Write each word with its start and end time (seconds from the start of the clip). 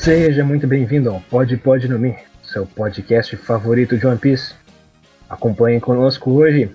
Seja 0.00 0.42
muito 0.42 0.66
bem-vindo 0.66 1.10
ao 1.10 1.20
Pod 1.20 1.54
Pod 1.58 1.86
no 1.86 1.98
Mi, 1.98 2.16
seu 2.42 2.64
podcast 2.64 3.36
favorito 3.36 3.98
de 3.98 4.06
One 4.06 4.16
Piece. 4.16 4.54
Acompanhe 5.28 5.78
conosco 5.78 6.30
hoje 6.30 6.74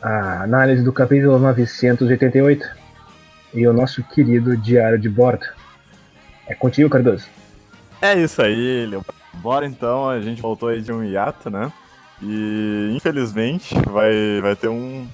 a 0.00 0.44
análise 0.44 0.84
do 0.84 0.92
capítulo 0.92 1.36
988 1.40 2.64
e 3.54 3.66
o 3.66 3.72
nosso 3.72 4.04
querido 4.04 4.56
diário 4.56 5.00
de 5.00 5.08
bordo. 5.08 5.44
É 6.46 6.54
contigo, 6.54 6.88
Cardoso. 6.88 7.26
É 8.00 8.14
isso 8.14 8.40
aí, 8.40 8.86
Leo. 8.86 9.04
Bora 9.34 9.66
então, 9.66 10.08
a 10.08 10.20
gente 10.20 10.40
voltou 10.40 10.68
aí 10.68 10.80
de 10.80 10.92
um 10.92 11.02
hiato, 11.02 11.50
né? 11.50 11.72
E 12.22 12.92
infelizmente 12.94 13.74
vai, 13.90 14.40
vai 14.40 14.54
ter 14.54 14.68
um 14.68 15.08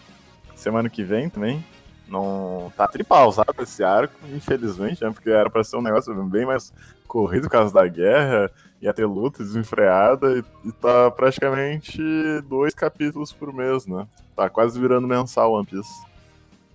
semana 0.54 0.90
que 0.90 1.02
vem 1.02 1.30
também. 1.30 1.64
Não 2.06 2.70
tá 2.76 2.86
tripausado 2.86 3.62
esse 3.62 3.82
arco, 3.82 4.14
infelizmente, 4.30 5.02
né? 5.02 5.10
Porque 5.10 5.30
era 5.30 5.48
pra 5.48 5.64
ser 5.64 5.78
um 5.78 5.82
negócio 5.82 6.14
bem 6.24 6.44
mais 6.44 6.70
corrido 7.16 7.44
por 7.44 7.50
causa 7.50 7.72
da 7.72 7.88
guerra, 7.88 8.50
ia 8.78 8.92
ter 8.92 9.06
luta 9.06 9.42
desenfreada 9.42 10.36
e, 10.36 10.44
e 10.68 10.72
tá 10.72 11.10
praticamente 11.10 11.98
dois 12.42 12.74
capítulos 12.74 13.32
por 13.32 13.54
mês, 13.54 13.86
né? 13.86 14.06
Tá 14.36 14.50
quase 14.50 14.78
virando 14.78 15.08
mensal 15.08 15.54
One 15.54 15.64
Piece. 15.64 16.04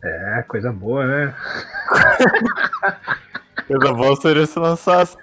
É, 0.04 0.44
coisa 0.48 0.72
boa, 0.72 1.06
né? 1.06 1.36
Coisa 3.68 3.94
boa 3.94 4.16
seria 4.18 4.46
se 4.46 4.58
lançasse 4.60 5.16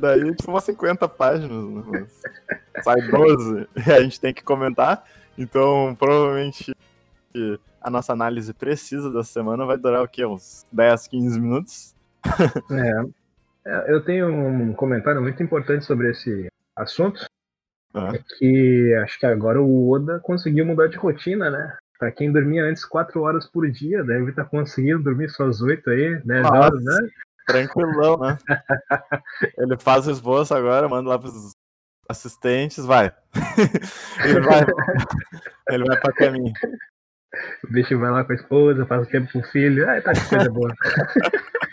daí 0.00 0.34
tipo 0.36 0.50
umas 0.50 0.64
50 0.64 1.08
páginas. 1.08 1.84
Né? 1.86 2.06
Sai 2.82 3.02
12 3.02 3.68
e 3.84 3.92
a 3.92 4.00
gente 4.00 4.20
tem 4.20 4.32
que 4.32 4.42
comentar. 4.42 5.04
Então, 5.36 5.94
provavelmente 5.98 6.74
a 7.82 7.90
nossa 7.90 8.12
análise 8.12 8.54
precisa 8.54 9.10
da 9.10 9.24
semana 9.24 9.66
vai 9.66 9.76
durar 9.76 10.02
o 10.02 10.08
quê? 10.08 10.24
Uns 10.24 10.64
10, 10.72 11.08
15 11.08 11.40
minutos? 11.40 11.94
É. 12.70 13.18
Eu 13.86 14.02
tenho 14.02 14.28
um 14.28 14.72
comentário 14.72 15.20
muito 15.20 15.42
importante 15.42 15.84
sobre 15.84 16.10
esse 16.10 16.48
assunto. 16.76 17.26
Ah. 17.94 18.12
É 18.14 18.20
que 18.38 18.94
acho 19.02 19.18
que 19.18 19.26
agora 19.26 19.60
o 19.60 19.90
Oda 19.90 20.20
conseguiu 20.20 20.64
mudar 20.64 20.88
de 20.88 20.96
rotina, 20.96 21.50
né? 21.50 21.76
Pra 21.98 22.12
quem 22.12 22.32
dormia 22.32 22.64
antes 22.64 22.84
4 22.84 23.20
horas 23.20 23.46
por 23.46 23.68
dia, 23.70 24.04
deve 24.04 24.30
estar 24.30 24.44
tá 24.44 24.50
conseguindo 24.50 25.02
dormir 25.02 25.28
só 25.30 25.46
as 25.46 25.60
8 25.60 25.90
aí, 25.90 26.20
10 26.24 26.46
horas, 26.46 26.84
né? 26.84 27.08
Tranquilão, 27.46 28.18
né? 28.18 28.38
Ele 29.58 29.76
faz 29.78 30.06
o 30.06 30.10
esboço 30.10 30.54
agora, 30.54 30.88
manda 30.88 31.08
lá 31.08 31.18
pros 31.18 31.52
assistentes, 32.08 32.84
vai. 32.84 33.12
ele 34.24 34.40
vai. 34.40 34.64
Ele 35.70 35.84
vai 35.84 36.00
pra 36.00 36.12
caminho. 36.12 36.52
O 37.64 37.72
bicho 37.72 37.98
vai 37.98 38.10
lá 38.10 38.24
com 38.24 38.32
a 38.32 38.34
esposa, 38.34 38.86
faz 38.86 39.06
o 39.06 39.10
tempo 39.10 39.30
com 39.32 39.40
o 39.40 39.44
filho. 39.44 39.88
Ai, 39.88 40.00
tá 40.00 40.12
que 40.12 40.28
coisa 40.28 40.50
boa. 40.50 40.72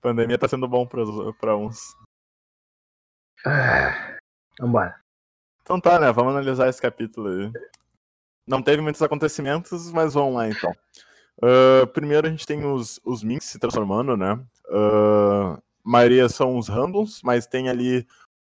Pandemia 0.00 0.38
tá 0.38 0.48
sendo 0.48 0.68
bom 0.68 0.86
pra, 0.86 1.02
pra 1.40 1.56
uns. 1.56 1.96
Ah, 3.44 4.18
vambora. 4.58 5.00
Então 5.62 5.80
tá, 5.80 5.98
né? 5.98 6.10
Vamos 6.12 6.32
analisar 6.32 6.68
esse 6.68 6.80
capítulo 6.80 7.28
aí. 7.28 7.52
Não 8.46 8.62
teve 8.62 8.80
muitos 8.80 9.02
acontecimentos, 9.02 9.92
mas 9.92 10.14
vamos 10.14 10.34
lá 10.34 10.48
então. 10.48 10.72
Uh, 11.38 11.86
primeiro 11.88 12.26
a 12.26 12.30
gente 12.30 12.46
tem 12.46 12.64
os, 12.64 12.98
os 13.04 13.22
Minks 13.22 13.46
se 13.46 13.58
transformando, 13.58 14.16
né? 14.16 14.32
Uh, 14.66 15.52
a 15.54 15.60
maioria 15.84 16.28
são 16.28 16.56
os 16.56 16.68
randoms, 16.68 17.20
mas 17.22 17.46
tem 17.46 17.68
ali 17.68 18.06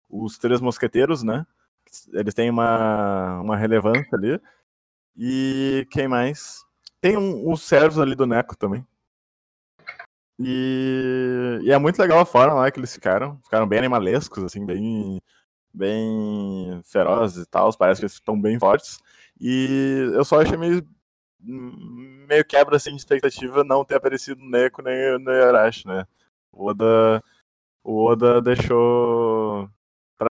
os 0.08 0.38
três 0.38 0.60
mosqueteiros, 0.60 1.22
né? 1.22 1.46
Eles 2.12 2.34
têm 2.34 2.50
uma, 2.50 3.40
uma 3.40 3.56
relevância 3.56 4.08
ali. 4.16 4.40
E 5.16 5.86
quem 5.90 6.08
mais? 6.08 6.64
Tem 7.00 7.16
um, 7.16 7.50
os 7.50 7.62
servos 7.62 7.98
ali 7.98 8.14
do 8.14 8.26
Neco 8.26 8.56
também. 8.56 8.86
E, 10.38 11.60
e, 11.62 11.70
é 11.70 11.78
muito 11.78 11.98
legal 11.98 12.20
a 12.20 12.26
forma 12.26 12.54
lá 12.54 12.70
que 12.70 12.80
eles 12.80 12.94
ficaram. 12.94 13.38
Ficaram 13.42 13.66
bem 13.66 13.78
animalescos, 13.78 14.44
assim, 14.44 14.64
bem, 14.64 15.20
bem 15.72 16.80
ferozes 16.84 17.44
e 17.44 17.46
tal. 17.48 17.76
Parece 17.76 18.00
que 18.00 18.04
eles 18.04 18.14
estão 18.14 18.40
bem 18.40 18.58
fortes. 18.58 18.98
E 19.40 20.10
eu 20.14 20.24
só 20.24 20.40
achei 20.40 20.56
meio 20.56 20.86
meio 21.44 22.44
quebra 22.44 22.76
assim, 22.76 22.90
de 22.90 22.96
expectativa 22.96 23.64
não 23.64 23.84
ter 23.84 23.96
aparecido 23.96 24.40
Neko 24.40 24.80
nem 24.80 25.16
o 25.16 25.30
Yarashi, 25.30 25.86
né? 25.86 26.06
O 26.52 26.66
Oda, 26.66 27.22
o 27.82 28.04
Oda 28.04 28.40
deixou 28.40 29.68
pra 30.16 30.28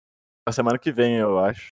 semana 0.53 0.77
que 0.77 0.91
vem, 0.91 1.17
eu 1.17 1.39
acho. 1.39 1.69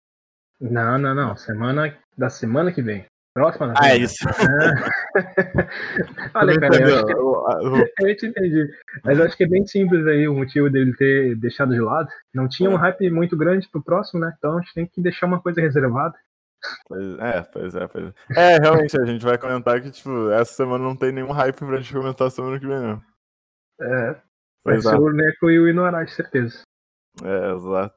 Não, 0.60 0.98
não, 0.98 1.16
não. 1.16 1.36
Semana 1.36 1.98
da 2.18 2.30
semana 2.30 2.72
que 2.72 2.82
vem. 2.82 3.06
Próxima 3.34 3.74
Ah, 3.78 3.90
é 3.90 3.98
isso. 3.98 4.26
Olha, 6.36 6.60
cara, 6.60 6.82
eu, 6.82 6.98
acho 6.98 7.06
que... 7.06 7.14
eu 8.04 8.18
te 8.18 8.28
entendi. 8.28 8.70
Mas 9.04 9.18
eu 9.18 9.26
acho 9.26 9.38
que 9.38 9.46
é 9.46 9.48
bem 9.48 9.66
simples 9.66 10.06
aí 10.06 10.28
o 10.28 10.36
motivo 10.36 10.70
dele 10.70 10.94
ter 10.96 11.38
deixado 11.38 11.74
de 11.74 11.80
lado. 11.80 12.10
Não 12.34 12.50
tinha 12.50 12.70
um 12.70 12.76
hype 12.76 13.10
muito 13.10 13.38
grande 13.38 13.70
pro 13.70 13.82
próximo, 13.82 14.20
né? 14.20 14.34
Então 14.38 14.58
a 14.58 14.62
gente 14.62 14.74
tem 14.74 14.86
que 14.86 15.02
deixar 15.02 15.28
uma 15.28 15.42
coisa 15.42 15.62
reservada. 15.62 16.14
Pois, 16.88 17.20
é, 17.20 17.42
pois 17.42 17.76
é, 17.76 17.88
pois 17.88 18.06
é. 18.06 18.14
É, 18.36 18.58
realmente, 18.60 19.00
a 19.00 19.06
gente 19.06 19.24
vai 19.24 19.38
comentar 19.38 19.82
que, 19.82 19.90
tipo, 19.90 20.30
essa 20.32 20.54
semana 20.54 20.84
não 20.84 20.96
tem 20.96 21.12
nenhum 21.12 21.32
hype 21.32 21.58
pra 21.58 21.78
gente 21.78 21.94
comentar 21.94 22.30
semana 22.30 22.60
que 22.60 22.68
vem, 22.68 22.80
não. 22.80 23.02
É. 23.82 24.16
Vai 24.64 24.80
ser 24.80 24.96
o 24.96 25.12
Neko 25.12 25.50
e 25.50 25.60
o 25.60 25.68
Inuarashi, 25.68 26.14
certeza. 26.14 26.62
É, 27.24 27.54
exato. 27.54 27.96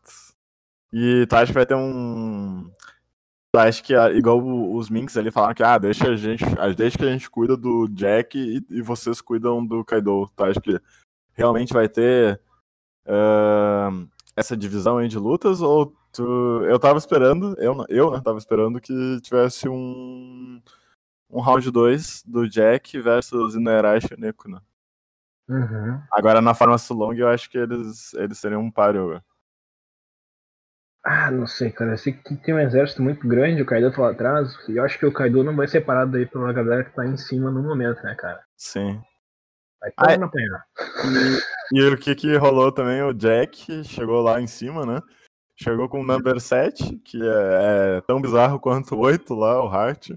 E 0.93 1.27
tu 1.27 1.35
acha 1.35 1.47
que 1.47 1.53
vai 1.53 1.67
ter 1.67 1.75
um. 1.75 2.65
Tu 3.55 3.59
acha 3.59 3.81
que, 3.85 3.95
igual 4.17 4.43
os 4.75 4.91
Minks 4.91 5.17
ali 5.17 5.31
falaram 5.31 5.55
que, 5.55 5.63
ah, 5.63 5.79
deixa 5.79 6.09
a 6.09 6.17
gente. 6.17 6.45
Deixa 6.77 6.99
que 6.99 7.05
a 7.05 7.13
gente 7.13 7.31
cuida 7.31 7.57
do 7.57 7.87
Jack 7.87 8.37
e, 8.37 8.67
e 8.69 8.83
vocês 8.83 9.21
cuidam 9.21 9.65
do 9.65 9.85
Kaido. 9.85 10.29
Tu 10.35 10.45
acha 10.45 10.61
que 10.61 10.81
realmente 11.35 11.73
vai 11.73 11.89
ter 11.89 12.41
uh, 13.07 14.09
essa 14.35 14.57
divisão 14.57 14.99
aí 14.99 15.07
de 15.07 15.19
lutas? 15.19 15.63
Ou 15.63 15.95
Tu, 16.11 16.65
eu 16.65 16.81
tava 16.81 16.99
esperando, 16.99 17.57
eu, 17.59 17.85
eu 17.89 18.11
né, 18.11 18.21
tava 18.25 18.39
esperando 18.39 18.81
que 18.81 19.21
tivesse 19.21 19.69
um, 19.69 20.61
um 21.31 21.41
round 21.41 21.71
2 21.71 22.25
do 22.25 22.49
Jack 22.49 23.01
versus 23.01 23.55
Inuyarashi 23.55 24.15
e 24.15 24.21
Neko, 24.21 24.49
né? 24.49 24.61
Uhum. 25.49 26.01
Agora 26.11 26.41
na 26.41 26.55
forma 26.55 26.77
Sulong 26.77 27.17
eu 27.19 27.29
acho 27.29 27.49
que 27.49 27.59
eles, 27.59 28.15
eles 28.15 28.39
seriam 28.39 28.63
um 28.63 28.71
páreo. 28.71 29.23
Ah, 31.05 31.31
não 31.31 31.47
sei, 31.47 31.71
cara. 31.71 31.93
Eu 31.93 31.99
sei 31.99 32.15
que 32.15 32.35
tem 32.37 32.55
um 32.55 32.59
exército 32.59 33.03
muito 33.03 33.29
grande, 33.29 33.61
o 33.61 33.67
Kaido 33.67 33.93
tá 33.93 34.01
lá 34.01 34.11
atrás, 34.11 34.57
e 34.69 34.77
eu 34.77 34.85
acho 34.85 34.99
que 34.99 35.05
o 35.05 35.13
Kaido 35.13 35.45
não 35.45 35.55
vai 35.55 35.69
ser 35.69 35.83
parado 35.83 36.17
aí 36.17 36.25
pela 36.25 36.51
galera 36.53 36.83
que 36.83 36.95
tá 36.95 37.07
em 37.07 37.17
cima 37.17 37.51
no 37.51 37.63
momento, 37.63 38.03
né, 38.03 38.15
cara? 38.15 38.43
Sim. 38.57 39.03
Vai 39.81 39.91
todo 39.93 40.23
ah, 40.23 40.27
apanhar. 40.27 40.65
E, 41.73 41.79
e 41.79 41.89
o 41.89 41.99
que 41.99 42.15
que 42.15 42.37
rolou 42.37 42.73
também, 42.73 43.03
o 43.03 43.13
Jack 43.13 43.85
chegou 43.85 44.23
lá 44.23 44.41
em 44.41 44.47
cima, 44.47 44.87
né? 44.87 45.03
Chegou 45.57 45.91
com 45.91 46.01
o 46.01 46.07
number 46.07 46.41
7, 46.41 46.97
que 47.05 47.23
é, 47.23 47.99
é 47.99 48.01
tão 48.01 48.21
bizarro 48.21 48.59
quanto 48.59 48.95
o 48.95 49.01
8 49.01 49.35
lá, 49.35 49.63
o 49.63 49.73
Heart. 49.73 50.11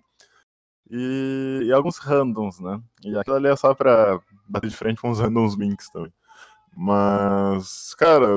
E, 0.90 1.64
e, 1.66 1.74
alguns 1.74 1.98
randoms, 1.98 2.62
né? 2.62 2.82
E 3.04 3.18
aquilo 3.18 3.36
ali 3.36 3.48
é 3.48 3.56
só 3.58 3.76
pra 3.76 4.22
bater 4.48 4.70
de 4.70 4.76
frente 4.76 5.02
com 5.02 5.10
os 5.10 5.20
randoms 5.20 5.58
minks 5.58 5.90
também. 5.90 6.14
Mas, 6.80 7.96
cara, 7.96 8.28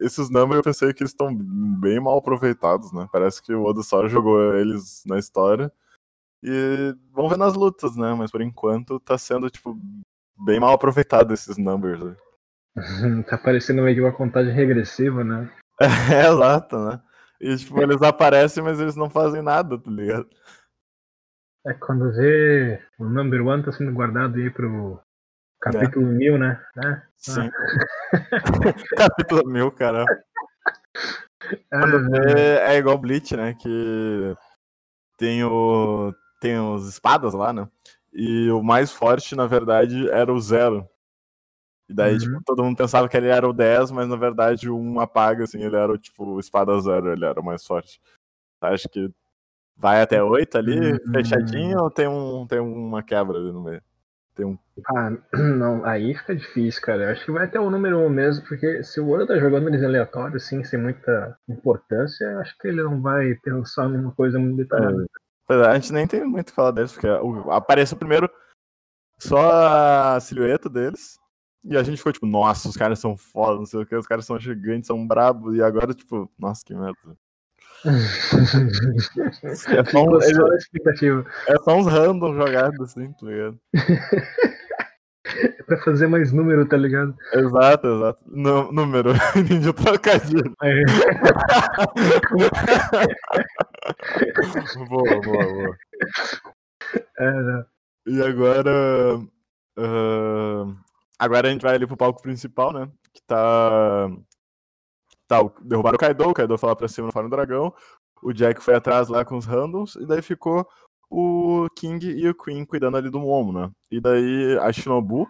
esses 0.00 0.28
numbers 0.28 0.56
eu 0.56 0.64
pensei 0.64 0.92
que 0.92 1.04
eles 1.04 1.12
estão 1.12 1.32
bem 1.32 2.00
mal 2.00 2.18
aproveitados, 2.18 2.92
né? 2.92 3.08
Parece 3.12 3.40
que 3.40 3.54
o 3.54 3.62
Oda 3.62 3.84
só 3.84 4.08
jogou 4.08 4.52
eles 4.56 5.04
na 5.06 5.16
história. 5.16 5.70
E 6.42 6.92
vamos 7.12 7.30
ver 7.30 7.38
nas 7.38 7.54
lutas, 7.54 7.96
né? 7.96 8.12
Mas 8.14 8.32
por 8.32 8.40
enquanto 8.42 8.98
tá 8.98 9.16
sendo, 9.16 9.48
tipo, 9.48 9.78
bem 10.44 10.58
mal 10.58 10.72
aproveitado 10.72 11.32
esses 11.32 11.56
numbers. 11.56 12.02
Né? 12.02 12.16
tá 13.30 13.38
parecendo 13.38 13.82
meio 13.82 13.94
que 13.94 14.02
uma 14.02 14.12
contagem 14.12 14.52
regressiva, 14.52 15.22
né? 15.22 15.48
É, 16.10 16.26
exato, 16.26 16.78
né? 16.78 17.00
E 17.40 17.54
tipo, 17.54 17.80
eles 17.80 18.02
aparecem, 18.02 18.64
mas 18.64 18.80
eles 18.80 18.96
não 18.96 19.08
fazem 19.08 19.42
nada, 19.42 19.78
tá 19.78 19.90
ligado? 19.90 20.28
É 21.64 21.74
quando 21.74 22.10
vê 22.12 22.82
o 22.98 23.04
number 23.04 23.46
one 23.46 23.62
tá 23.62 23.70
sendo 23.70 23.92
guardado 23.92 24.36
aí 24.36 24.50
pro 24.50 24.98
capítulo 25.72 26.06
é. 26.06 26.14
mil, 26.14 26.38
né? 26.38 26.60
É. 26.84 27.02
Sim. 27.16 27.50
Ah. 27.50 28.12
capítulo 29.08 29.48
mil, 29.48 29.70
cara. 29.72 30.04
Vê, 31.70 32.58
é 32.60 32.76
igual 32.76 32.98
Bleach, 32.98 33.36
né? 33.36 33.54
Que 33.54 34.34
tem 35.16 35.44
o. 35.44 36.12
Tem 36.40 36.58
os 36.58 36.88
espadas 36.88 37.34
lá, 37.34 37.52
né? 37.52 37.68
E 38.12 38.50
o 38.50 38.62
mais 38.62 38.92
forte, 38.92 39.34
na 39.34 39.46
verdade, 39.46 40.08
era 40.10 40.32
o 40.32 40.40
zero. 40.40 40.88
E 41.88 41.94
daí, 41.94 42.14
uhum. 42.14 42.18
tipo, 42.18 42.42
todo 42.44 42.64
mundo 42.64 42.76
pensava 42.76 43.08
que 43.08 43.16
ele 43.16 43.28
era 43.28 43.48
o 43.48 43.52
10, 43.52 43.92
mas 43.92 44.08
na 44.08 44.16
verdade 44.16 44.68
um 44.68 44.98
apaga, 44.98 45.44
assim, 45.44 45.62
ele 45.62 45.76
era 45.76 45.92
o, 45.92 45.98
tipo, 45.98 46.38
espada 46.40 46.78
zero, 46.80 47.12
ele 47.12 47.24
era 47.24 47.40
o 47.40 47.44
mais 47.44 47.64
forte. 47.64 48.00
Acho 48.60 48.88
que 48.88 49.10
vai 49.76 50.02
até 50.02 50.22
8 50.22 50.58
ali, 50.58 50.92
uhum. 50.92 51.12
fechadinho, 51.12 51.78
ou 51.80 51.90
tem, 51.90 52.08
um, 52.08 52.46
tem 52.46 52.58
uma 52.58 53.02
quebra 53.02 53.38
ali 53.38 53.52
no 53.52 53.62
meio? 53.62 53.82
Tem 54.36 54.44
um... 54.44 54.58
Ah, 54.94 55.10
não, 55.32 55.84
aí 55.84 56.14
fica 56.14 56.36
difícil, 56.36 56.82
cara. 56.82 57.04
Eu 57.04 57.10
acho 57.10 57.24
que 57.24 57.32
vai 57.32 57.46
até 57.46 57.58
o 57.58 57.70
número 57.70 57.98
1 58.00 58.10
mesmo, 58.10 58.46
porque 58.46 58.84
se 58.84 59.00
o 59.00 59.08
Oda 59.08 59.26
tá 59.26 59.38
jogando 59.38 59.68
eles 59.68 59.82
aleatórios, 59.82 60.44
assim, 60.44 60.62
sem 60.62 60.78
muita 60.78 61.36
importância, 61.48 62.38
acho 62.38 62.56
que 62.58 62.68
ele 62.68 62.82
não 62.82 63.00
vai 63.00 63.34
pensar 63.42 63.88
numa 63.88 64.12
coisa 64.12 64.38
muito 64.38 64.58
detalhada. 64.58 65.06
É, 65.48 65.54
a 65.54 65.74
gente 65.74 65.92
nem 65.92 66.06
tem 66.06 66.24
muito 66.24 66.48
o 66.48 66.50
que 66.50 66.56
falar 66.56 66.72
deles, 66.72 66.92
porque 66.92 67.08
apareceu 67.50 67.96
primeiro 67.96 68.30
só 69.18 70.14
a 70.14 70.20
silhueta 70.20 70.68
deles, 70.68 71.18
E 71.64 71.76
a 71.76 71.82
gente 71.82 71.96
ficou 71.96 72.12
tipo, 72.12 72.26
nossa, 72.26 72.68
os 72.68 72.76
caras 72.76 72.98
são 72.98 73.16
foda, 73.16 73.56
não 73.58 73.66
sei 73.66 73.80
o 73.80 73.86
que, 73.86 73.96
os 73.96 74.06
caras 74.06 74.26
são 74.26 74.38
gigantes, 74.38 74.86
são 74.86 75.06
brabos, 75.06 75.54
e 75.56 75.62
agora, 75.62 75.94
tipo, 75.94 76.30
nossa, 76.38 76.62
que 76.64 76.74
merda. 76.74 77.16
É, 77.84 77.90
só 79.84 80.04
um, 80.04 80.20
é, 80.20 80.26
é 81.48 81.56
só 81.62 81.76
uns 81.76 81.86
random 81.86 82.34
jogados 82.34 82.80
assim, 82.80 83.12
tá 83.12 83.26
ligado? 83.26 83.56
É 85.26 85.62
pra 85.64 85.76
fazer 85.78 86.06
mais 86.06 86.30
número, 86.32 86.64
tá 86.66 86.76
ligado? 86.76 87.16
Exato, 87.32 87.88
exato. 87.88 88.22
Número. 88.26 89.10
Entendi 89.36 89.68
o 89.68 89.74
trocadilho. 89.74 90.54
É. 90.62 90.82
boa, 94.88 95.20
boa, 95.20 95.44
boa. 95.44 95.76
É? 97.18 97.64
E 98.06 98.22
agora. 98.22 99.18
Uh, 99.78 100.74
agora 101.18 101.48
a 101.48 101.50
gente 101.50 101.62
vai 101.62 101.74
ali 101.74 101.86
pro 101.86 101.96
palco 101.96 102.22
principal, 102.22 102.72
né? 102.72 102.88
Que 103.12 103.20
tá. 103.26 104.08
Tá, 105.28 105.38
derrubaram 105.62 105.96
o 105.96 105.98
Kaido, 105.98 106.28
o 106.28 106.34
Kaido 106.34 106.56
foi 106.58 106.68
lá 106.68 106.76
pra 106.76 106.88
cima 106.88 107.08
no 107.08 107.12
Faro 107.12 107.28
do 107.28 107.34
Dragão. 107.34 107.72
O 108.22 108.32
Jack 108.32 108.62
foi 108.62 108.74
atrás 108.74 109.08
lá 109.08 109.24
com 109.24 109.36
os 109.36 109.44
randoms, 109.44 109.96
e 109.96 110.06
daí 110.06 110.22
ficou 110.22 110.66
o 111.10 111.68
King 111.76 112.06
e 112.06 112.28
o 112.28 112.34
Queen 112.34 112.64
cuidando 112.64 112.96
ali 112.96 113.10
do 113.10 113.20
Momo, 113.20 113.52
né? 113.52 113.70
E 113.90 114.00
daí 114.00 114.58
a 114.60 114.72
Shinobu 114.72 115.28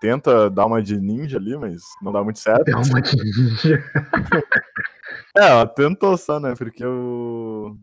tenta 0.00 0.50
dar 0.50 0.66
uma 0.66 0.82
de 0.82 1.00
ninja 1.00 1.38
ali, 1.38 1.56
mas 1.56 1.82
não 2.00 2.12
dá 2.12 2.22
muito 2.22 2.38
certo. 2.38 2.64
Dá 2.64 2.78
uma 2.78 3.00
de 3.00 3.16
ninja. 3.16 3.84
é, 5.36 5.46
ela 5.46 5.66
tentou 5.66 6.16
só, 6.16 6.40
né? 6.40 6.54
Porque 6.56 6.84
o. 6.84 7.76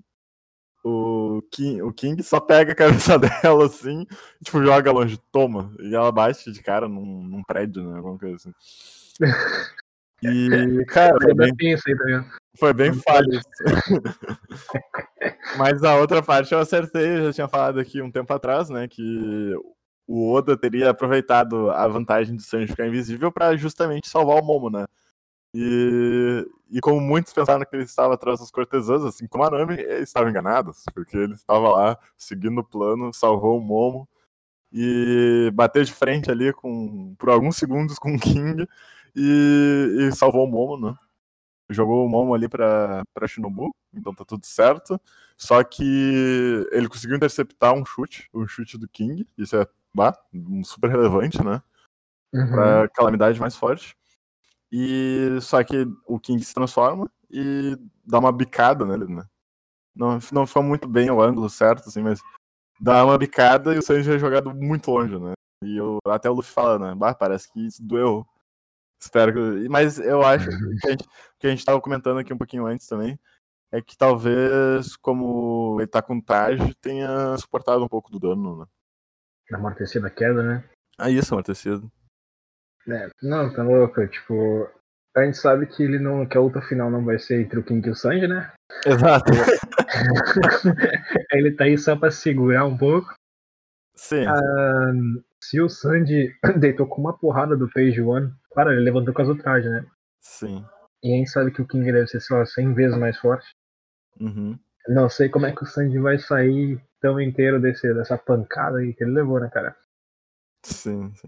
O 0.82 1.42
King, 1.52 1.82
o 1.82 1.92
King 1.92 2.24
só 2.24 2.40
pega 2.40 2.72
a 2.72 2.76
cabeça 2.76 3.20
dela 3.20 3.66
assim, 3.66 4.06
tipo, 4.42 4.64
joga 4.64 4.92
longe, 4.92 5.20
toma. 5.30 5.74
E 5.80 5.94
ela 5.94 6.10
bate 6.10 6.50
de 6.52 6.64
cara 6.64 6.88
num, 6.88 7.22
num 7.24 7.44
prédio, 7.44 7.84
né? 7.84 7.98
Alguma 7.98 8.18
coisa 8.18 8.36
assim. 8.36 8.54
E, 10.24 10.86
cara, 10.88 11.18
foi 11.22 11.34
bem, 11.34 11.54
foi 12.58 12.74
bem 12.74 12.94
falho. 12.94 13.40
Mas 15.58 15.84
a 15.84 15.96
outra 15.96 16.22
parte 16.22 16.54
eu 16.54 16.60
acertei, 16.60 17.18
eu 17.18 17.26
já 17.26 17.34
tinha 17.34 17.48
falado 17.48 17.80
aqui 17.80 18.02
um 18.02 18.12
tempo 18.12 18.32
atrás, 18.34 18.70
né? 18.70 18.88
Que 18.88 19.54
o 20.08 20.34
Oda 20.34 20.58
teria 20.58 20.90
aproveitado 20.90 21.70
a 21.72 21.88
vantagem 21.88 22.36
de 22.36 22.44
Sanji 22.44 22.68
ficar 22.68 22.88
invisível 22.88 23.32
para 23.32 23.56
justamente 23.56 24.10
salvar 24.10 24.42
o 24.42 24.46
Momo, 24.46 24.70
né? 24.70 24.86
E, 25.54 26.46
e 26.70 26.80
como 26.80 27.00
muitos 27.00 27.34
pensaram 27.34 27.66
que 27.66 27.76
ele 27.76 27.84
estava 27.84 28.14
atrás 28.14 28.40
dos 28.40 28.52
cortesãs, 28.52 29.04
assim 29.04 29.28
como 29.28 29.44
a 29.44 29.50
Nami, 29.50 29.76
estavam 30.02 30.30
enganados, 30.30 30.84
porque 30.94 31.18
ele 31.18 31.34
estava 31.34 31.70
lá 31.70 31.98
seguindo 32.18 32.60
o 32.60 32.64
plano, 32.64 33.14
salvou 33.14 33.58
o 33.58 33.62
Momo 33.62 34.08
e 34.72 35.52
bateu 35.54 35.84
de 35.84 35.94
frente 35.94 36.30
ali 36.30 36.54
com, 36.54 37.16
por 37.18 37.30
alguns 37.30 37.56
segundos 37.56 37.98
com 37.98 38.14
o 38.16 38.20
King 38.20 38.68
e, 39.16 40.08
e 40.10 40.12
salvou 40.12 40.46
o 40.46 40.52
Momo, 40.52 40.90
né? 40.90 40.96
Jogou 41.70 42.06
o 42.06 42.10
Momo 42.10 42.34
ali 42.34 42.50
pra, 42.50 43.04
pra 43.14 43.28
Shinobu, 43.28 43.72
então 43.94 44.14
tá 44.14 44.26
tudo 44.26 44.46
certo. 44.46 45.00
Só 45.38 45.64
que 45.64 46.68
ele 46.72 46.90
conseguiu 46.90 47.16
interceptar 47.16 47.74
um 47.74 47.86
chute, 47.86 48.30
um 48.34 48.48
chute 48.48 48.78
do 48.78 48.88
King, 48.88 49.28
isso 49.38 49.56
é 49.56 49.68
bah, 49.94 50.18
super 50.64 50.90
relevante, 50.90 51.44
né? 51.44 51.62
Uhum. 52.34 52.52
Pra 52.52 52.90
calamidade 52.90 53.40
mais 53.40 53.56
forte. 53.56 53.96
E 54.72 55.38
só 55.42 55.64
que 55.64 55.88
o 56.06 56.20
King 56.20 56.44
se 56.44 56.54
transforma 56.54 57.10
e 57.30 57.78
dá 58.06 58.20
uma 58.20 58.32
bicada 58.32 58.86
nele, 58.86 59.08
né? 59.08 59.26
Não, 59.96 60.20
não 60.32 60.48
foi 60.48 60.62
muito 60.62 60.88
bem 60.88 61.10
o 61.10 61.22
ângulo 61.22 61.50
certo, 61.50 61.90
assim, 61.90 62.02
mas 62.02 62.22
dá 62.80 63.04
uma 63.04 63.18
bicada 63.18 63.74
e 63.76 63.80
o 63.80 63.82
Sanji 63.82 64.12
é 64.12 64.20
jogado 64.20 64.54
muito 64.54 64.90
longe, 64.92 65.18
né? 65.20 65.34
E 65.64 65.78
eu, 65.78 66.00
até 66.08 66.30
o 66.30 66.34
Luffy 66.34 66.54
fala, 66.54 66.80
né? 66.80 66.96
Bah, 66.96 67.14
parece 67.14 67.52
que 67.52 67.66
isso 67.66 67.84
doeu. 67.84 68.26
Espero 69.00 69.34
que. 69.34 69.70
Mas 69.70 70.00
eu 70.00 70.22
acho 70.22 70.50
que 70.50 70.88
a, 70.88 70.92
gente, 70.92 71.08
que 71.40 71.48
a 71.48 71.50
gente 71.50 71.66
tava 71.66 71.80
comentando 71.80 72.20
aqui 72.20 72.34
um 72.34 72.38
pouquinho 72.38 72.66
antes 72.66 72.88
também. 72.88 73.18
É 73.72 73.82
que 73.82 73.96
talvez, 73.96 74.96
como 74.98 75.78
ele 75.80 75.88
tá 75.88 76.02
com 76.02 76.20
traje, 76.20 76.74
tenha 76.82 77.38
suportado 77.38 77.84
um 77.84 77.88
pouco 77.88 78.12
do 78.12 78.20
dano, 78.20 78.60
né? 78.60 78.66
Amortecido 79.54 80.08
a 80.08 80.10
queda, 80.10 80.42
né? 80.42 80.64
Ah, 80.98 81.10
isso, 81.10 81.34
amortecido. 81.34 81.90
É, 82.88 83.10
não, 83.22 83.54
tá 83.54 83.64
louco. 83.64 84.06
Tipo, 84.08 84.68
a 85.16 85.24
gente 85.24 85.38
sabe 85.38 85.68
que 85.68 85.84
ele 85.84 86.00
não, 86.00 86.26
que 86.26 86.38
a 86.38 86.42
luta 86.42 86.62
final 86.62 86.90
não 86.90 87.06
vai 87.06 87.20
ser 87.20 87.42
entre 87.42 87.60
o 87.60 87.64
King 87.64 87.88
e 87.88 87.92
o 87.92 87.96
Sanji, 87.96 88.28
né? 88.28 88.52
Exato. 88.86 89.32
ele 91.32 91.56
tá 91.56 91.66
aí 91.66 91.78
só 91.78 91.96
pra 91.96 92.12
segurar 92.12 92.66
um 92.66 92.78
pouco. 92.78 93.14
Sim. 93.96 94.26
Ah, 94.26 94.92
se 95.42 95.62
o 95.62 95.70
Sanji 95.70 96.36
deitou 96.58 96.88
com 96.88 97.02
uma 97.02 97.18
porrada 97.18 97.56
do 97.56 97.70
Page 97.70 98.02
One, 98.02 98.34
claro, 98.52 98.72
ele 98.72 98.82
levantou 98.82 99.14
com 99.14 99.22
as 99.22 99.30
outras, 99.30 99.66
né? 99.66 99.86
Sim. 100.20 100.66
E 101.04 101.14
a 101.14 101.18
gente 101.18 101.30
sabe 101.30 101.52
que 101.52 101.62
o 101.62 101.68
King 101.68 101.92
deve 101.92 102.08
ser, 102.08 102.20
sei 102.20 102.38
lá, 102.38 102.46
100 102.46 102.74
vezes 102.74 102.98
mais 102.98 103.18
forte. 103.18 103.48
Uhum. 104.20 104.58
Não 104.88 105.10
sei 105.10 105.30
como 105.30 105.46
é 105.46 105.52
que 105.52 105.64
o 105.64 105.66
Sanji 105.66 105.98
vai 106.00 106.18
sair 106.18 106.82
tão 107.00 107.20
inteiro 107.20 107.62
desse, 107.62 107.94
dessa 107.94 108.18
pancada 108.18 108.80
aí 108.80 108.94
que 108.94 109.04
ele 109.04 109.12
levou, 109.12 109.40
né, 109.40 109.50
cara? 109.50 109.76
Sim, 110.64 111.14
sim. 111.16 111.28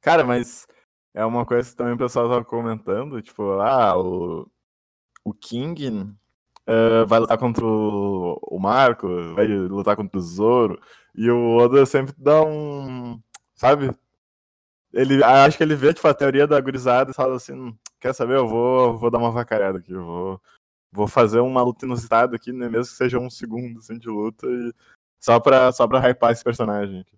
Cara, 0.00 0.24
mas 0.24 0.66
é 1.14 1.24
uma 1.24 1.44
coisa 1.44 1.68
que 1.68 1.76
também 1.76 1.94
o 1.94 1.98
pessoal 1.98 2.28
tava 2.28 2.44
comentando, 2.44 3.20
tipo, 3.20 3.60
ah, 3.60 3.96
o, 3.98 4.48
o 5.24 5.34
King 5.34 5.88
uh, 6.68 7.06
vai 7.06 7.20
lutar 7.20 7.38
contra 7.38 7.64
o, 7.64 8.38
o 8.42 8.58
Marco, 8.58 9.08
vai 9.34 9.46
lutar 9.46 9.96
contra 9.96 10.18
o 10.18 10.22
Zoro, 10.22 10.80
e 11.14 11.30
o 11.30 11.56
Oda 11.56 11.84
sempre 11.86 12.14
dá 12.16 12.42
um, 12.42 13.20
sabe? 13.54 13.90
Ele, 14.92 15.22
acho 15.24 15.56
que 15.56 15.62
ele 15.62 15.74
vê, 15.74 15.94
tipo, 15.94 16.06
a 16.06 16.14
teoria 16.14 16.46
da 16.46 16.60
gurizada 16.60 17.10
e 17.10 17.14
fala 17.14 17.36
assim, 17.36 17.76
quer 17.98 18.14
saber, 18.14 18.36
eu 18.36 18.46
vou, 18.46 18.98
vou 18.98 19.10
dar 19.10 19.18
uma 19.18 19.30
vacarada 19.30 19.78
aqui, 19.78 19.92
eu 19.92 20.04
vou, 20.04 20.40
vou 20.92 21.08
fazer 21.08 21.40
uma 21.40 21.62
luta 21.62 21.86
inusitada 21.86 22.36
aqui, 22.36 22.52
né, 22.52 22.68
mesmo 22.68 22.92
que 22.92 22.98
seja 22.98 23.18
um 23.18 23.30
segundo 23.30 23.78
assim, 23.78 23.96
de 23.98 24.08
luta, 24.08 24.46
e 24.46 24.72
só 25.18 25.40
pra, 25.40 25.72
só 25.72 25.88
pra 25.88 26.00
hypar 26.00 26.32
esse 26.32 26.44
personagem 26.44 27.00
aqui. 27.00 27.16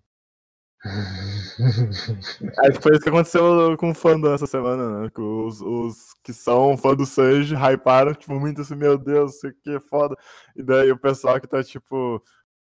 Que 2.73 2.81
foi 2.81 2.91
isso 2.93 3.01
que 3.01 3.09
aconteceu 3.09 3.75
com 3.77 3.89
o 3.89 3.95
fandom 3.95 4.33
essa 4.33 4.45
semana, 4.45 5.01
né? 5.01 5.11
Os, 5.17 5.61
os 5.61 6.13
que 6.23 6.31
são 6.31 6.77
fã 6.77 6.95
do 6.95 7.05
Sanji 7.05 7.55
hyparam, 7.55 8.13
tipo, 8.13 8.39
muito 8.39 8.61
assim, 8.61 8.75
meu 8.75 8.97
Deus, 8.97 9.35
isso 9.35 9.47
aqui 9.47 9.75
é 9.75 9.79
foda. 9.79 10.15
E 10.55 10.61
daí 10.61 10.91
o 10.91 10.99
pessoal 10.99 11.39
que 11.41 11.47
tá, 11.47 11.63
tipo, 11.63 12.21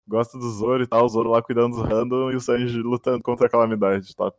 gosta 0.08 0.38
do 0.38 0.50
Zoro 0.52 0.84
e 0.84 0.88
tal, 0.88 1.06
o 1.06 1.10
Zoro 1.10 1.30
lá 1.30 1.42
cuidando 1.42 1.76
dos 1.78 1.88
random 1.88 2.32
e 2.32 2.36
o 2.36 2.40
Sanji 2.40 2.82
lutando 2.82 3.24
contra 3.24 3.48
a 3.48 3.50
calamidade, 3.50 4.16
top. 4.16 4.38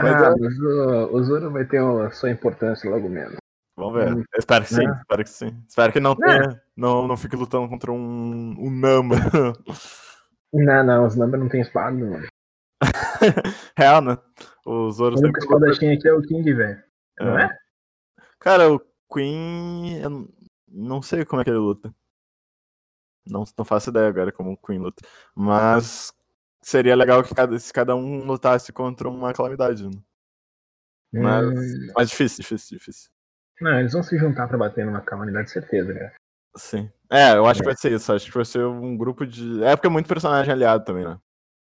Mas, 0.00 0.22
ah, 0.22 0.28
é... 0.28 0.34
mas 0.40 0.58
o, 0.58 1.16
o 1.16 1.22
Zoro 1.24 1.50
vai 1.50 1.64
ter 1.64 1.78
a 1.78 2.10
sua 2.10 2.30
importância 2.30 2.88
logo 2.90 3.08
menos. 3.08 3.36
Vamos 3.76 3.94
ver. 3.94 4.12
Hum. 4.12 4.24
espero 4.36 4.64
que 4.64 4.74
sim, 4.74 4.86
é. 4.86 4.92
espero 4.92 5.24
que 5.24 5.30
sim. 5.30 5.64
Espero 5.68 5.92
que 5.92 6.00
não 6.00 6.16
tenha, 6.16 6.60
não, 6.76 7.06
não 7.06 7.16
fique 7.16 7.36
lutando 7.36 7.68
contra 7.68 7.92
um, 7.92 8.56
um 8.58 8.70
Namba. 8.70 9.16
Não, 10.50 10.82
não, 10.82 11.06
os 11.06 11.14
Namba 11.14 11.36
não 11.36 11.46
tem 11.46 11.60
espada, 11.60 11.94
mano. 11.94 12.26
Real, 13.76 14.00
né? 14.00 14.16
O 14.64 14.90
Zoro 14.90 15.16
o 15.16 15.18
único 15.18 15.38
espadachim 15.38 15.92
aqui 15.92 16.08
é 16.08 16.12
o 16.14 16.22
King, 16.22 16.54
velho. 16.54 16.82
É. 17.20 17.24
Não 17.24 17.38
é? 17.38 17.58
Cara, 18.38 18.72
o 18.72 18.80
Queen. 19.12 20.00
Eu 20.00 20.26
não 20.66 21.02
sei 21.02 21.26
como 21.26 21.42
é 21.42 21.44
que 21.44 21.50
ele 21.50 21.58
luta. 21.58 21.94
Não, 23.26 23.44
não 23.58 23.64
faço 23.64 23.90
ideia 23.90 24.08
agora 24.08 24.32
como 24.32 24.52
o 24.52 24.56
Queen 24.56 24.78
luta. 24.78 25.06
Mas 25.34 26.14
seria 26.60 26.96
legal 26.96 27.22
que 27.22 27.34
cada, 27.34 27.58
se 27.58 27.72
cada 27.72 27.94
um 27.94 28.24
lutasse 28.24 28.72
contra 28.72 29.08
uma 29.08 29.32
calamidade. 29.32 29.86
Né? 29.86 30.00
Mas, 31.12 31.46
hum... 31.46 31.92
mas 31.94 32.10
difícil, 32.10 32.42
difícil, 32.42 32.78
difícil. 32.78 33.10
Não, 33.60 33.78
eles 33.80 33.92
vão 33.92 34.02
se 34.02 34.16
juntar 34.18 34.46
pra 34.48 34.58
bater 34.58 34.86
numa 34.86 35.00
calamidade, 35.00 35.50
certeza, 35.50 35.92
cara. 35.92 36.14
Sim. 36.56 36.90
É, 37.10 37.32
eu 37.32 37.46
acho 37.46 37.60
é. 37.60 37.62
que 37.62 37.68
vai 37.68 37.76
ser 37.76 37.92
isso. 37.92 38.12
Acho 38.12 38.26
que 38.26 38.34
vai 38.34 38.44
ser 38.44 38.64
um 38.64 38.96
grupo 38.96 39.26
de. 39.26 39.62
É 39.64 39.74
porque 39.74 39.86
é 39.86 39.90
muito 39.90 40.08
personagem 40.08 40.52
aliado 40.52 40.84
também, 40.84 41.04
né? 41.04 41.18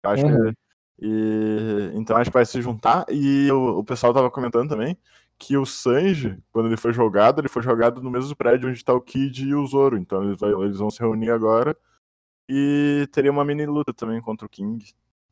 Eu 0.05 0.11
acho 0.11 0.27
uhum. 0.27 0.53
que. 0.53 0.59
E... 1.01 1.91
Então 1.95 2.17
acho 2.17 2.31
que 2.31 2.35
vai 2.35 2.47
se 2.47 2.61
juntar. 2.63 3.05
E 3.09 3.51
o, 3.51 3.79
o 3.79 3.85
pessoal 3.85 4.15
tava 4.15 4.31
comentando 4.31 4.69
também 4.69 4.97
que 5.39 5.57
o 5.57 5.67
Sanji, 5.67 6.39
quando 6.53 6.67
ele 6.67 6.77
foi 6.77 6.93
jogado, 6.93 7.41
ele 7.41 7.49
foi 7.49 7.63
jogado 7.63 8.01
no 8.01 8.11
mesmo 8.11 8.37
prédio 8.37 8.69
onde 8.69 8.85
tá 8.85 8.95
o 8.95 9.01
Kid 9.01 9.45
e 9.45 9.55
o 9.55 9.67
Zoro. 9.67 9.99
Então 9.99 10.23
eles, 10.23 10.41
eles 10.41 10.79
vão 10.79 10.91
se 10.91 11.01
reunir 11.01 11.31
agora. 11.31 11.77
E 12.49 13.09
teria 13.13 13.31
uma 13.31 13.45
mini 13.45 13.67
luta 13.67 13.93
também 13.95 14.21
contra 14.21 14.47
o 14.47 14.51
King 14.51 14.85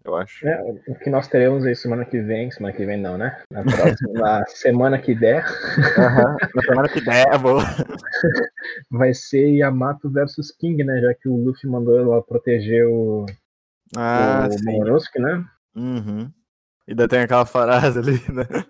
eu 0.05 0.17
acho. 0.17 0.47
É, 0.47 0.63
o 0.89 0.95
que 0.95 1.11
nós 1.11 1.29
teremos 1.29 1.65
aí 1.65 1.77
semana 1.77 2.05
que 2.05 2.21
vem, 2.21 2.51
semana 2.51 2.75
que 2.75 2.85
vem 2.85 2.99
não, 2.99 3.19
né? 3.19 3.43
Na, 3.51 3.63
próxima, 3.63 4.45
semana 4.49 4.99
que 4.99 5.15
der. 5.15 5.45
Uhum, 5.45 6.37
na 6.55 6.63
semana 6.63 6.89
que 6.89 7.01
der, 7.03 7.35
é 7.35 7.39
boa. 7.39 7.63
Vai 8.91 9.13
ser 9.13 9.51
Yamato 9.51 10.11
versus 10.11 10.51
King, 10.53 10.83
né? 10.85 11.01
Já 11.01 11.15
que 11.15 11.29
o 11.29 11.37
Luffy 11.37 11.69
mandou 11.69 11.99
ela 11.99 12.23
proteger 12.23 12.87
o, 12.87 13.27
ah, 13.97 14.49
o 14.51 14.73
Morosuke, 14.73 15.19
né? 15.19 15.45
Uhum. 15.77 16.33
E 16.87 16.93
ainda 16.93 17.07
tem 17.07 17.21
aquela 17.21 17.45
frase 17.45 17.99
ali, 17.99 18.21
né? 18.33 18.47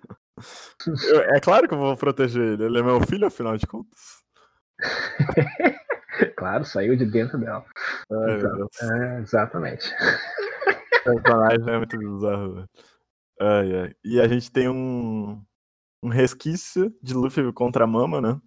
Eu, 1.07 1.21
é 1.35 1.39
claro 1.39 1.67
que 1.67 1.73
eu 1.75 1.77
vou 1.77 1.95
proteger 1.95 2.41
ele, 2.41 2.63
ele 2.63 2.79
é 2.79 2.81
meu 2.81 2.99
filho, 3.01 3.27
afinal 3.27 3.55
de 3.57 3.67
contas. 3.67 4.23
claro, 6.37 6.65
saiu 6.65 6.95
de 6.95 7.05
dentro 7.05 7.37
dela. 7.37 7.65
É, 8.11 9.15
é, 9.17 9.19
exatamente 9.21 9.89
personagem 11.03 11.69
é 11.69 11.77
muito 11.77 11.97
bizarro. 11.97 12.69
Ai, 13.39 13.75
ai. 13.75 13.95
E 14.03 14.19
a 14.21 14.27
gente 14.27 14.51
tem 14.51 14.69
um, 14.69 15.43
um 16.03 16.09
resquício 16.09 16.93
de 17.01 17.13
Luffy 17.13 17.51
contra 17.53 17.83
a 17.85 17.87
Mama, 17.87 18.21
né? 18.21 18.39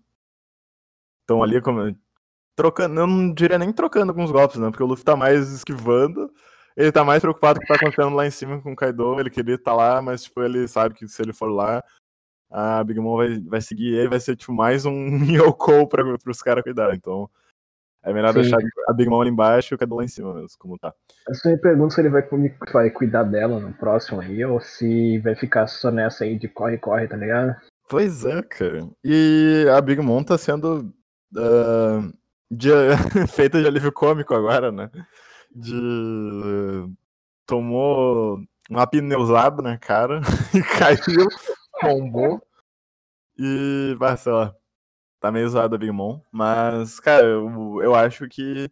Então 1.24 1.42
ali 1.42 1.60
como 1.60 1.96
trocando, 2.56 3.00
eu 3.00 3.06
não 3.06 3.32
diria 3.32 3.58
nem 3.58 3.72
trocando 3.72 4.12
alguns 4.12 4.30
golpes, 4.30 4.58
né? 4.58 4.70
Porque 4.70 4.82
o 4.82 4.86
Luffy 4.86 5.04
tá 5.04 5.16
mais 5.16 5.50
esquivando. 5.52 6.32
Ele 6.76 6.90
tá 6.92 7.04
mais 7.04 7.20
preocupado 7.20 7.58
com 7.58 7.64
o 7.64 7.66
que 7.66 7.72
tá 7.72 7.76
acontecendo 7.76 8.16
lá 8.16 8.26
em 8.26 8.30
cima 8.30 8.60
com 8.60 8.72
o 8.72 8.76
Kaido. 8.76 9.18
Ele 9.20 9.30
queria 9.30 9.54
estar 9.54 9.72
tá 9.72 9.76
lá, 9.76 10.02
mas 10.02 10.24
tipo, 10.24 10.42
ele 10.42 10.66
sabe 10.68 10.94
que 10.94 11.06
se 11.08 11.22
ele 11.22 11.32
for 11.32 11.48
lá, 11.48 11.82
a 12.50 12.82
Big 12.84 13.00
Mom 13.00 13.16
vai, 13.16 13.40
vai 13.40 13.60
seguir 13.60 13.94
ele, 13.94 14.08
vai 14.08 14.20
ser 14.20 14.36
tipo 14.36 14.52
mais 14.52 14.84
um 14.86 14.92
Yoko 15.30 15.88
para 15.88 16.04
os 16.30 16.42
caras 16.42 16.64
cuidar. 16.64 16.94
Então, 16.94 17.30
é 18.04 18.12
melhor 18.12 18.32
Sim. 18.32 18.40
deixar 18.42 18.58
a 18.88 18.92
Big 18.92 19.08
Mom 19.08 19.20
ali 19.20 19.30
embaixo 19.30 19.72
e 19.72 19.74
o 19.74 19.78
Kaido 19.78 19.94
lá 19.94 20.04
em 20.04 20.08
cima 20.08 20.34
mesmo, 20.34 20.58
como 20.58 20.78
tá. 20.78 20.92
Eu 21.28 21.34
só 21.34 21.48
me 21.48 21.56
pergunto 21.56 21.94
se 21.94 22.00
ele 22.00 22.10
vai, 22.10 22.22
vai 22.72 22.90
cuidar 22.90 23.24
dela 23.24 23.58
no 23.58 23.72
próximo 23.72 24.20
aí, 24.20 24.44
ou 24.44 24.60
se 24.60 25.18
vai 25.18 25.34
ficar 25.34 25.66
só 25.66 25.90
nessa 25.90 26.24
aí 26.24 26.38
de 26.38 26.48
corre-corre, 26.48 27.08
tá 27.08 27.16
ligado? 27.16 27.56
Pois 27.88 28.24
é, 28.24 28.42
cara. 28.42 28.88
E 29.02 29.66
a 29.74 29.80
Big 29.80 30.00
Mom 30.00 30.22
tá 30.22 30.36
sendo 30.36 30.92
uh, 31.34 32.12
de, 32.50 32.70
feita 33.28 33.60
de 33.60 33.66
alívio 33.66 33.92
cômico 33.92 34.34
agora, 34.34 34.70
né? 34.70 34.90
De. 35.54 36.90
tomou 37.46 38.40
uma 38.68 38.86
pneusada 38.86 39.62
na 39.62 39.78
cara 39.78 40.20
e 40.52 40.62
caiu 40.62 41.28
tombou. 41.80 42.42
E, 43.38 43.94
vai, 43.98 44.16
sei 44.16 44.32
lá, 44.32 44.54
tá 45.24 45.32
meio 45.32 45.48
zoado 45.48 45.74
a 45.74 45.78
Big 45.78 45.90
Mom. 45.90 46.20
Mas, 46.30 47.00
cara, 47.00 47.24
eu, 47.24 47.80
eu 47.82 47.94
acho 47.94 48.28
que 48.28 48.70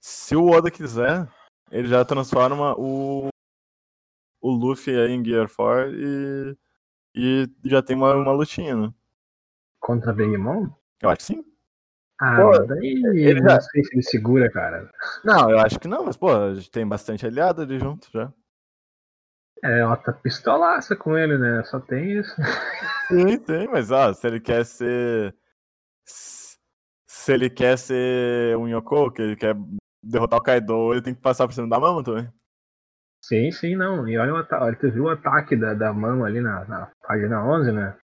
se 0.00 0.36
o 0.36 0.50
Oda 0.50 0.70
quiser, 0.70 1.28
ele 1.68 1.88
já 1.88 2.04
transforma 2.04 2.76
o, 2.78 3.28
o 4.40 4.50
Luffy 4.50 4.96
aí 4.96 5.10
em 5.10 5.24
Gear 5.24 5.48
4 5.52 5.92
e, 5.92 6.56
e 7.12 7.50
já 7.64 7.82
tem 7.82 7.96
uma, 7.96 8.14
uma 8.14 8.30
lutinha, 8.30 8.76
né? 8.76 8.94
Contra 9.80 10.12
a 10.12 10.14
Big 10.14 10.36
Mom? 10.36 10.68
Eu 11.02 11.10
acho 11.10 11.18
que 11.18 11.24
sim. 11.24 11.44
Ah, 12.20 12.36
pô, 12.36 12.58
daí 12.60 13.02
ele 13.16 13.40
não 13.40 13.50
já... 13.50 13.60
sei 13.60 13.82
se 13.82 13.94
ele 13.94 14.02
segura, 14.02 14.48
cara. 14.50 14.88
Não, 15.24 15.50
eu 15.50 15.58
acho 15.58 15.80
que 15.80 15.88
não, 15.88 16.04
mas, 16.04 16.16
pô, 16.16 16.30
a 16.30 16.54
gente 16.54 16.70
tem 16.70 16.86
bastante 16.86 17.26
aliado 17.26 17.62
ali 17.62 17.80
junto 17.80 18.08
já. 18.12 18.32
É, 19.64 19.80
ela 19.80 19.96
tá 19.96 20.12
pistolaça 20.12 20.94
com 20.94 21.18
ele, 21.18 21.36
né? 21.36 21.64
Só 21.64 21.80
tem 21.80 22.12
isso. 22.12 22.34
Sim, 23.08 23.38
tem, 23.38 23.66
mas 23.66 23.90
ó, 23.90 24.12
se 24.12 24.24
ele 24.24 24.38
quer 24.38 24.64
ser. 24.64 25.34
Se 26.08 27.32
ele 27.32 27.50
quer 27.50 27.76
ser 27.76 28.56
um 28.56 28.66
Yoko, 28.66 29.10
que 29.10 29.22
ele 29.22 29.36
quer 29.36 29.54
derrotar 30.02 30.38
o 30.38 30.42
Kaido, 30.42 30.92
ele 30.92 31.02
tem 31.02 31.14
que 31.14 31.20
passar 31.20 31.46
por 31.46 31.52
cima 31.52 31.68
da 31.68 31.78
mama 31.78 32.02
também. 32.02 32.28
Sim, 33.22 33.50
sim, 33.50 33.76
não. 33.76 34.08
E 34.08 34.16
olha 34.16 34.34
o 34.34 34.36
ataque. 34.36 34.80
Você 34.80 34.90
viu 34.90 35.04
o 35.04 35.08
ataque 35.10 35.56
da, 35.56 35.74
da 35.74 35.92
mama 35.92 36.26
ali 36.26 36.40
na, 36.40 36.64
na 36.64 36.90
página 37.06 37.44
11, 37.44 37.72
né? 37.72 37.96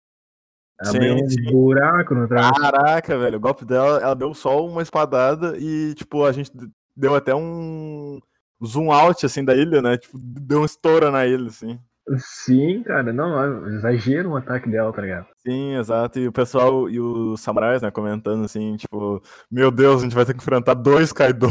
Ela 0.80 0.90
sim, 0.90 1.10
um 1.12 1.28
sim. 1.28 1.50
buraco 1.50 2.14
no 2.14 2.28
traço. 2.28 2.60
Caraca, 2.60 3.18
velho. 3.18 3.36
O 3.36 3.40
golpe 3.40 3.64
dela, 3.64 3.98
ela 4.00 4.14
deu 4.14 4.34
só 4.34 4.64
uma 4.66 4.82
espadada 4.82 5.56
e, 5.56 5.94
tipo, 5.94 6.24
a 6.24 6.32
gente 6.32 6.50
deu 6.96 7.14
até 7.14 7.34
um 7.34 8.20
zoom 8.64 8.92
out, 8.92 9.24
assim, 9.24 9.44
da 9.44 9.54
ilha, 9.54 9.80
né? 9.80 9.96
Tipo, 9.96 10.18
deu 10.18 10.60
um 10.60 10.64
estouro 10.64 11.10
na 11.10 11.26
ilha, 11.26 11.46
assim. 11.46 11.78
Sim, 12.18 12.82
cara, 12.82 13.12
não, 13.12 13.66
exagero 13.68 14.30
o 14.30 14.36
ataque 14.36 14.68
dela, 14.68 14.92
tá 14.92 15.00
ligado? 15.00 15.26
Sim, 15.38 15.74
exato. 15.76 16.18
E 16.18 16.28
o 16.28 16.32
pessoal 16.32 16.88
e 16.90 17.00
os 17.00 17.40
samurais, 17.40 17.80
né, 17.80 17.90
comentando 17.90 18.44
assim, 18.44 18.76
tipo, 18.76 19.22
meu 19.50 19.70
Deus, 19.70 20.00
a 20.00 20.04
gente 20.04 20.14
vai 20.14 20.26
ter 20.26 20.34
que 20.34 20.40
enfrentar 20.40 20.74
dois 20.74 21.12
Kaidos. 21.12 21.50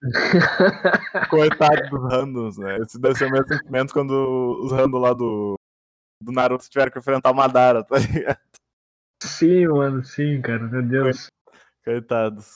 Coitado 1.28 1.90
dos 1.90 2.12
randoms, 2.12 2.56
né? 2.56 2.78
Esse 2.78 3.00
deve 3.00 3.16
ser 3.16 3.26
o 3.26 3.32
mesmo 3.32 3.48
sentimento 3.48 3.92
quando 3.92 4.12
os 4.62 4.70
randoms 4.70 5.02
lá 5.02 5.12
do, 5.12 5.56
do 6.22 6.30
Naruto 6.30 6.70
tiveram 6.70 6.92
que 6.92 6.98
enfrentar 7.00 7.32
o 7.32 7.34
Madara, 7.34 7.82
tá 7.82 7.98
ligado? 7.98 8.38
Sim, 9.20 9.66
mano, 9.66 10.04
sim, 10.04 10.40
cara, 10.40 10.68
meu 10.68 10.82
Deus. 10.82 11.26
Coitados. 11.84 12.48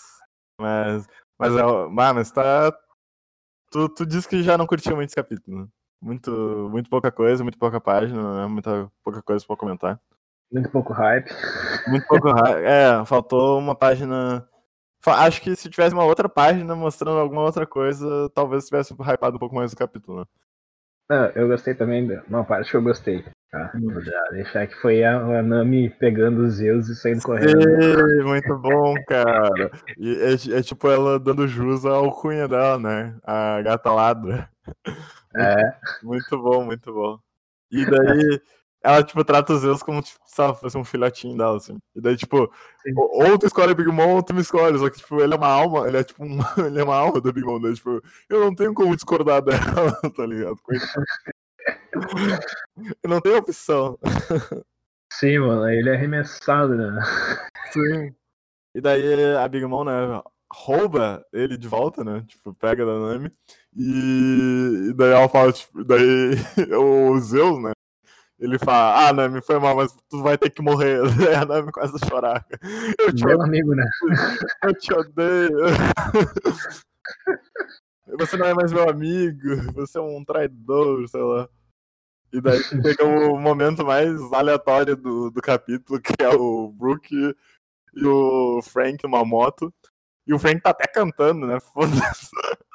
Mas, 0.60 1.04
mas, 1.36 1.52
mas 1.90 2.30
tá, 2.30 2.72
tu, 3.72 3.88
tu 3.88 4.06
disse 4.06 4.28
que 4.28 4.40
já 4.44 4.56
não 4.56 4.68
curtiu 4.68 4.94
muito 4.94 5.08
esse 5.08 5.16
capítulo, 5.16 5.62
né? 5.62 5.68
Muito, 6.02 6.68
muito 6.68 6.90
pouca 6.90 7.12
coisa, 7.12 7.44
muito 7.44 7.56
pouca 7.56 7.80
página, 7.80 8.42
né? 8.42 8.46
Muita 8.48 8.90
pouca 9.04 9.22
coisa 9.22 9.46
pra 9.46 9.56
comentar. 9.56 10.00
Muito 10.52 10.68
pouco 10.68 10.92
hype. 10.92 11.30
Muito 11.86 12.06
pouco 12.08 12.28
hype. 12.34 12.64
É, 12.64 13.04
faltou 13.06 13.58
uma 13.58 13.76
página. 13.76 14.44
Acho 15.06 15.40
que 15.40 15.54
se 15.54 15.70
tivesse 15.70 15.94
uma 15.94 16.04
outra 16.04 16.28
página 16.28 16.74
mostrando 16.74 17.18
alguma 17.18 17.42
outra 17.42 17.64
coisa, 17.66 18.28
talvez 18.34 18.66
tivesse 18.66 18.92
hypado 18.92 19.36
um 19.36 19.38
pouco 19.38 19.54
mais 19.54 19.72
o 19.72 19.76
capítulo, 19.76 20.20
né? 20.20 20.24
Não, 21.08 21.26
eu 21.34 21.46
gostei 21.46 21.74
também, 21.74 22.08
uma 22.28 22.44
parte 22.44 22.70
que 22.70 22.76
eu 22.76 22.82
gostei. 22.82 23.24
Tá? 23.50 23.70
Hum. 23.74 23.88
deixar 24.30 24.66
que 24.66 24.74
foi 24.76 25.04
a, 25.04 25.18
a, 25.18 25.42
Nami 25.42 25.90
pegando 25.90 26.42
os 26.42 26.54
Zeus 26.54 26.88
e 26.88 26.96
saindo 26.96 27.20
correndo. 27.20 27.60
Sim, 27.60 28.22
muito 28.24 28.56
bom, 28.56 28.94
cara. 29.06 29.70
E 29.98 30.14
é, 30.22 30.58
é, 30.58 30.62
tipo 30.62 30.88
ela 30.88 31.20
dando 31.20 31.46
jus 31.46 31.84
ao 31.84 32.10
cunha 32.12 32.48
dela, 32.48 32.78
né? 32.78 33.14
A 33.22 33.60
gata 33.60 33.92
ladra. 33.92 34.48
É. 35.36 35.74
Muito 36.02 36.38
bom, 36.38 36.64
muito 36.64 36.92
bom. 36.92 37.18
E 37.70 37.84
daí 37.84 38.40
ela, 38.82 39.02
tipo, 39.02 39.24
trata 39.24 39.52
os 39.52 39.60
Zeus 39.60 39.82
como 39.82 40.02
tipo, 40.02 40.18
se 40.24 40.40
ela 40.40 40.54
fosse 40.54 40.76
um 40.76 40.84
filhotinho 40.84 41.36
dela, 41.36 41.56
assim. 41.56 41.78
E 41.94 42.00
daí, 42.00 42.16
tipo, 42.16 42.52
Sim. 42.82 42.92
ou 42.96 43.38
tu 43.38 43.46
escolhe 43.46 43.74
Big 43.74 43.88
Mom 43.90 44.16
ou 44.16 44.22
tu 44.22 44.34
me 44.34 44.40
escolhe. 44.40 44.78
Só 44.78 44.90
que, 44.90 44.98
tipo, 44.98 45.20
ele 45.20 45.32
é 45.32 45.36
uma 45.36 45.48
alma, 45.48 45.86
ele 45.86 45.98
é 45.98 46.04
tipo 46.04 46.24
uma, 46.24 46.52
ele 46.58 46.80
é 46.80 46.84
uma 46.84 46.96
alma 46.96 47.20
do 47.20 47.32
Big 47.32 47.46
Mom. 47.46 47.60
Daí, 47.60 47.74
tipo, 47.74 48.02
eu 48.28 48.40
não 48.40 48.54
tenho 48.54 48.74
como 48.74 48.96
discordar 48.96 49.40
dela, 49.42 49.92
tá 50.16 50.26
ligado? 50.26 50.56
Coitado. 50.62 51.04
não 53.06 53.20
tem 53.20 53.36
opção. 53.36 53.98
Sim, 55.12 55.38
mano, 55.38 55.68
ele 55.68 55.88
é 55.90 55.94
arremessado, 55.94 56.74
né? 56.74 57.00
Sim. 57.72 58.14
E 58.74 58.80
daí 58.80 59.36
a 59.36 59.46
Big 59.46 59.64
Mom, 59.66 59.84
né, 59.84 60.22
rouba 60.52 61.24
ele 61.32 61.56
de 61.56 61.66
volta, 61.66 62.04
né? 62.04 62.24
Tipo, 62.28 62.54
pega 62.54 62.84
da 62.84 62.98
Nami. 62.98 63.32
E, 63.74 64.88
e 64.90 64.92
daí 64.94 65.10
ela 65.12 65.28
fala, 65.28 65.52
tipo, 65.52 65.82
daí 65.82 66.34
o 66.78 67.18
Zeus, 67.18 67.62
né? 67.62 67.72
Ele 68.38 68.58
fala, 68.58 69.08
ah, 69.08 69.12
Nami, 69.12 69.40
foi 69.40 69.58
mal, 69.58 69.76
mas 69.76 69.96
tu 70.10 70.22
vai 70.22 70.36
ter 70.36 70.50
que 70.50 70.60
morrer. 70.60 71.00
Daí 71.16 71.34
a 71.36 71.44
Nami 71.44 71.70
começa 71.70 71.94
a 71.94 72.08
chorar. 72.08 72.44
Eu 72.98 73.14
te 73.14 73.24
Meu 73.24 73.36
odeio. 73.36 73.48
amigo, 73.48 73.74
né? 73.76 73.88
Eu 74.64 74.74
te 74.74 74.92
odeio. 74.92 75.58
Você 78.18 78.36
não 78.36 78.46
é 78.46 78.52
mais 78.52 78.72
meu 78.72 78.90
amigo, 78.90 79.72
você 79.72 79.96
é 79.96 80.00
um 80.00 80.24
traidor, 80.24 81.08
sei 81.08 81.22
lá. 81.22 81.48
E 82.32 82.40
daí 82.40 82.60
chega 82.62 83.04
o 83.04 83.38
momento 83.38 83.84
mais 83.84 84.20
aleatório 84.32 84.96
do, 84.96 85.30
do 85.30 85.40
capítulo, 85.40 86.00
que 86.00 86.14
é 86.20 86.28
o 86.28 86.68
Brook 86.72 87.14
e 87.14 88.04
o 88.04 88.60
Frank 88.62 89.04
numa 89.04 89.24
moto. 89.24 89.72
E 90.26 90.32
o 90.32 90.38
Frank 90.38 90.60
tá 90.60 90.70
até 90.70 90.86
cantando, 90.86 91.46
né? 91.46 91.58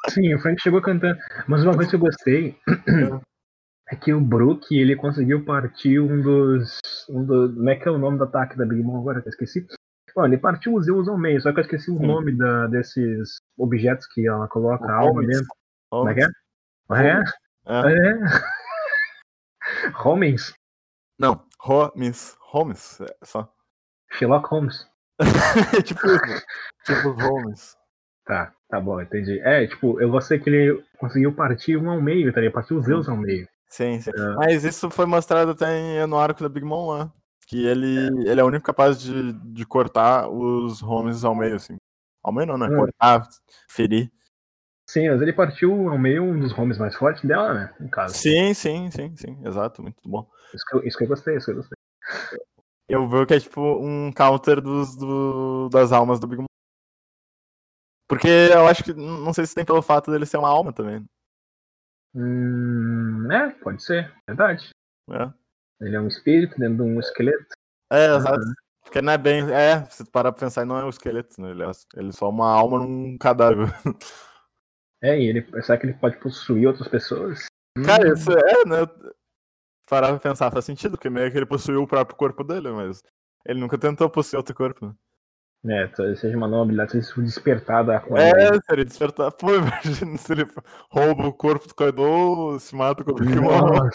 Sim, 0.10 0.34
o 0.34 0.40
Frank 0.40 0.62
chegou 0.62 0.82
cantando. 0.82 1.20
Mas 1.48 1.64
uma 1.64 1.76
coisa 1.76 1.90
que 1.90 1.96
eu 1.96 2.00
gostei 2.00 2.58
é 3.90 3.96
que 3.96 4.14
o 4.14 4.20
Brook, 4.20 4.78
ele 4.78 4.96
conseguiu 4.96 5.46
partir 5.46 6.00
um 6.00 6.22
dos. 6.22 6.80
Um 7.10 7.24
do, 7.24 7.54
como 7.54 7.70
é 7.70 7.76
que 7.76 7.88
é 7.88 7.92
o 7.92 7.98
nome 7.98 8.18
do 8.18 8.26
ataque 8.26 8.58
da 8.58 8.66
Big 8.66 8.82
Mom 8.84 9.00
agora? 9.00 9.22
Que 9.22 9.30
eu 9.30 9.32
esqueci. 9.32 9.66
Bom, 10.14 10.26
ele 10.26 10.38
partiu 10.38 10.74
os 10.74 10.86
Zeus 10.86 11.08
ao 11.08 11.18
meio, 11.18 11.40
só 11.40 11.54
que 11.54 11.60
eu 11.60 11.64
esqueci 11.64 11.92
o 11.92 12.00
nome 12.00 12.36
da, 12.36 12.66
desses 12.68 13.38
objetos 13.58 14.08
que 14.08 14.28
ela 14.28 14.48
coloca 14.48 14.86
a 14.86 14.96
alma 14.96 15.22
dentro. 15.22 15.46
Como 15.92 16.10
é 16.10 16.14
que 16.16 16.22
é? 16.22 16.28
É? 16.92 17.24
É. 17.68 17.94
é. 17.94 19.92
Holmes? 19.94 20.54
Não, 21.20 21.46
Holmes. 21.60 22.36
Holmes, 22.40 23.00
é 23.02 23.26
só. 23.26 23.54
Sherlock 24.14 24.50
Holmes. 24.50 24.88
tipo 25.84 26.00
Tipo 26.88 27.10
Holmes. 27.12 27.76
Tá, 28.26 28.54
tá 28.70 28.80
bom, 28.80 29.02
entendi. 29.02 29.40
É, 29.40 29.68
tipo, 29.68 30.00
eu 30.02 30.10
gostei 30.10 30.40
que 30.40 30.50
ele 30.50 30.84
conseguiu 30.98 31.34
partir 31.34 31.78
um 31.78 31.90
ao 31.90 32.02
meio, 32.02 32.32
tá 32.34 32.40
ligado? 32.40 32.54
Partiu 32.54 32.78
os 32.78 32.86
Zeus 32.86 33.08
ao 33.08 33.18
meio. 33.18 33.48
Sim, 33.70 34.00
sim. 34.00 34.12
É. 34.14 34.36
Mas 34.36 34.64
isso 34.64 34.90
foi 34.90 35.06
mostrado 35.06 35.52
até 35.52 36.06
no 36.06 36.18
arco 36.18 36.42
da 36.42 36.50
Big 36.50 36.66
Mom 36.66 36.88
lá. 36.88 37.12
Que 37.48 37.66
ele, 37.66 37.98
é. 38.28 38.32
ele 38.32 38.42
é 38.42 38.44
o 38.44 38.48
único 38.48 38.66
capaz 38.66 39.00
de, 39.00 39.34
de 39.34 39.66
cortar 39.66 40.30
os 40.30 40.82
Holmes 40.82 41.24
ao 41.24 41.36
meio, 41.36 41.56
assim. 41.56 41.78
Ao 42.22 42.34
meio 42.34 42.48
não, 42.48 42.58
né? 42.58 42.68
É. 42.68 42.76
Cortar, 42.76 43.28
ferir. 43.70 44.12
Sim, 44.90 45.10
mas 45.10 45.22
ele 45.22 45.34
partiu 45.34 45.90
ao 45.90 45.98
meio 45.98 46.24
um 46.24 46.40
dos 46.40 46.58
homes 46.58 46.78
mais 46.78 46.96
fortes 46.96 47.24
dela, 47.24 47.54
né? 47.54 47.74
No 47.80 47.90
caso. 47.90 48.14
Sim, 48.14 48.54
sim, 48.54 48.90
sim, 48.92 49.16
sim. 49.18 49.38
Exato, 49.46 49.82
muito 49.82 49.98
bom. 50.06 50.26
Isso 50.54 50.66
que 50.66 50.78
eu, 50.78 50.84
isso 50.84 50.98
que 50.98 51.04
eu 51.04 51.08
gostei, 51.10 51.36
isso 51.36 51.46
que 51.46 51.52
eu 51.52 51.56
gostei. 51.56 51.78
Eu 52.90 53.08
vejo 53.08 53.26
que 53.26 53.34
é 53.34 53.40
tipo 53.40 53.62
um 53.62 54.12
counter 54.12 54.62
dos, 54.62 54.96
do, 54.96 55.70
das 55.70 55.92
almas 55.92 56.20
do 56.20 56.28
Big 56.28 56.42
Mom. 56.42 56.46
Porque 58.08 58.28
eu 58.28 58.66
acho 58.68 58.84
que. 58.84 58.94
Não 58.94 59.34
sei 59.34 59.46
se 59.46 59.54
tem 59.54 59.66
pelo 59.66 59.82
fato 59.82 60.10
dele 60.10 60.26
ser 60.26 60.38
uma 60.38 60.48
alma 60.48 60.72
também. 60.72 61.06
Hum, 62.16 63.30
é, 63.32 63.50
pode 63.62 63.84
ser, 63.84 64.14
verdade. 64.28 64.70
É. 65.12 65.32
Ele 65.82 65.96
é 65.96 66.00
um 66.00 66.08
espírito 66.08 66.58
dentro 66.58 66.78
de 66.78 66.82
um 66.84 67.00
esqueleto. 67.00 67.54
É, 67.92 68.16
exato. 68.16 68.40
Uhum. 68.40 68.54
Porque 68.84 69.02
não 69.02 69.12
é 69.12 69.18
bem. 69.18 69.52
É, 69.52 69.86
se 69.86 70.06
tu 70.06 70.12
parar 70.12 70.32
pra 70.32 70.40
pensar, 70.40 70.66
não 70.66 70.80
é 70.80 70.86
um 70.86 70.90
esqueleto, 70.90 71.42
né? 71.42 71.52
Ele 71.52 71.64
é, 71.64 71.72
ele 71.96 72.10
é 72.10 72.12
só 72.14 72.30
uma 72.30 72.50
alma 72.50 72.80
num 72.80 73.18
cadáver. 73.18 73.68
É, 75.00 75.16
e 75.16 75.28
ele 75.28 75.46
será 75.62 75.78
que 75.78 75.86
ele 75.86 75.94
pode 75.94 76.18
possuir 76.18 76.68
outras 76.68 76.88
pessoas? 76.88 77.46
Cara, 77.86 78.12
isso 78.12 78.32
é, 78.32 78.66
né? 78.66 78.78
Parar 79.90 80.10
pra 80.10 80.20
pensar, 80.20 80.52
faz 80.52 80.66
sentido, 80.66 80.92
porque 80.92 81.10
meio 81.10 81.32
que 81.32 81.38
ele 81.38 81.46
possuiu 81.46 81.82
o 81.82 81.88
próprio 81.88 82.18
corpo 82.18 82.44
dele, 82.44 82.70
mas 82.72 83.02
ele 83.46 83.60
nunca 83.60 83.78
tentou 83.78 84.10
possuir 84.10 84.38
outro 84.38 84.54
corpo. 84.56 84.88
Né? 84.88 84.94
É, 86.00 86.16
seja 86.16 86.38
uma 86.38 86.48
nova 86.48 86.64
habilidade, 86.64 87.02
se 87.04 87.22
despertada. 87.22 88.04
É, 88.12 88.54
se 88.54 88.62
ele 88.72 88.86
despertar. 88.86 89.32
Pô, 89.32 89.48
imagina 89.56 90.18
se 90.18 90.32
ele 90.32 90.46
rouba 90.90 91.28
o 91.28 91.34
corpo 91.34 91.68
do 91.68 91.74
Kaido, 91.74 92.60
se 92.60 92.76
mata 92.76 93.04
com 93.04 93.12
o 93.12 93.42
Mom. 93.42 93.90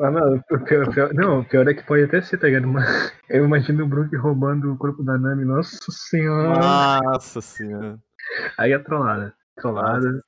Ah, 0.00 0.10
não, 0.10 0.36
o 0.36 0.64
pior, 0.64 0.94
pior, 0.94 1.12
não, 1.12 1.40
o 1.40 1.44
pior 1.44 1.68
é 1.68 1.74
que 1.74 1.84
pode 1.84 2.04
até 2.04 2.22
ser, 2.22 2.38
tá 2.38 2.46
ligado? 2.46 2.66
Mas 2.68 3.12
eu 3.28 3.44
imagino 3.44 3.84
o 3.84 3.88
Brook 3.88 4.14
roubando 4.16 4.72
o 4.72 4.78
corpo 4.78 5.02
da 5.02 5.18
Nami, 5.18 5.44
nossa 5.44 5.76
senhora. 5.90 6.58
Nossa 6.58 7.40
senhora. 7.40 7.98
Aí 8.56 8.72
é 8.72 8.78
trollada. 8.78 9.34
Trollada. 9.56 10.20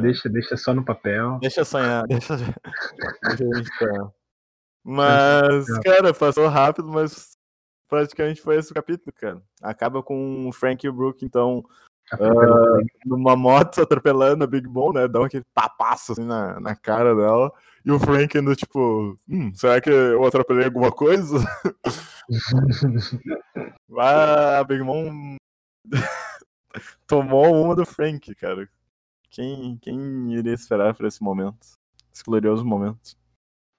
Deixa, 0.00 0.28
deixa 0.28 0.56
só 0.56 0.74
no 0.74 0.84
papel. 0.84 1.38
Deixa 1.40 1.64
sonhar, 1.64 2.04
deixa, 2.06 2.36
deixa 2.36 2.54
a 3.30 3.56
gente 3.56 3.78
sonhar. 3.78 4.12
Mas, 4.84 5.66
cara, 5.80 6.12
passou 6.12 6.48
rápido, 6.48 6.88
mas 6.88 7.36
praticamente 7.88 8.40
foi 8.40 8.56
esse 8.56 8.72
o 8.72 8.74
capítulo, 8.74 9.12
cara. 9.12 9.40
Acaba 9.60 10.02
com 10.02 10.48
o 10.48 10.52
Frank 10.52 10.84
e 10.84 10.88
o 10.88 10.92
Brook, 10.92 11.24
então, 11.24 11.64
uh, 12.14 12.86
numa 13.04 13.36
moto 13.36 13.82
atropelando 13.82 14.42
a 14.42 14.46
Big 14.46 14.68
Mom, 14.68 14.92
né? 14.92 15.06
Dá 15.06 15.24
aquele 15.24 15.44
tapaço 15.54 16.12
assim 16.12 16.24
na, 16.24 16.58
na 16.58 16.74
cara 16.74 17.14
dela. 17.14 17.52
E 17.84 17.92
o 17.92 18.00
Frank 18.00 18.36
ainda, 18.36 18.54
tipo, 18.56 19.16
hum, 19.28 19.52
será 19.54 19.80
que 19.80 19.90
eu 19.90 20.24
atropelei 20.24 20.64
alguma 20.64 20.90
coisa? 20.90 21.36
a 23.98 24.64
Big 24.64 24.82
Mom 24.82 25.36
tomou 27.06 27.54
uma 27.62 27.76
do 27.76 27.84
Frank, 27.84 28.34
cara. 28.34 28.68
Quem, 29.30 29.78
quem 29.80 30.34
iria 30.34 30.54
esperar 30.54 30.94
por 30.94 31.06
esse 31.06 31.22
momento? 31.22 31.78
Esse 32.12 32.24
glorioso 32.24 32.64
momento. 32.64 33.16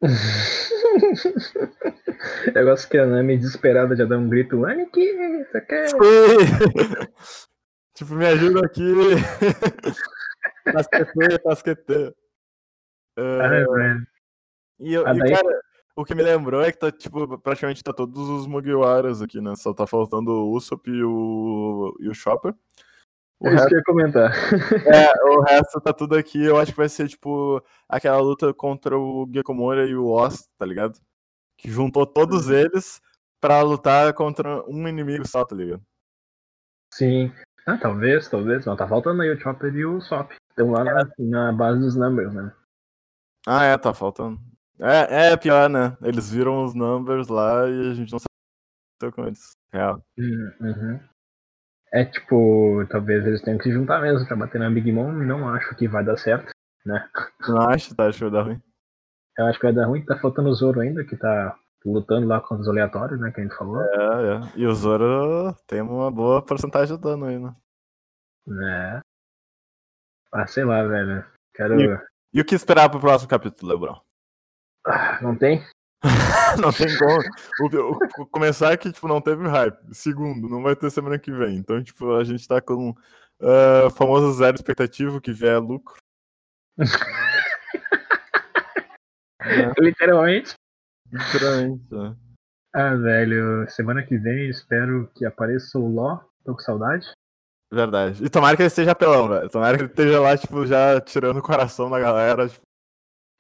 Eu 2.56 2.66
gosto 2.66 2.90
que 2.90 2.98
a 2.98 3.06
Nami 3.06 3.38
desesperada 3.38 3.96
já 3.96 4.06
dá 4.06 4.18
um 4.18 4.30
grito, 4.30 4.66
Aniki, 4.66 5.14
você 5.52 5.62
quer? 5.62 5.88
tipo, 7.94 8.14
me 8.16 8.26
ajuda 8.26 8.66
aqui. 8.66 8.94
tasquete, 10.66 11.44
tasquete. 11.44 12.14
Uh, 13.18 14.06
e, 14.80 14.94
eu, 14.94 15.08
e 15.08 15.20
cara, 15.32 15.62
o 15.96 16.04
que 16.04 16.16
me 16.16 16.24
lembrou 16.24 16.62
é 16.62 16.72
que 16.72 16.80
tá, 16.80 16.92
tipo, 16.92 17.38
praticamente 17.38 17.84
tá 17.84 17.94
todos 17.94 18.30
os 18.30 18.48
Mugiwaras 18.48 19.22
aqui, 19.22 19.40
né? 19.40 19.56
Só 19.56 19.74
tá 19.74 19.86
faltando 19.86 20.32
o 20.32 20.52
Usopp 20.52 20.90
e 20.90 21.04
o, 21.04 21.96
e 22.00 22.10
o 22.10 22.14
Chopper. 22.14 22.54
O 23.44 23.48
é 23.48 23.52
resto... 23.52 23.60
isso 23.60 23.68
que 23.68 23.76
eu 23.76 23.78
ia 23.78 23.84
comentar. 23.84 24.32
É, 24.88 25.12
o 25.26 25.42
resto 25.42 25.82
tá 25.82 25.92
tudo 25.92 26.16
aqui. 26.16 26.44
Eu 26.44 26.58
acho 26.58 26.72
que 26.72 26.78
vai 26.78 26.88
ser, 26.88 27.10
tipo, 27.10 27.62
aquela 27.90 28.20
luta 28.20 28.54
contra 28.54 28.98
o 28.98 29.30
Gekomura 29.34 29.86
e 29.86 29.96
o 29.96 30.08
Oz, 30.08 30.48
tá 30.58 30.66
ligado? 30.66 30.98
Que 31.58 31.70
juntou 31.70 32.06
todos 32.06 32.48
uhum. 32.48 32.54
eles 32.54 33.02
pra 33.42 33.62
lutar 33.62 34.14
contra 34.14 34.64
um 34.70 34.88
inimigo 34.88 35.28
só, 35.28 35.44
tá 35.44 35.54
ligado? 35.54 35.84
Sim. 36.94 37.34
Ah, 37.68 37.78
talvez, 37.78 38.30
talvez. 38.30 38.66
Não, 38.66 38.78
tá 38.78 38.88
faltando 38.88 39.22
aí 39.22 39.30
o 39.30 39.40
Chopper 39.40 39.76
e 39.76 39.86
o 39.86 40.00
Sop. 40.00 40.32
Estão 40.50 40.72
lá 40.72 40.84
na, 40.84 41.10
na, 41.18 41.52
base 41.52 41.80
dos 41.80 41.96
numbers, 41.96 42.34
né? 42.34 42.54
Ah, 43.46 43.66
é, 43.66 43.78
tá 43.78 43.94
faltando. 43.94 44.40
É, 44.80 45.32
é 45.32 45.38
pior, 45.38 45.70
né? 45.70 45.98
Eles 46.02 46.32
viram 46.32 46.64
os 46.64 46.74
numbers 46.74 47.28
lá 47.28 47.68
e 47.68 47.92
a 47.92 47.94
gente 47.94 48.12
não 48.12 48.20
sabe 48.20 49.14
com 49.14 49.26
eles. 49.26 49.52
Real. 49.72 50.02
Uhum. 50.18 51.00
É 51.94 52.04
tipo, 52.06 52.84
talvez 52.90 53.24
eles 53.26 53.42
tenham 53.44 53.60
que 53.60 53.66
se 53.66 53.72
juntar 53.72 54.02
mesmo 54.02 54.28
pra 54.28 54.36
bater 54.36 54.58
na 54.60 54.70
Big 54.70 54.92
Mom. 54.92 55.12
Não 55.12 55.48
acho 55.50 55.76
que 55.76 55.88
vai 55.88 56.04
dar 56.04 56.18
certo, 56.18 56.50
né? 56.84 57.08
Não 57.48 57.70
acho, 57.70 57.96
tá? 57.96 58.08
Acho 58.08 58.18
que 58.18 58.24
vai 58.24 58.34
dar 58.34 58.42
ruim. 58.42 58.62
Eu 59.38 59.46
acho 59.46 59.60
que 59.60 59.66
vai 59.66 59.74
dar 59.74 59.86
ruim. 59.86 60.04
Tá 60.04 60.18
faltando 60.18 60.50
o 60.50 60.54
Zoro 60.56 60.80
ainda, 60.80 61.04
que 61.04 61.16
tá 61.16 61.56
lutando 61.86 62.28
lá 62.28 62.42
contra 62.42 62.62
os 62.64 62.68
aleatórios, 62.68 63.20
né? 63.20 63.32
Que 63.32 63.42
a 63.42 63.44
gente 63.44 63.56
falou. 63.56 63.80
É, 63.80 63.86
é. 63.86 64.42
E 64.56 64.66
o 64.66 64.74
Zoro 64.74 65.56
tem 65.68 65.82
uma 65.82 66.10
boa 66.10 66.42
porcentagem 66.42 66.96
de 66.96 67.02
dano 67.02 67.26
aí, 67.26 67.38
né? 67.38 67.54
É. 68.48 69.02
Ah, 70.32 70.48
sei 70.48 70.66
lá, 70.66 70.84
velho. 70.84 71.24
Quero. 71.54 71.80
E, 71.80 72.00
e 72.34 72.42
o 72.42 72.46
que 72.46 72.56
esperar 72.56 72.90
pro 72.90 73.00
próximo 73.00 73.30
capítulo, 73.30 73.72
Lebron? 73.72 74.02
Ah, 74.88 75.22
não 75.22 75.38
tem? 75.38 75.64
não 76.62 76.72
tem 76.72 76.88
como. 76.98 77.20
O, 77.62 78.22
o, 78.22 78.26
começar 78.28 78.76
que, 78.78 78.92
tipo, 78.92 79.08
não 79.08 79.22
teve 79.22 79.48
hype. 79.48 79.78
Segundo, 79.92 80.50
não 80.50 80.62
vai 80.62 80.76
ter 80.76 80.92
semana 80.92 81.18
que 81.18 81.32
vem. 81.32 81.56
Então, 81.56 81.82
tipo, 81.82 82.16
a 82.16 82.24
gente 82.24 82.48
tá 82.48 82.62
com 82.62 82.90
uh, 82.90 83.90
famoso 83.96 84.34
zero 84.34 84.56
expectativa, 84.56 85.22
que 85.22 85.32
vier 85.32 85.60
lucro. 85.60 85.96
é. 89.42 89.72
Literalmente. 89.80 90.54
Literalmente, 91.12 91.84
é. 91.94 92.24
Ah, 92.76 92.96
velho, 92.96 93.70
semana 93.70 94.02
que 94.02 94.18
vem 94.18 94.50
espero 94.50 95.08
que 95.16 95.26
apareça 95.26 95.78
o 95.78 95.88
Ló. 95.88 96.20
Tô 96.44 96.54
com 96.54 96.60
saudade. 96.60 97.08
Verdade. 97.72 98.24
E 98.24 98.30
tomara 98.30 98.56
que 98.56 98.64
ele 98.64 98.68
esteja 98.68 98.92
apelão, 98.92 99.30
velho. 99.30 99.50
Tomara 99.50 99.78
que 99.78 99.84
ele 99.84 99.90
esteja 99.92 100.20
lá, 100.20 100.38
tipo, 100.38 100.66
já 100.66 101.00
tirando 101.00 101.38
o 101.38 101.42
coração 101.42 101.90
da 101.90 102.00
galera. 102.00 102.50
Tipo, 102.50 102.62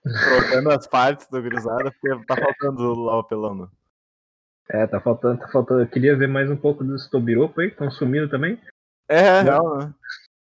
Trocando 0.03 0.71
as 0.71 0.85
partes 0.85 1.27
do 1.27 1.41
Grisada, 1.41 1.91
porque 1.91 2.25
tá 2.25 2.35
faltando 2.35 2.93
lá 2.93 3.15
o 3.15 3.19
apelando. 3.19 3.71
É, 4.69 4.85
tá 4.85 4.99
faltando, 4.99 5.39
tá 5.39 5.47
faltando. 5.47 5.81
Eu 5.81 5.87
queria 5.87 6.15
ver 6.15 6.27
mais 6.27 6.49
um 6.49 6.57
pouco 6.57 6.83
dos 6.83 7.09
Tobiropo 7.09 7.61
aí, 7.61 7.67
que 7.67 7.73
estão 7.73 7.89
sumindo 7.89 8.29
também. 8.29 8.59
É, 9.07 9.41
real, 9.41 9.77
né? 9.77 9.93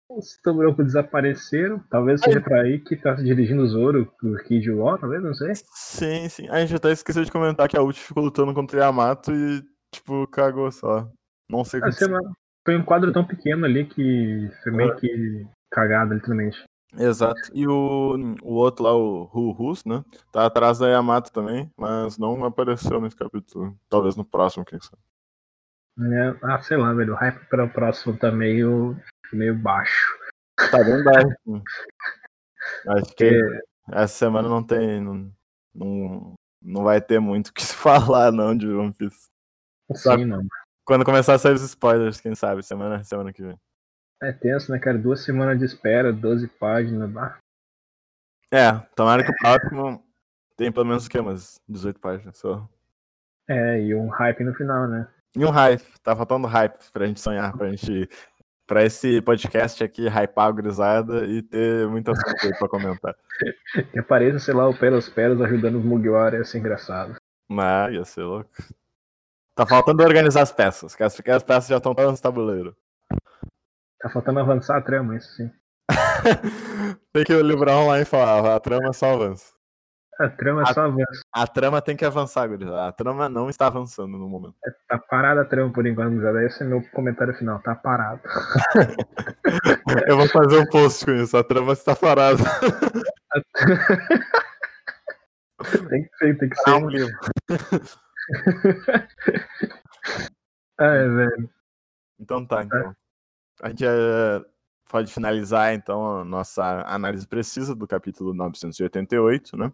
Os 0.09 0.37
Tobiropo 0.41 0.83
desapareceram. 0.83 1.79
Talvez 1.89 2.21
seja 2.21 2.41
pra 2.41 2.61
aí 2.61 2.79
que 2.79 2.95
tá 2.95 3.13
dirigindo 3.15 3.61
o 3.61 3.67
Zoro 3.67 4.11
pro 4.17 4.43
Kid 4.43 4.71
Law, 4.71 4.97
talvez, 4.97 5.21
não 5.21 5.33
sei. 5.33 5.53
Sim, 5.55 6.29
sim. 6.29 6.49
A 6.49 6.59
gente 6.61 6.75
até 6.75 6.91
esqueceu 6.91 7.23
de 7.23 7.31
comentar 7.31 7.67
que 7.67 7.77
a 7.77 7.81
Ult 7.81 7.99
ficou 7.99 8.23
lutando 8.23 8.53
contra 8.53 8.77
o 8.77 8.81
Yamato 8.81 9.31
e, 9.31 9.61
tipo, 9.93 10.25
cagou 10.27 10.71
só. 10.71 11.09
Não 11.49 11.63
sei 11.65 11.79
como. 11.79 11.91
Ah, 11.91 12.31
foi 12.65 12.77
um 12.77 12.83
quadro 12.83 13.11
tão 13.11 13.25
pequeno 13.25 13.65
ali 13.65 13.85
que 13.85 14.49
foi 14.63 14.71
meio 14.71 14.93
é. 14.93 14.95
que 14.95 15.47
cagado, 15.71 16.13
literalmente. 16.13 16.63
Exato. 16.97 17.39
E 17.53 17.67
o, 17.67 18.35
o 18.41 18.53
outro 18.53 18.83
lá, 18.83 18.95
o 18.95 19.51
Rus, 19.51 19.85
né? 19.85 20.03
Tá 20.31 20.45
atrás 20.45 20.79
da 20.79 20.87
Yamato 20.87 21.31
também, 21.31 21.71
mas 21.77 22.17
não 22.17 22.43
apareceu 22.43 22.99
nesse 22.99 23.15
capítulo. 23.15 23.77
Talvez 23.87 24.15
no 24.15 24.25
próximo, 24.25 24.65
quem 24.65 24.79
sabe. 24.79 25.01
É, 26.01 26.35
ah, 26.43 26.59
sei 26.61 26.77
lá, 26.77 26.93
velho. 26.93 27.13
O 27.13 27.15
hype 27.15 27.45
para 27.49 27.65
o 27.65 27.69
próximo 27.69 28.17
tá 28.17 28.31
meio, 28.31 28.97
meio 29.31 29.55
baixo. 29.55 30.17
Tá 30.71 30.83
bem 30.83 31.03
baixo. 31.03 31.35
Acho 32.87 33.15
que 33.15 33.41
essa 33.91 34.13
semana 34.13 34.47
não 34.47 34.63
tem. 34.63 35.01
Não, 35.01 35.31
não, 35.73 36.33
não 36.61 36.83
vai 36.83 37.01
ter 37.01 37.19
muito 37.19 37.49
o 37.49 37.53
que 37.53 37.61
se 37.63 37.75
falar, 37.75 38.31
não, 38.31 38.55
de 38.55 38.67
One 38.67 38.93
Piece. 38.93 39.27
Sim, 39.93 40.25
não. 40.25 40.41
Quando 40.85 41.05
começar 41.05 41.35
a 41.35 41.39
sair 41.39 41.53
os 41.53 41.61
spoilers, 41.61 42.19
quem 42.19 42.33
sabe, 42.33 42.63
semana, 42.63 43.03
semana 43.03 43.31
que 43.31 43.43
vem. 43.43 43.59
É 44.21 44.31
tenso, 44.31 44.71
né, 44.71 44.79
cara? 44.79 44.97
Duas 44.97 45.21
semanas 45.21 45.57
de 45.57 45.65
espera, 45.65 46.11
12 46.11 46.47
páginas. 46.47 47.09
Bah. 47.09 47.37
É, 48.51 48.73
tomara 48.95 49.23
que 49.23 49.31
o 49.31 49.35
próximo 49.37 50.03
tem 50.57 50.71
pelo 50.71 50.85
menos 50.85 51.05
o 51.05 51.09
quê? 51.09 51.19
Umas 51.19 51.61
18 51.69 51.99
páginas 51.99 52.37
só. 52.37 52.67
É, 53.47 53.81
e 53.81 53.95
um 53.95 54.09
hype 54.09 54.43
no 54.43 54.53
final, 54.53 54.87
né? 54.87 55.07
E 55.35 55.45
um 55.45 55.49
hype. 55.49 55.83
Tá 56.03 56.15
faltando 56.15 56.47
hype 56.47 56.77
pra 56.91 57.07
gente 57.07 57.21
sonhar, 57.21 57.55
pra 57.55 57.69
gente. 57.69 58.09
Pra 58.67 58.83
esse 58.83 59.19
podcast 59.21 59.83
aqui 59.83 60.07
hypar 60.07 60.49
o 60.49 60.53
grisada 60.53 61.25
e 61.25 61.41
ter 61.41 61.87
muitas 61.87 62.21
coisas 62.21 62.59
pra 62.59 62.69
comentar. 62.69 63.15
que 63.91 63.97
apareça, 63.97 64.37
sei 64.37 64.53
lá, 64.53 64.67
o 64.67 64.77
Pelos 64.77 65.09
Pelos 65.09 65.41
ajudando 65.41 65.79
os 65.79 65.83
Mugiwara, 65.83 66.37
ia 66.37 66.43
ser 66.43 66.59
engraçado. 66.59 67.15
Ah, 67.49 67.89
ia 67.89 68.05
ser 68.05 68.21
louco. 68.21 68.51
Tá 69.55 69.65
faltando 69.65 70.03
organizar 70.03 70.43
as 70.43 70.51
peças, 70.51 70.93
que 70.95 71.01
as, 71.01 71.19
que 71.19 71.31
as 71.31 71.41
peças 71.41 71.67
já 71.67 71.77
estão 71.77 71.95
todas 71.95 72.11
no 72.11 72.21
tabuleiro. 72.21 72.77
Tá 74.01 74.09
faltando 74.09 74.39
avançar 74.39 74.77
a 74.77 74.81
trama, 74.81 75.17
isso 75.17 75.35
sim. 75.35 75.51
tem 77.11 77.23
que 77.23 77.33
livrar 77.41 77.75
online 77.75 78.03
e 78.03 78.05
falar, 78.05 78.55
a 78.55 78.59
trama 78.59 78.93
só 78.93 79.13
avança. 79.13 79.51
A 80.19 80.29
trama 80.29 80.63
a, 80.63 80.73
só 80.73 80.81
avança. 80.81 81.21
A 81.33 81.47
trama 81.47 81.81
tem 81.81 81.95
que 81.95 82.03
avançar, 82.03 82.45
gurizada. 82.47 82.87
A 82.87 82.91
trama 82.91 83.29
não 83.29 83.49
está 83.49 83.67
avançando 83.67 84.17
no 84.17 84.27
momento. 84.27 84.55
É, 84.65 84.71
tá 84.87 84.97
parada 84.97 85.41
a 85.41 85.45
trama 85.45 85.71
por 85.71 85.87
enquanto, 85.87 86.09
gurizada. 86.09 86.45
Esse 86.45 86.63
é 86.63 86.65
meu 86.65 86.83
comentário 86.91 87.33
final. 87.33 87.61
Tá 87.61 87.73
parado. 87.73 88.21
Eu 90.07 90.17
vou 90.17 90.27
fazer 90.27 90.59
um 90.59 90.65
post 90.65 91.05
com 91.05 91.11
isso. 91.11 91.37
A 91.37 91.43
trama 91.43 91.71
está 91.71 91.95
parada. 91.95 92.43
tem 95.89 96.03
que 96.03 96.17
ser, 96.17 96.37
tem 96.37 96.49
que 96.49 96.55
ser. 96.57 96.71
um 96.71 96.89
livro. 96.89 97.17
é, 100.79 101.07
velho. 101.07 101.49
Então 102.19 102.45
tá, 102.45 102.63
então. 102.63 102.93
A 103.61 103.69
gente 103.69 103.85
é, 103.85 104.41
pode 104.89 105.13
finalizar, 105.13 105.73
então, 105.73 106.19
a 106.19 106.25
nossa 106.25 106.83
análise 106.87 107.27
precisa 107.27 107.75
do 107.75 107.87
capítulo 107.87 108.33
988, 108.33 109.57
né? 109.57 109.71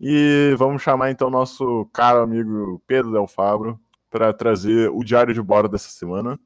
E 0.00 0.54
vamos 0.58 0.82
chamar, 0.82 1.10
então, 1.10 1.30
nosso 1.30 1.88
caro 1.92 2.22
amigo 2.22 2.82
Pedro 2.86 3.12
Del 3.12 3.26
Fabro 3.26 3.80
para 4.10 4.32
trazer 4.32 4.90
o 4.90 5.02
diário 5.02 5.34
de 5.34 5.42
bordo 5.42 5.68
dessa 5.68 5.88
semana. 5.88 6.38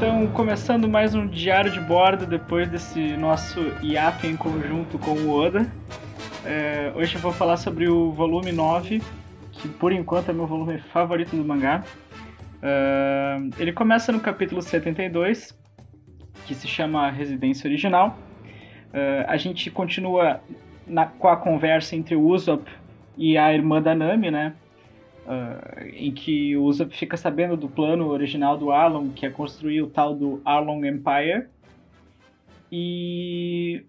Então 0.00 0.26
começando 0.28 0.88
mais 0.88 1.14
um 1.14 1.26
diário 1.26 1.70
de 1.70 1.78
bordo 1.78 2.24
depois 2.24 2.66
desse 2.70 3.18
nosso 3.18 3.60
hiato 3.82 4.26
em 4.26 4.34
conjunto 4.34 4.98
com 4.98 5.10
o 5.10 5.30
Oda. 5.30 5.70
É, 6.42 6.90
hoje 6.96 7.16
eu 7.16 7.20
vou 7.20 7.32
falar 7.32 7.58
sobre 7.58 7.86
o 7.86 8.10
volume 8.10 8.50
9, 8.50 9.02
que 9.52 9.68
por 9.68 9.92
enquanto 9.92 10.30
é 10.30 10.32
meu 10.32 10.46
volume 10.46 10.78
favorito 10.78 11.36
do 11.36 11.44
mangá. 11.44 11.84
É, 12.62 13.36
ele 13.58 13.74
começa 13.74 14.10
no 14.10 14.20
capítulo 14.20 14.62
72, 14.62 15.54
que 16.46 16.54
se 16.54 16.66
chama 16.66 17.10
Residência 17.10 17.68
Original. 17.68 18.16
É, 18.94 19.26
a 19.28 19.36
gente 19.36 19.70
continua 19.70 20.40
na, 20.86 21.04
com 21.04 21.28
a 21.28 21.36
conversa 21.36 21.94
entre 21.94 22.16
o 22.16 22.26
Usopp 22.26 22.66
e 23.18 23.36
a 23.36 23.52
irmã 23.52 23.82
da 23.82 23.94
Nami, 23.94 24.30
né? 24.30 24.54
Uh, 25.26 25.86
em 25.94 26.12
que 26.12 26.56
o 26.56 26.64
Usopp 26.64 26.96
fica 26.96 27.16
sabendo 27.16 27.56
do 27.56 27.68
plano 27.68 28.08
original 28.08 28.56
do 28.56 28.72
Arlong, 28.72 29.10
que 29.10 29.26
é 29.26 29.30
construir 29.30 29.82
o 29.82 29.86
tal 29.86 30.14
do 30.14 30.40
Arlong 30.44 30.84
Empire. 30.86 31.46
E 32.72 33.84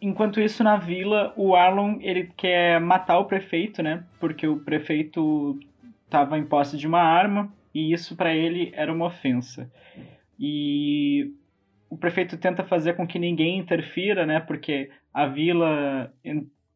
enquanto 0.00 0.40
isso 0.40 0.62
na 0.62 0.76
vila, 0.76 1.32
o 1.36 1.54
Arlong 1.54 1.98
ele 2.00 2.30
quer 2.36 2.80
matar 2.80 3.18
o 3.18 3.24
prefeito, 3.24 3.82
né? 3.82 4.04
Porque 4.20 4.46
o 4.46 4.58
prefeito 4.58 5.58
estava 6.04 6.38
em 6.38 6.44
posse 6.44 6.76
de 6.76 6.86
uma 6.86 7.00
arma 7.00 7.52
e 7.74 7.92
isso 7.92 8.16
para 8.16 8.34
ele 8.34 8.70
era 8.74 8.92
uma 8.92 9.06
ofensa. 9.06 9.70
E 10.38 11.32
o 11.90 11.96
prefeito 11.96 12.36
tenta 12.36 12.62
fazer 12.62 12.94
com 12.94 13.06
que 13.06 13.18
ninguém 13.18 13.58
interfira, 13.58 14.24
né? 14.26 14.40
Porque 14.40 14.90
a 15.12 15.26
vila 15.26 16.12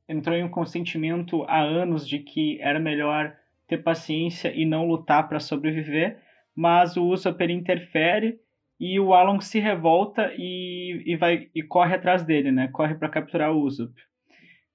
entrou 0.08 0.34
em 0.34 0.42
um 0.42 0.48
consentimento 0.48 1.44
há 1.44 1.60
anos 1.60 2.08
de 2.08 2.18
que 2.20 2.58
era 2.60 2.80
melhor 2.80 3.36
ter 3.66 3.78
paciência 3.78 4.52
e 4.54 4.64
não 4.64 4.86
lutar 4.86 5.28
para 5.28 5.38
sobreviver, 5.38 6.18
mas 6.56 6.96
o 6.96 7.04
Usopp 7.04 7.40
interfere 7.42 8.40
e 8.80 8.98
o 8.98 9.12
Alon 9.12 9.40
se 9.40 9.58
revolta 9.58 10.32
e, 10.36 11.02
e 11.04 11.16
vai 11.16 11.50
e 11.54 11.62
corre 11.62 11.94
atrás 11.94 12.22
dele, 12.22 12.50
né? 12.50 12.68
Corre 12.68 12.94
para 12.94 13.08
capturar 13.08 13.52
o 13.52 13.60
Usopp. 13.60 13.92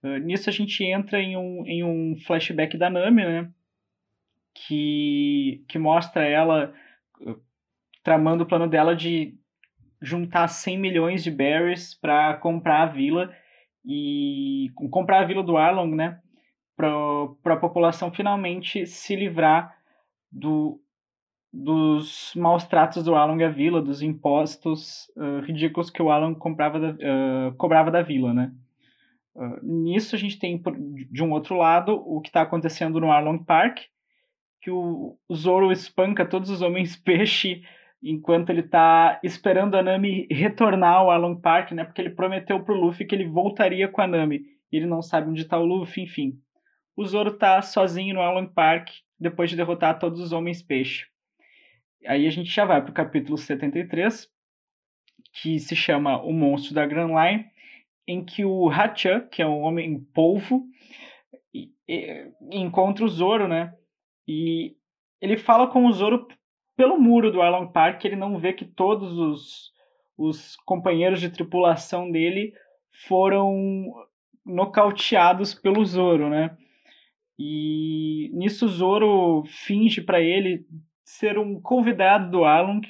Uh, 0.04 0.18
nisso 0.20 0.50
a 0.50 0.54
gente 0.54 0.84
entra 0.84 1.20
em 1.20 1.36
um, 1.36 1.66
em 1.66 1.84
um 1.84 2.16
flashback 2.18 2.78
da 2.78 2.90
Nami, 2.90 3.24
né? 3.24 3.50
Que, 4.54 5.64
que 5.68 5.80
mostra 5.80 6.24
ela 6.24 6.74
uh, 7.22 7.42
tramando 8.04 8.44
o 8.44 8.48
plano 8.48 8.68
dela 8.68 8.96
de 8.96 9.36
juntar 10.02 10.48
100 10.50 10.78
milhões 10.78 11.24
de 11.24 11.32
berries 11.32 11.96
para 11.96 12.36
comprar 12.36 12.84
a 12.84 12.86
vila 12.88 13.34
e 13.86 14.72
comprar 14.92 15.22
a 15.22 15.26
vila 15.26 15.44
do 15.44 15.58
Arlong, 15.58 15.96
né? 15.96 16.20
Para 16.76 17.54
a 17.54 17.58
população 17.58 18.12
finalmente 18.12 18.86
se 18.86 19.16
livrar 19.16 19.76
do, 20.32 20.80
dos 21.52 22.34
maus 22.36 22.66
tratos 22.66 23.04
do 23.04 23.14
Arlong 23.14 23.44
à 23.44 23.50
vila, 23.50 23.82
dos 23.82 24.02
impostos 24.02 25.08
uh, 25.16 25.42
ridículos 25.42 25.90
que 25.92 26.02
o 26.02 26.10
Arlong 26.10 26.36
comprava 26.36 26.80
da, 26.80 26.90
uh, 26.90 27.56
cobrava 27.58 27.92
da 27.92 28.02
vila, 28.02 28.34
né? 28.34 28.52
Uh, 29.36 29.60
nisso 29.64 30.16
a 30.16 30.20
gente 30.20 30.40
tem, 30.40 30.62
de 31.12 31.24
um 31.24 31.32
outro 31.32 31.56
lado, 31.56 31.94
o 31.94 32.22
que 32.22 32.30
está 32.30 32.42
acontecendo 32.42 33.00
no 33.00 33.12
Arlong 33.12 33.44
Park, 33.44 33.82
que 34.62 34.72
o, 34.72 35.18
o 35.28 35.36
Zoro 35.36 35.72
espanca 35.72 36.26
todos 36.26 36.50
os 36.50 36.62
homens 36.62 36.96
peixe 36.98 37.64
enquanto 38.04 38.50
ele 38.50 38.64
tá 38.64 39.20
esperando 39.24 39.76
a 39.76 39.82
Nami 39.82 40.28
retornar 40.30 40.96
ao 40.96 41.10
Arlong 41.10 41.40
Park, 41.40 41.72
né? 41.72 41.86
Porque 41.86 42.02
ele 42.02 42.10
prometeu 42.10 42.62
pro 42.64 42.76
Luffy 42.76 43.08
que 43.08 43.16
ele 43.16 43.28
voltaria 43.28 43.88
com 43.88 44.02
a 44.02 44.08
Nami. 44.08 44.42
E 44.72 44.78
ele 44.78 44.86
não 44.86 45.02
sabe 45.02 45.30
onde 45.30 45.46
tá 45.46 45.58
o 45.58 45.66
Luffy, 45.66 46.04
enfim. 46.04 46.38
O 46.96 47.06
Zoro 47.06 47.38
tá 47.38 47.62
sozinho 47.62 48.16
no 48.16 48.22
Arlong 48.22 48.48
Park 48.48 48.90
depois 49.18 49.50
de 49.50 49.56
derrotar 49.56 49.98
todos 50.00 50.20
os 50.20 50.34
homens 50.34 50.62
peixe. 50.62 51.06
Aí 52.06 52.28
a 52.28 52.30
gente 52.30 52.50
já 52.50 52.66
vai 52.66 52.84
pro 52.84 52.92
capítulo 52.92 53.38
73, 53.38 54.30
que 55.32 55.58
se 55.60 55.76
chama 55.76 56.22
O 56.22 56.34
Monstro 56.34 56.76
da 56.76 56.86
Grand 56.86 57.08
Line, 57.08 57.46
em 58.06 58.24
que 58.24 58.44
o 58.44 58.68
Hachan, 58.68 59.22
que 59.32 59.42
é 59.42 59.48
um 59.48 59.62
homem 59.62 60.00
polvo, 60.14 60.68
encontra 62.52 63.06
o 63.06 63.10
Zoro, 63.10 63.48
né? 63.48 63.74
E 64.28 64.76
ele 65.22 65.38
fala 65.38 65.68
com 65.68 65.86
o 65.86 65.94
Zoro 65.94 66.28
pelo 66.76 67.00
muro 67.00 67.32
do 67.32 67.42
Arlong 67.42 67.72
Park, 67.72 68.04
ele 68.06 68.16
não 68.16 68.38
vê 68.38 68.54
que 68.54 68.66
todos 68.66 69.18
os, 69.18 69.72
os 70.18 70.56
companheiros 70.66 71.20
de 71.20 71.30
tripulação 71.30 72.12
dele 72.12 72.54
foram 73.08 73.94
nocauteados 74.46 75.54
pelo 75.54 75.84
Zoro, 75.86 76.30
né? 76.30 76.58
E 77.38 78.30
nisso 78.34 78.66
o 78.66 78.70
Zoro 78.70 79.44
finge 79.46 80.02
para 80.02 80.22
ele 80.22 80.66
ser 81.04 81.38
um 81.38 81.60
convidado 81.60 82.30
do 82.30 82.44
Arlong. 82.44 82.82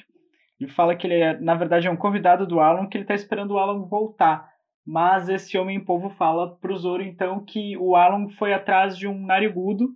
Ele 0.60 0.70
fala 0.70 0.94
que 0.94 1.06
ele 1.06 1.14
é, 1.14 1.38
na 1.40 1.54
verdade 1.54 1.86
é 1.86 1.90
um 1.90 1.96
convidado 1.96 2.46
do 2.46 2.60
Arlong, 2.60 2.88
que 2.88 2.96
ele 2.96 3.04
está 3.04 3.14
esperando 3.14 3.52
o 3.52 3.58
Arlong 3.58 3.88
voltar. 3.88 4.48
Mas 4.86 5.28
esse 5.28 5.56
homem 5.56 5.82
povo 5.82 6.10
fala 6.10 6.56
pro 6.56 6.76
Zoro 6.76 7.02
então 7.02 7.42
que 7.44 7.76
o 7.78 7.96
Arlong 7.96 8.28
foi 8.34 8.52
atrás 8.52 8.96
de 8.98 9.08
um 9.08 9.24
narigudo 9.24 9.88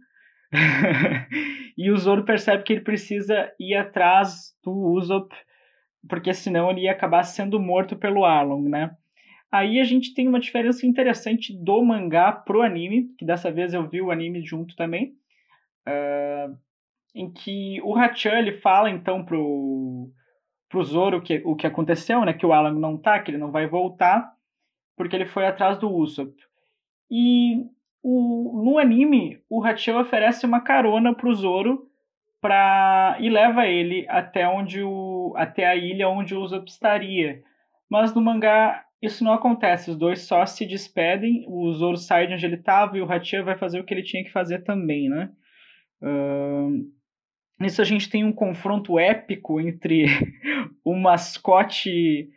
e 1.76 1.90
o 1.90 1.96
Zoro 1.96 2.24
percebe 2.24 2.62
que 2.62 2.72
ele 2.72 2.80
precisa 2.80 3.52
ir 3.58 3.74
atrás 3.74 4.56
do 4.64 4.72
Usopp, 4.72 5.34
porque 6.08 6.32
senão 6.32 6.70
ele 6.70 6.82
ia 6.82 6.92
acabar 6.92 7.22
sendo 7.24 7.60
morto 7.60 7.96
pelo 7.96 8.24
Arlong, 8.24 8.68
né? 8.68 8.96
Aí 9.50 9.80
a 9.80 9.84
gente 9.84 10.12
tem 10.14 10.28
uma 10.28 10.40
diferença 10.40 10.86
interessante 10.86 11.52
do 11.52 11.82
mangá 11.82 12.32
pro 12.32 12.62
anime, 12.62 13.14
que 13.18 13.24
dessa 13.24 13.50
vez 13.50 13.72
eu 13.72 13.88
vi 13.88 14.00
o 14.00 14.10
anime 14.10 14.42
junto 14.42 14.76
também, 14.76 15.14
uh, 15.88 16.56
em 17.14 17.30
que 17.32 17.80
o 17.82 17.94
Hachan 17.94 18.38
ele 18.38 18.52
fala 18.52 18.90
então 18.90 19.24
pro, 19.24 20.10
pro 20.68 20.84
Zoro 20.84 21.22
que, 21.22 21.42
o 21.46 21.56
que 21.56 21.66
aconteceu, 21.66 22.24
né? 22.24 22.34
Que 22.34 22.44
o 22.44 22.52
Arlong 22.52 22.78
não 22.78 22.98
tá, 22.98 23.18
que 23.20 23.30
ele 23.30 23.38
não 23.38 23.50
vai 23.50 23.66
voltar, 23.66 24.30
porque 24.96 25.16
ele 25.16 25.26
foi 25.26 25.46
atrás 25.46 25.78
do 25.78 25.90
Usopp. 25.90 26.34
E 27.10 27.64
no 28.62 28.78
anime, 28.78 29.40
o 29.48 29.64
Hachio 29.64 29.98
oferece 29.98 30.44
uma 30.44 30.60
carona 30.60 31.14
pro 31.14 31.34
Zoro 31.34 31.86
pra, 32.40 33.16
e 33.20 33.28
leva 33.28 33.66
ele 33.66 34.06
até 34.08 34.48
onde 34.48 34.82
o 34.82 35.32
até 35.36 35.66
a 35.66 35.76
ilha 35.76 36.08
onde 36.08 36.34
o 36.34 36.40
Usopp 36.40 36.68
estaria. 36.68 37.42
Mas 37.90 38.14
no 38.14 38.20
mangá 38.20 38.84
isso 39.00 39.22
não 39.22 39.32
acontece, 39.32 39.90
os 39.90 39.96
dois 39.96 40.22
só 40.22 40.44
se 40.44 40.66
despedem, 40.66 41.44
o 41.46 41.72
Zoro 41.72 41.96
sai 41.96 42.26
de 42.26 42.34
onde 42.34 42.44
ele 42.44 42.56
estava 42.56 42.98
e 42.98 43.00
o 43.00 43.10
Hachio 43.10 43.44
vai 43.44 43.56
fazer 43.56 43.78
o 43.78 43.84
que 43.84 43.94
ele 43.94 44.02
tinha 44.02 44.24
que 44.24 44.32
fazer 44.32 44.64
também, 44.64 45.08
né? 45.08 45.30
Uh, 46.02 46.90
nisso 47.60 47.80
a 47.80 47.84
gente 47.84 48.10
tem 48.10 48.24
um 48.24 48.32
confronto 48.32 48.98
épico 48.98 49.60
entre 49.60 50.06
o 50.84 50.94
mascote 50.96 52.28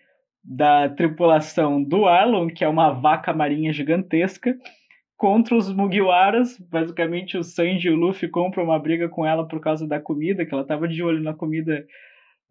da 0.44 0.90
tripulação 0.90 1.84
do 1.84 2.06
Arlon, 2.06 2.48
que 2.48 2.64
é 2.64 2.68
uma 2.68 2.92
vaca 2.92 3.34
marinha 3.34 3.74
gigantesca, 3.74 4.56
contra 5.22 5.56
os 5.56 5.72
Mugiwaras. 5.72 6.58
Basicamente, 6.58 7.38
o 7.38 7.44
Sanji 7.44 7.88
e 7.88 7.92
o 7.92 7.96
Luffy 7.96 8.28
compram 8.28 8.64
uma 8.64 8.80
briga 8.80 9.08
com 9.08 9.24
ela 9.24 9.48
por 9.48 9.62
causa 9.62 9.88
da 9.88 10.00
comida, 10.00 10.44
que 10.44 10.52
ela 10.52 10.64
estava 10.64 10.88
de 10.88 11.04
olho 11.04 11.22
na 11.22 11.32
comida 11.32 11.86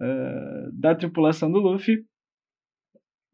uh, 0.00 0.70
da 0.72 0.94
tripulação 0.94 1.50
do 1.50 1.59
Luffy. 1.59 2.04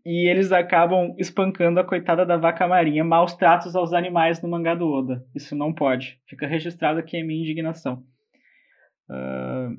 E 0.07 0.27
eles 0.27 0.53
acabam 0.53 1.15
espancando 1.19 1.79
a 1.79 1.85
coitada 1.85 2.25
da 2.25 2.39
vaca 2.39 2.67
marinha. 2.67 3.05
Maus 3.05 3.35
tratos 3.35 3.77
aos 3.77 3.93
animais 3.93 4.41
no 4.41 4.49
mangá 4.49 4.75
do 4.75 4.89
Oda. 4.89 5.23
Isso 5.35 5.55
não 5.55 5.71
pode. 5.71 6.19
Fica 6.27 6.47
registrado 6.47 6.99
aqui 6.99 7.21
a 7.21 7.25
minha 7.25 7.43
indignação. 7.43 8.03
Uh... 9.11 9.77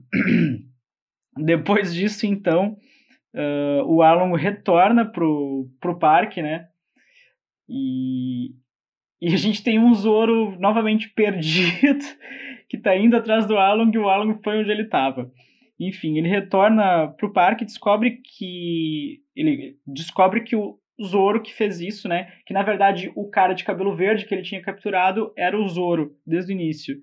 Depois 1.43 1.95
disso, 1.95 2.27
então, 2.27 2.77
uh, 3.33 3.83
o 3.87 4.03
Alon 4.03 4.35
retorna 4.35 5.03
pro, 5.03 5.67
pro 5.79 5.97
parque, 5.97 6.43
né? 6.43 6.67
E 7.67 8.51
e 9.21 9.33
a 9.33 9.37
gente 9.37 9.63
tem 9.63 9.79
um 9.79 9.93
Zoro 9.93 10.57
novamente 10.59 11.09
perdido, 11.09 12.05
que 12.69 12.77
tá 12.77 12.95
indo 12.95 13.15
atrás 13.15 13.47
do 13.47 13.57
Along 13.57 13.91
e 13.93 13.97
o 13.97 14.09
Along 14.09 14.39
foi 14.43 14.59
onde 14.59 14.69
ele 14.69 14.83
estava. 14.83 15.31
Enfim, 15.79 16.17
ele 16.17 16.27
retorna 16.27 17.07
pro 17.09 17.31
parque 17.31 17.63
e 17.63 17.67
descobre 17.67 18.21
que. 18.23 19.21
Ele 19.35 19.77
descobre 19.85 20.41
que 20.41 20.55
o 20.55 20.79
Zoro 21.03 21.41
que 21.41 21.53
fez 21.53 21.79
isso, 21.79 22.07
né? 22.07 22.31
Que 22.45 22.53
na 22.53 22.63
verdade 22.63 23.11
o 23.15 23.29
cara 23.29 23.53
de 23.53 23.63
cabelo 23.63 23.95
verde 23.95 24.25
que 24.25 24.33
ele 24.33 24.41
tinha 24.41 24.61
capturado 24.61 25.31
era 25.37 25.59
o 25.59 25.67
Zoro 25.67 26.15
desde 26.25 26.51
o 26.51 26.55
início. 26.55 26.97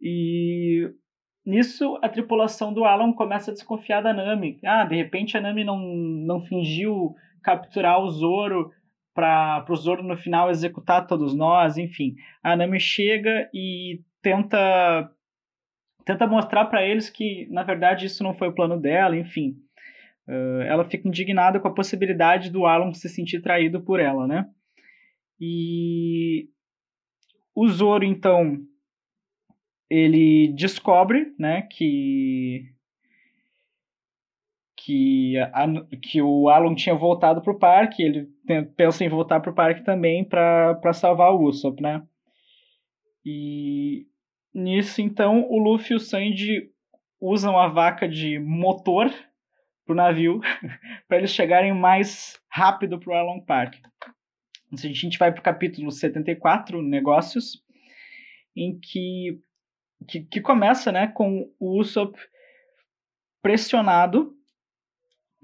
E 0.00 0.90
nisso 1.44 1.96
a 2.02 2.08
tripulação 2.08 2.74
do 2.74 2.84
Alan 2.84 3.12
começa 3.12 3.52
a 3.52 3.54
desconfiar 3.54 4.00
da 4.00 4.12
Nami. 4.12 4.58
Ah, 4.64 4.84
de 4.84 4.96
repente 4.96 5.36
a 5.36 5.40
Nami 5.40 5.62
não, 5.62 5.78
não 5.78 6.40
fingiu 6.44 7.14
capturar 7.42 8.00
o 8.00 8.10
Zoro 8.10 8.72
para 9.16 9.64
o 9.68 9.74
Zoro 9.74 10.02
no 10.02 10.16
final 10.16 10.50
executar 10.50 11.06
todos 11.06 11.34
nós, 11.34 11.78
enfim. 11.78 12.14
A 12.42 12.54
Nami 12.54 12.78
chega 12.78 13.48
e 13.54 14.02
tenta 14.20 15.10
tenta 16.04 16.26
mostrar 16.26 16.66
para 16.66 16.84
eles 16.84 17.08
que 17.08 17.48
na 17.50 17.62
verdade 17.62 18.06
isso 18.06 18.22
não 18.22 18.34
foi 18.34 18.48
o 18.48 18.54
plano 18.54 18.78
dela, 18.78 19.16
enfim. 19.16 19.56
Uh, 20.28 20.60
ela 20.62 20.84
fica 20.84 21.08
indignada 21.08 21.58
com 21.58 21.68
a 21.68 21.74
possibilidade 21.74 22.50
do 22.50 22.66
Arlong 22.66 22.92
se 22.92 23.08
sentir 23.08 23.40
traído 23.40 23.80
por 23.80 23.98
ela, 23.98 24.26
né? 24.26 24.46
E 25.40 26.48
o 27.54 27.66
Zoro 27.68 28.04
então 28.04 28.58
ele 29.88 30.52
descobre, 30.54 31.32
né, 31.38 31.62
que 31.62 32.75
que, 34.86 35.36
a, 35.36 35.66
que 36.00 36.22
o 36.22 36.48
Alan 36.48 36.72
tinha 36.72 36.94
voltado 36.94 37.42
pro 37.42 37.58
parque, 37.58 38.04
ele 38.04 38.28
tem, 38.46 38.64
pensa 38.64 39.04
em 39.04 39.08
voltar 39.08 39.40
pro 39.40 39.52
parque 39.52 39.82
também 39.84 40.24
para 40.24 40.92
salvar 40.92 41.32
o 41.32 41.42
Usopp, 41.42 41.82
né? 41.82 42.06
E 43.24 44.06
nisso, 44.54 45.02
então, 45.02 45.44
o 45.50 45.58
Luffy 45.58 45.92
e 45.92 45.96
o 45.96 46.00
Sandy 46.00 46.70
usam 47.20 47.58
a 47.58 47.66
vaca 47.66 48.08
de 48.08 48.38
motor 48.38 49.12
pro 49.84 49.96
navio 49.96 50.38
para 51.08 51.18
eles 51.18 51.32
chegarem 51.32 51.74
mais 51.74 52.40
rápido 52.48 53.00
pro 53.00 53.12
Along 53.12 53.44
Park. 53.44 53.74
A 54.72 54.76
gente 54.76 55.18
vai 55.18 55.32
pro 55.32 55.42
capítulo 55.42 55.90
74, 55.90 56.80
Negócios, 56.80 57.60
em 58.54 58.78
que, 58.78 59.40
que, 60.06 60.20
que 60.20 60.40
começa 60.40 60.92
né, 60.92 61.08
com 61.08 61.52
o 61.58 61.80
Usopp 61.80 62.16
pressionado 63.42 64.35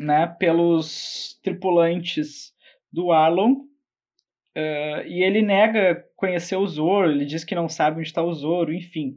né, 0.02 0.26
pelos 0.38 1.38
tripulantes 1.42 2.52
do 2.92 3.12
Arlon 3.12 3.52
uh, 3.52 5.06
e 5.06 5.22
ele 5.22 5.42
nega 5.42 6.04
conhecer 6.16 6.56
o 6.56 6.66
Zoro, 6.66 7.10
ele 7.10 7.24
diz 7.24 7.44
que 7.44 7.54
não 7.54 7.68
sabe 7.68 7.98
onde 7.98 8.08
está 8.08 8.22
o 8.22 8.32
Zoro, 8.32 8.72
enfim. 8.72 9.16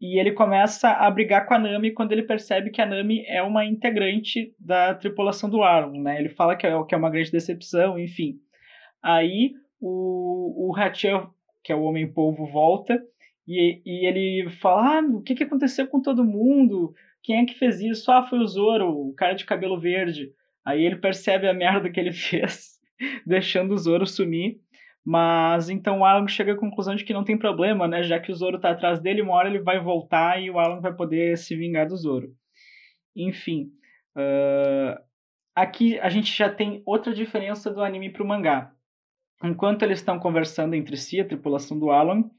E 0.00 0.18
ele 0.18 0.32
começa 0.32 0.90
a 0.90 1.10
brigar 1.10 1.46
com 1.46 1.54
a 1.54 1.58
Nami 1.58 1.92
quando 1.92 2.12
ele 2.12 2.24
percebe 2.24 2.70
que 2.70 2.82
a 2.82 2.86
Nami 2.86 3.24
é 3.26 3.42
uma 3.42 3.64
integrante 3.64 4.54
da 4.58 4.94
tripulação 4.94 5.48
do 5.48 5.62
Arlon, 5.62 6.02
né? 6.02 6.18
Ele 6.18 6.28
fala 6.28 6.56
que 6.56 6.66
é, 6.66 6.84
que 6.84 6.94
é 6.94 6.98
uma 6.98 7.10
grande 7.10 7.30
decepção, 7.30 7.98
enfim. 7.98 8.38
Aí 9.02 9.52
o, 9.80 10.68
o 10.68 10.72
Hachan, 10.72 11.30
que 11.62 11.72
é 11.72 11.76
o 11.76 11.84
Homem-Polvo, 11.84 12.46
volta 12.46 13.00
e, 13.46 13.80
e 13.84 14.06
ele 14.06 14.50
fala: 14.50 14.98
ah, 14.98 15.00
o 15.00 15.22
que, 15.22 15.34
que 15.34 15.44
aconteceu 15.44 15.86
com 15.86 16.02
todo 16.02 16.24
mundo? 16.24 16.94
Quem 17.24 17.38
é 17.38 17.46
que 17.46 17.54
fez 17.54 17.80
isso? 17.80 18.12
Ah, 18.12 18.22
foi 18.22 18.38
o 18.38 18.46
Zoro, 18.46 18.90
o 18.90 19.14
cara 19.14 19.32
de 19.32 19.46
cabelo 19.46 19.80
verde. 19.80 20.30
Aí 20.62 20.84
ele 20.84 20.96
percebe 20.96 21.48
a 21.48 21.54
merda 21.54 21.90
que 21.90 21.98
ele 21.98 22.12
fez, 22.14 22.78
deixando 23.26 23.72
o 23.72 23.78
Zoro 23.78 24.06
sumir. 24.06 24.60
Mas 25.02 25.68
então 25.68 26.00
o 26.00 26.04
Alan 26.04 26.28
chega 26.28 26.52
à 26.52 26.56
conclusão 26.56 26.94
de 26.94 27.04
que 27.04 27.12
não 27.12 27.24
tem 27.24 27.36
problema, 27.36 27.88
né? 27.88 28.02
Já 28.02 28.20
que 28.20 28.30
o 28.30 28.34
Zoro 28.34 28.60
tá 28.60 28.70
atrás 28.70 29.00
dele, 29.00 29.22
uma 29.22 29.34
hora 29.34 29.48
ele 29.48 29.58
vai 29.58 29.80
voltar 29.80 30.40
e 30.40 30.50
o 30.50 30.58
Alan 30.58 30.80
vai 30.80 30.94
poder 30.94 31.36
se 31.36 31.56
vingar 31.56 31.88
do 31.88 31.96
Zoro. 31.96 32.28
Enfim. 33.16 33.70
Uh, 34.16 35.02
aqui 35.54 35.98
a 36.00 36.08
gente 36.08 36.34
já 36.34 36.48
tem 36.48 36.82
outra 36.86 37.12
diferença 37.12 37.70
do 37.70 37.82
anime 37.82 38.10
pro 38.10 38.26
mangá. 38.26 38.70
Enquanto 39.42 39.82
eles 39.82 39.98
estão 39.98 40.18
conversando 40.18 40.74
entre 40.74 40.96
si, 40.96 41.20
a 41.20 41.26
tripulação 41.26 41.78
do 41.78 41.90
Alan, 41.90 42.30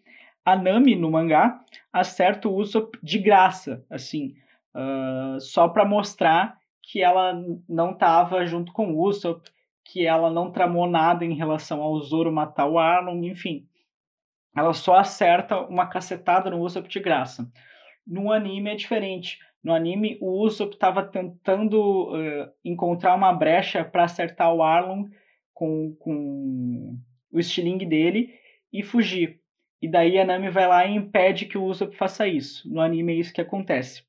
a 0.43 0.55
Nami 0.55 0.95
no 0.95 1.11
mangá 1.11 1.59
acerta 1.91 2.47
o 2.47 2.55
Usopp 2.55 2.97
de 3.03 3.19
graça, 3.19 3.85
assim, 3.89 4.35
uh, 4.75 5.39
só 5.39 5.67
para 5.69 5.85
mostrar 5.85 6.57
que 6.83 7.01
ela 7.01 7.33
não 7.67 7.91
estava 7.91 8.45
junto 8.45 8.71
com 8.71 8.93
o 8.93 9.01
Usopp, 9.03 9.49
que 9.83 10.05
ela 10.05 10.29
não 10.29 10.51
tramou 10.51 10.87
nada 10.87 11.25
em 11.25 11.33
relação 11.33 11.81
ao 11.81 11.99
Zoro 12.01 12.31
matar 12.31 12.67
o 12.67 12.77
Arlong, 12.77 13.25
enfim. 13.25 13.65
Ela 14.55 14.73
só 14.73 14.95
acerta 14.97 15.59
uma 15.61 15.87
cacetada 15.87 16.49
no 16.49 16.61
Usopp 16.61 16.87
de 16.87 16.99
graça. 16.99 17.49
No 18.05 18.31
anime 18.31 18.69
é 18.69 18.75
diferente. 18.75 19.39
No 19.63 19.73
anime, 19.73 20.17
o 20.21 20.43
Usopp 20.43 20.73
estava 20.73 21.03
tentando 21.03 22.13
uh, 22.13 22.51
encontrar 22.63 23.15
uma 23.15 23.33
brecha 23.33 23.83
para 23.83 24.03
acertar 24.03 24.53
o 24.53 24.61
Arlong 24.61 25.09
com, 25.53 25.95
com 25.99 26.97
o 27.31 27.39
estilingue 27.39 27.85
dele 27.85 28.33
e 28.71 28.83
fugir. 28.83 29.39
E 29.81 29.89
daí 29.89 30.19
a 30.19 30.25
Nami 30.25 30.49
vai 30.49 30.67
lá 30.67 30.85
e 30.85 30.95
impede 30.95 31.45
que 31.45 31.57
o 31.57 31.63
Usopp 31.63 31.95
faça 31.95 32.27
isso. 32.27 32.71
No 32.71 32.79
anime 32.79 33.13
é 33.13 33.15
isso 33.17 33.33
que 33.33 33.41
acontece. 33.41 34.03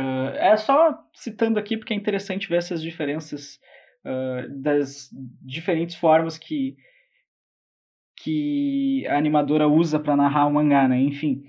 Uh, 0.00 0.36
é 0.36 0.56
só 0.56 0.98
citando 1.12 1.58
aqui 1.58 1.76
porque 1.76 1.92
é 1.92 1.96
interessante 1.96 2.48
ver 2.48 2.56
essas 2.56 2.80
diferenças 2.80 3.58
uh, 4.04 4.48
das 4.62 5.10
diferentes 5.42 5.96
formas 5.96 6.38
que, 6.38 6.76
que 8.16 9.06
a 9.08 9.16
animadora 9.18 9.68
usa 9.68 9.98
para 9.98 10.16
narrar 10.16 10.46
o 10.46 10.52
mangá, 10.52 10.88
né? 10.88 10.98
Enfim, 11.00 11.44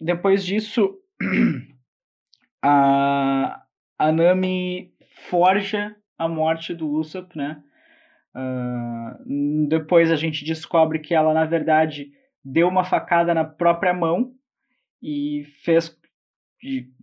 depois 0.00 0.44
disso, 0.44 0.96
a, 2.62 3.62
a 3.98 4.12
Nami 4.12 4.92
forja 5.28 5.96
a 6.16 6.28
morte 6.28 6.74
do 6.74 6.88
Usopp, 6.88 7.36
né? 7.36 7.62
Uh, 8.34 9.68
depois 9.68 10.10
a 10.10 10.16
gente 10.16 10.44
descobre 10.44 11.00
que 11.00 11.14
ela, 11.14 11.34
na 11.34 11.44
verdade, 11.44 12.12
deu 12.44 12.68
uma 12.68 12.84
facada 12.84 13.34
na 13.34 13.44
própria 13.44 13.92
mão 13.92 14.32
e 15.02 15.44
fez. 15.64 15.97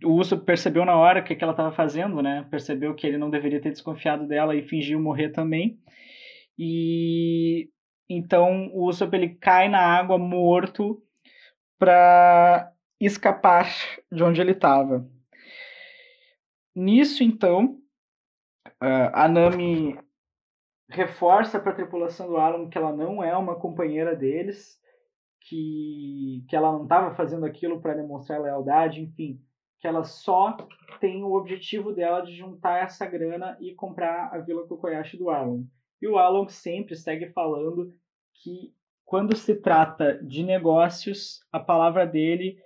O 0.04 0.12
Usopp 0.12 0.44
percebeu 0.44 0.84
na 0.84 0.96
hora 0.96 1.20
o 1.20 1.24
que, 1.24 1.34
que 1.34 1.42
ela 1.42 1.52
estava 1.52 1.72
fazendo, 1.72 2.20
né? 2.22 2.46
Percebeu 2.50 2.94
que 2.94 3.06
ele 3.06 3.16
não 3.16 3.30
deveria 3.30 3.60
ter 3.60 3.70
desconfiado 3.70 4.26
dela 4.26 4.54
e 4.54 4.62
fingiu 4.62 5.00
morrer 5.00 5.30
também. 5.30 5.80
E 6.58 7.70
então 8.08 8.70
o 8.72 8.86
Usopp 8.86 9.14
ele 9.14 9.30
cai 9.30 9.68
na 9.68 9.80
água 9.80 10.18
morto 10.18 11.02
para 11.78 12.72
escapar 13.00 13.66
de 14.12 14.22
onde 14.22 14.40
ele 14.40 14.52
estava. 14.52 15.08
Nisso, 16.74 17.22
então, 17.22 17.78
a 18.80 19.26
Nami 19.28 19.98
reforça 20.88 21.58
para 21.58 21.72
a 21.72 21.74
tripulação 21.74 22.28
do 22.28 22.36
Alan 22.36 22.68
que 22.68 22.76
ela 22.76 22.94
não 22.94 23.24
é 23.24 23.36
uma 23.36 23.56
companheira 23.56 24.14
deles, 24.14 24.78
que, 25.40 26.44
que 26.48 26.54
ela 26.54 26.72
não 26.72 26.82
estava 26.82 27.14
fazendo 27.14 27.46
aquilo 27.46 27.80
para 27.80 27.94
demonstrar 27.94 28.40
lealdade, 28.40 29.00
enfim, 29.00 29.40
que 29.78 29.86
ela 29.86 30.04
só 30.04 30.56
tem 31.00 31.22
o 31.22 31.34
objetivo 31.34 31.92
dela 31.92 32.20
de 32.20 32.34
juntar 32.34 32.82
essa 32.82 33.06
grana 33.06 33.56
e 33.60 33.74
comprar 33.74 34.34
a 34.34 34.38
Vila 34.38 34.66
Kokoyashi 34.66 35.16
do 35.16 35.30
Alan. 35.30 35.64
E 36.00 36.08
o 36.08 36.18
Alan 36.18 36.48
sempre 36.48 36.96
segue 36.96 37.30
falando 37.30 37.92
que 38.34 38.74
quando 39.04 39.36
se 39.36 39.54
trata 39.54 40.14
de 40.22 40.42
negócios, 40.42 41.40
a 41.52 41.60
palavra 41.60 42.06
dele 42.06 42.58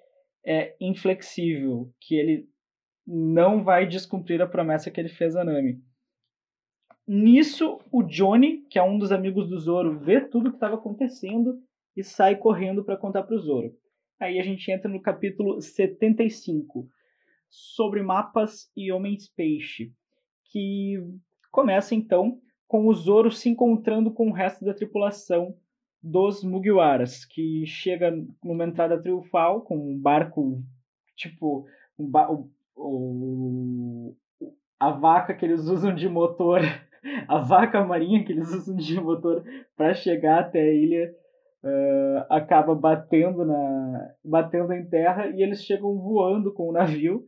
é 0.44 0.74
inflexível, 0.80 1.92
que 2.00 2.14
ele 2.14 2.48
não 3.06 3.62
vai 3.62 3.86
descumprir 3.86 4.40
a 4.40 4.46
promessa 4.46 4.90
que 4.90 5.00
ele 5.00 5.08
fez 5.08 5.36
a 5.36 5.44
Nami. 5.44 5.82
Nisso, 7.06 7.80
o 7.90 8.02
Johnny, 8.02 8.58
que 8.70 8.78
é 8.78 8.82
um 8.82 8.98
dos 8.98 9.10
amigos 9.10 9.48
do 9.48 9.58
Zoro, 9.58 9.98
vê 9.98 10.20
tudo 10.20 10.46
o 10.46 10.50
que 10.50 10.56
estava 10.56 10.76
acontecendo 10.76 11.60
e 11.96 12.04
sai 12.04 12.36
correndo 12.36 12.84
para 12.84 12.96
contar 12.96 13.24
para 13.24 13.34
o 13.34 13.38
Zoro. 13.38 13.76
Aí 14.18 14.38
a 14.38 14.42
gente 14.42 14.70
entra 14.70 14.88
no 14.88 15.00
capítulo 15.00 15.60
75, 15.60 16.88
sobre 17.50 18.02
mapas 18.02 18.70
e 18.76 18.92
homens 18.92 19.28
peixe, 19.28 19.92
que 20.52 20.96
começa 21.50 21.94
então 21.94 22.38
com 22.68 22.86
o 22.86 22.94
Zoro 22.94 23.32
se 23.32 23.48
encontrando 23.48 24.12
com 24.12 24.28
o 24.28 24.32
resto 24.32 24.64
da 24.64 24.72
tripulação 24.72 25.56
dos 26.02 26.42
Mugiwaras, 26.42 27.24
que 27.24 27.66
chega 27.66 28.12
numa 28.42 28.64
entrada 28.64 29.00
triunfal 29.00 29.62
com 29.62 29.76
um 29.76 29.98
barco 29.98 30.62
tipo 31.16 31.66
um 31.98 32.08
ba 32.08 32.30
o, 32.30 32.48
o, 32.74 34.16
a 34.78 34.90
vaca 34.92 35.34
que 35.34 35.44
eles 35.44 35.66
usam 35.66 35.94
de 35.94 36.08
motor 36.08 36.60
a 37.28 37.38
vaca 37.38 37.84
marinha 37.84 38.24
que 38.24 38.32
eles 38.32 38.48
usam 38.52 38.76
de 38.76 38.98
motor 38.98 39.44
para 39.76 39.92
chegar 39.92 40.40
até 40.40 40.60
a 40.60 40.72
ilha 40.72 41.14
uh, 41.62 42.24
acaba 42.30 42.74
batendo 42.74 43.44
na 43.44 44.14
batendo 44.24 44.72
em 44.72 44.88
terra 44.88 45.28
e 45.28 45.42
eles 45.42 45.62
chegam 45.62 45.98
voando 45.98 46.52
com 46.54 46.68
o 46.68 46.72
navio 46.72 47.26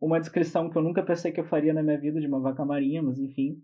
uma 0.00 0.18
descrição 0.18 0.70
que 0.70 0.76
eu 0.76 0.82
nunca 0.82 1.02
pensei 1.02 1.30
que 1.30 1.40
eu 1.40 1.44
faria 1.44 1.74
na 1.74 1.82
minha 1.82 1.98
vida 1.98 2.20
de 2.20 2.26
uma 2.26 2.40
vaca 2.40 2.64
marinha 2.64 3.02
mas 3.02 3.18
enfim 3.18 3.62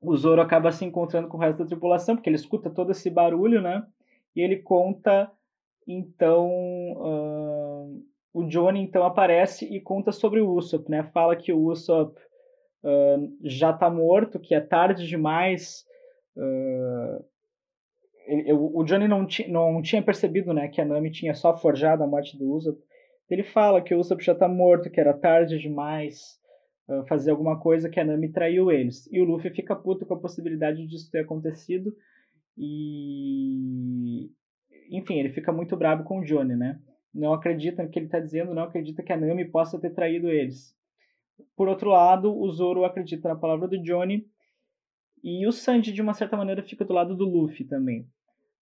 o 0.00 0.16
Zoro 0.16 0.42
acaba 0.42 0.72
se 0.72 0.84
encontrando 0.84 1.28
com 1.28 1.36
o 1.36 1.40
resto 1.40 1.58
da 1.58 1.66
tripulação 1.66 2.16
porque 2.16 2.28
ele 2.28 2.36
escuta 2.36 2.68
todo 2.68 2.90
esse 2.90 3.08
barulho 3.08 3.62
né 3.62 3.86
e 4.34 4.40
ele 4.40 4.56
conta 4.56 5.30
então 5.86 6.50
uh, 6.96 8.04
o 8.36 8.44
Johnny 8.44 8.82
então 8.82 9.02
aparece 9.02 9.64
e 9.64 9.80
conta 9.80 10.12
sobre 10.12 10.42
o 10.42 10.50
Usopp, 10.50 10.90
né? 10.90 11.02
Fala 11.04 11.34
que 11.34 11.54
o 11.54 11.58
Usopp 11.58 12.20
uh, 12.84 13.36
já 13.42 13.70
está 13.70 13.88
morto, 13.88 14.38
que 14.38 14.54
é 14.54 14.60
tarde 14.60 15.06
demais. 15.06 15.86
Uh, 16.36 17.24
ele, 18.26 18.52
o 18.52 18.84
Johnny 18.84 19.08
não, 19.08 19.24
ti, 19.24 19.50
não 19.50 19.80
tinha 19.80 20.02
percebido 20.02 20.52
né, 20.52 20.68
que 20.68 20.82
a 20.82 20.84
Nami 20.84 21.10
tinha 21.10 21.32
só 21.32 21.56
forjado 21.56 22.02
a 22.02 22.06
morte 22.06 22.36
do 22.36 22.52
Usopp. 22.52 22.78
Ele 23.28 23.42
fala 23.42 23.82
que 23.82 23.94
o 23.94 23.98
Usopp 23.98 24.22
já 24.22 24.32
está 24.32 24.48
morto, 24.48 24.90
que 24.90 25.00
era 25.00 25.12
tarde 25.12 25.58
demais 25.58 26.38
uh, 26.88 27.04
fazer 27.06 27.30
alguma 27.30 27.58
coisa, 27.58 27.88
que 27.88 27.98
a 27.98 28.04
Nami 28.04 28.30
traiu 28.30 28.70
eles. 28.70 29.08
E 29.12 29.20
o 29.20 29.24
Luffy 29.24 29.50
fica 29.50 29.74
puto 29.74 30.06
com 30.06 30.14
a 30.14 30.20
possibilidade 30.20 30.86
disso 30.86 31.10
ter 31.10 31.20
acontecido. 31.20 31.94
E. 32.56 34.30
Enfim, 34.90 35.18
ele 35.18 35.30
fica 35.30 35.52
muito 35.52 35.76
bravo 35.76 36.04
com 36.04 36.20
o 36.20 36.24
Johnny, 36.24 36.54
né? 36.54 36.78
Não 37.12 37.32
acredita 37.32 37.82
no 37.82 37.90
que 37.90 37.98
ele 37.98 38.06
está 38.06 38.20
dizendo, 38.20 38.54
não 38.54 38.62
acredita 38.62 39.02
que 39.02 39.12
a 39.12 39.16
Nami 39.16 39.50
possa 39.50 39.80
ter 39.80 39.90
traído 39.90 40.28
eles. 40.28 40.76
Por 41.56 41.68
outro 41.68 41.90
lado, 41.90 42.34
o 42.34 42.50
Zoro 42.52 42.84
acredita 42.84 43.28
na 43.28 43.36
palavra 43.36 43.66
do 43.66 43.82
Johnny 43.82 44.26
e 45.22 45.46
o 45.46 45.52
Sanji, 45.52 45.92
de 45.92 46.00
uma 46.00 46.14
certa 46.14 46.36
maneira, 46.36 46.62
fica 46.62 46.84
do 46.84 46.92
lado 46.92 47.16
do 47.16 47.24
Luffy 47.24 47.64
também. 47.64 48.06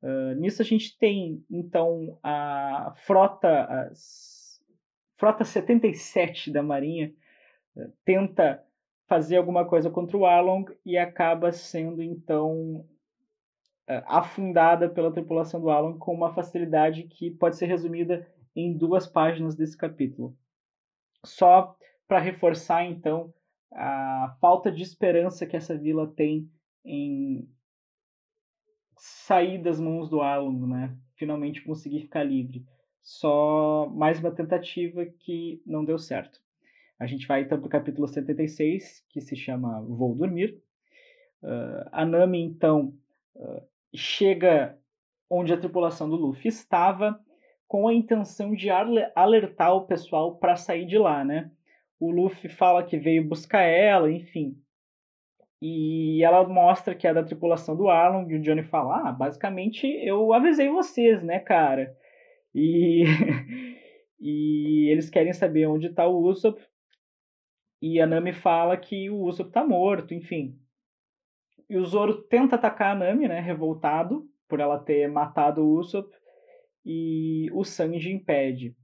Uh, 0.02 0.34
nisso 0.38 0.62
a 0.62 0.64
gente 0.64 0.96
tem, 0.98 1.44
então, 1.50 2.18
a 2.22 2.94
frota 3.04 3.90
frota 5.16 5.44
77 5.44 6.50
da 6.50 6.62
Marinha 6.62 7.12
uh, 7.76 7.92
tenta 8.04 8.62
fazer 9.06 9.36
alguma 9.36 9.66
coisa 9.66 9.90
contra 9.90 10.16
o 10.16 10.24
Arlong 10.26 10.64
e 10.84 10.96
acaba 10.96 11.52
sendo 11.52 12.02
então 12.02 12.86
afundada 14.06 14.88
pela 14.88 15.12
tripulação 15.12 15.60
do 15.60 15.70
Arlong 15.70 15.98
com 15.98 16.14
uma 16.14 16.32
facilidade 16.32 17.04
que 17.04 17.30
pode 17.30 17.56
ser 17.56 17.66
resumida 17.66 18.26
em 18.56 18.76
duas 18.76 19.06
páginas 19.06 19.54
desse 19.54 19.76
capítulo. 19.76 20.36
Só 21.24 21.76
para 22.08 22.18
reforçar 22.18 22.84
então 22.84 23.32
a 23.72 24.36
falta 24.40 24.70
de 24.70 24.82
esperança 24.82 25.46
que 25.46 25.56
essa 25.56 25.76
vila 25.76 26.06
tem 26.06 26.50
em 26.84 27.48
sair 28.96 29.58
das 29.58 29.80
mãos 29.80 30.08
do 30.08 30.20
Arlong, 30.20 30.66
né? 30.66 30.96
Finalmente 31.16 31.62
conseguir 31.62 32.02
ficar 32.02 32.22
livre. 32.22 32.64
Só 33.04 33.86
mais 33.94 34.18
uma 34.18 34.30
tentativa 34.30 35.04
que 35.04 35.62
não 35.66 35.84
deu 35.84 35.98
certo. 35.98 36.40
A 36.98 37.04
gente 37.06 37.28
vai 37.28 37.42
então 37.42 37.58
para 37.58 37.66
o 37.66 37.70
capítulo 37.70 38.08
76, 38.08 39.04
que 39.10 39.20
se 39.20 39.36
chama 39.36 39.82
Vou 39.82 40.14
Dormir. 40.14 40.58
Uh, 41.42 41.86
a 41.92 42.06
Nami, 42.06 42.42
então, 42.42 42.94
uh, 43.36 43.62
chega 43.94 44.78
onde 45.28 45.52
a 45.52 45.58
tripulação 45.58 46.08
do 46.08 46.16
Luffy 46.16 46.48
estava 46.48 47.20
com 47.68 47.86
a 47.86 47.92
intenção 47.92 48.54
de 48.54 48.70
alertar 48.70 49.74
o 49.74 49.84
pessoal 49.84 50.36
para 50.36 50.56
sair 50.56 50.86
de 50.86 50.96
lá, 50.96 51.22
né? 51.22 51.50
O 52.00 52.10
Luffy 52.10 52.48
fala 52.48 52.82
que 52.82 52.96
veio 52.96 53.28
buscar 53.28 53.64
ela, 53.64 54.10
enfim. 54.10 54.58
E 55.60 56.24
ela 56.24 56.48
mostra 56.48 56.94
que 56.94 57.06
é 57.06 57.12
da 57.12 57.22
tripulação 57.22 57.76
do 57.76 57.90
Arlong, 57.90 58.30
e 58.30 58.36
o 58.36 58.40
Johnny 58.40 58.62
fala: 58.62 59.10
Ah, 59.10 59.12
basicamente 59.12 59.86
eu 59.86 60.32
avisei 60.32 60.70
vocês, 60.70 61.22
né, 61.22 61.38
cara? 61.38 61.94
E, 62.54 63.04
e 64.20 64.88
eles 64.90 65.10
querem 65.10 65.32
saber 65.32 65.66
onde 65.66 65.88
está 65.88 66.06
o 66.06 66.22
Usopp. 66.22 66.60
E 67.82 68.00
a 68.00 68.06
Nami 68.06 68.32
fala 68.32 68.76
que 68.76 69.10
o 69.10 69.22
Usopp 69.22 69.48
está 69.50 69.64
morto, 69.64 70.14
enfim. 70.14 70.58
E 71.68 71.76
o 71.76 71.84
Zoro 71.84 72.22
tenta 72.22 72.56
atacar 72.56 72.92
a 72.92 72.98
Nami, 72.98 73.26
né, 73.28 73.40
revoltado 73.40 74.28
por 74.48 74.60
ela 74.60 74.78
ter 74.78 75.08
matado 75.08 75.62
o 75.62 75.78
Usopp. 75.78 76.14
E 76.84 77.50
o 77.52 77.64
Sanji 77.64 78.12
impede. 78.12 78.76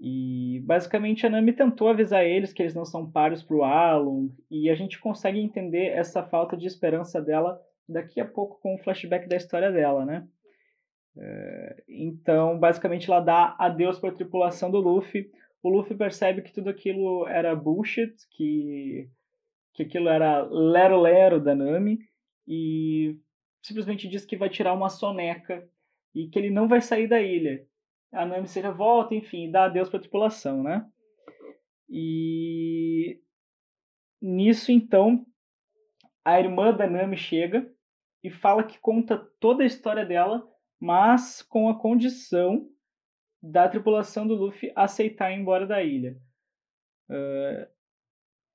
E 0.00 0.60
basicamente 0.64 1.26
a 1.26 1.30
Nami 1.30 1.52
tentou 1.52 1.88
avisar 1.88 2.24
eles 2.24 2.52
que 2.52 2.62
eles 2.62 2.74
não 2.74 2.84
são 2.84 3.10
pares 3.10 3.42
para 3.42 3.56
o 3.56 3.64
Alon, 3.64 4.28
e 4.50 4.68
a 4.68 4.74
gente 4.74 4.98
consegue 4.98 5.38
entender 5.38 5.86
essa 5.86 6.22
falta 6.22 6.56
de 6.56 6.66
esperança 6.66 7.20
dela 7.20 7.60
daqui 7.88 8.20
a 8.20 8.24
pouco 8.26 8.60
com 8.60 8.74
o 8.74 8.78
flashback 8.78 9.28
da 9.28 9.36
história 9.36 9.70
dela, 9.70 10.04
né? 10.04 10.26
Então, 11.88 12.58
basicamente, 12.58 13.10
ela 13.10 13.20
dá 13.20 13.56
adeus 13.58 13.98
para 13.98 14.10
a 14.10 14.14
tripulação 14.14 14.70
do 14.70 14.78
Luffy. 14.78 15.30
O 15.62 15.70
Luffy 15.70 15.96
percebe 15.96 16.42
que 16.42 16.52
tudo 16.52 16.70
aquilo 16.70 17.26
era 17.26 17.56
bullshit, 17.56 18.14
que, 18.32 19.08
que 19.74 19.82
aquilo 19.82 20.08
era 20.08 20.42
lero-lero 20.42 21.40
da 21.40 21.54
Nami, 21.54 21.98
e 22.46 23.18
simplesmente 23.62 24.08
diz 24.08 24.24
que 24.24 24.36
vai 24.36 24.48
tirar 24.48 24.74
uma 24.74 24.88
soneca 24.88 25.66
e 26.14 26.28
que 26.28 26.38
ele 26.38 26.50
não 26.50 26.68
vai 26.68 26.80
sair 26.80 27.08
da 27.08 27.20
ilha 27.20 27.66
a 28.16 28.24
Nami 28.24 28.48
se 28.48 28.60
revolta, 28.60 29.14
enfim, 29.14 29.50
dá 29.50 29.64
adeus 29.64 29.88
para 29.88 29.98
a 29.98 30.00
tripulação, 30.00 30.62
né? 30.62 30.86
E 31.88 33.20
nisso, 34.20 34.72
então, 34.72 35.24
a 36.24 36.40
irmã 36.40 36.72
da 36.72 36.88
Nami 36.88 37.16
chega 37.16 37.70
e 38.24 38.30
fala 38.30 38.64
que 38.64 38.78
conta 38.78 39.18
toda 39.38 39.62
a 39.62 39.66
história 39.66 40.04
dela, 40.04 40.46
mas 40.80 41.42
com 41.42 41.68
a 41.68 41.78
condição 41.78 42.68
da 43.42 43.68
tripulação 43.68 44.26
do 44.26 44.34
Luffy 44.34 44.72
aceitar 44.74 45.30
ir 45.30 45.38
embora 45.38 45.66
da 45.66 45.82
ilha. 45.82 46.18
Uh, 47.08 47.66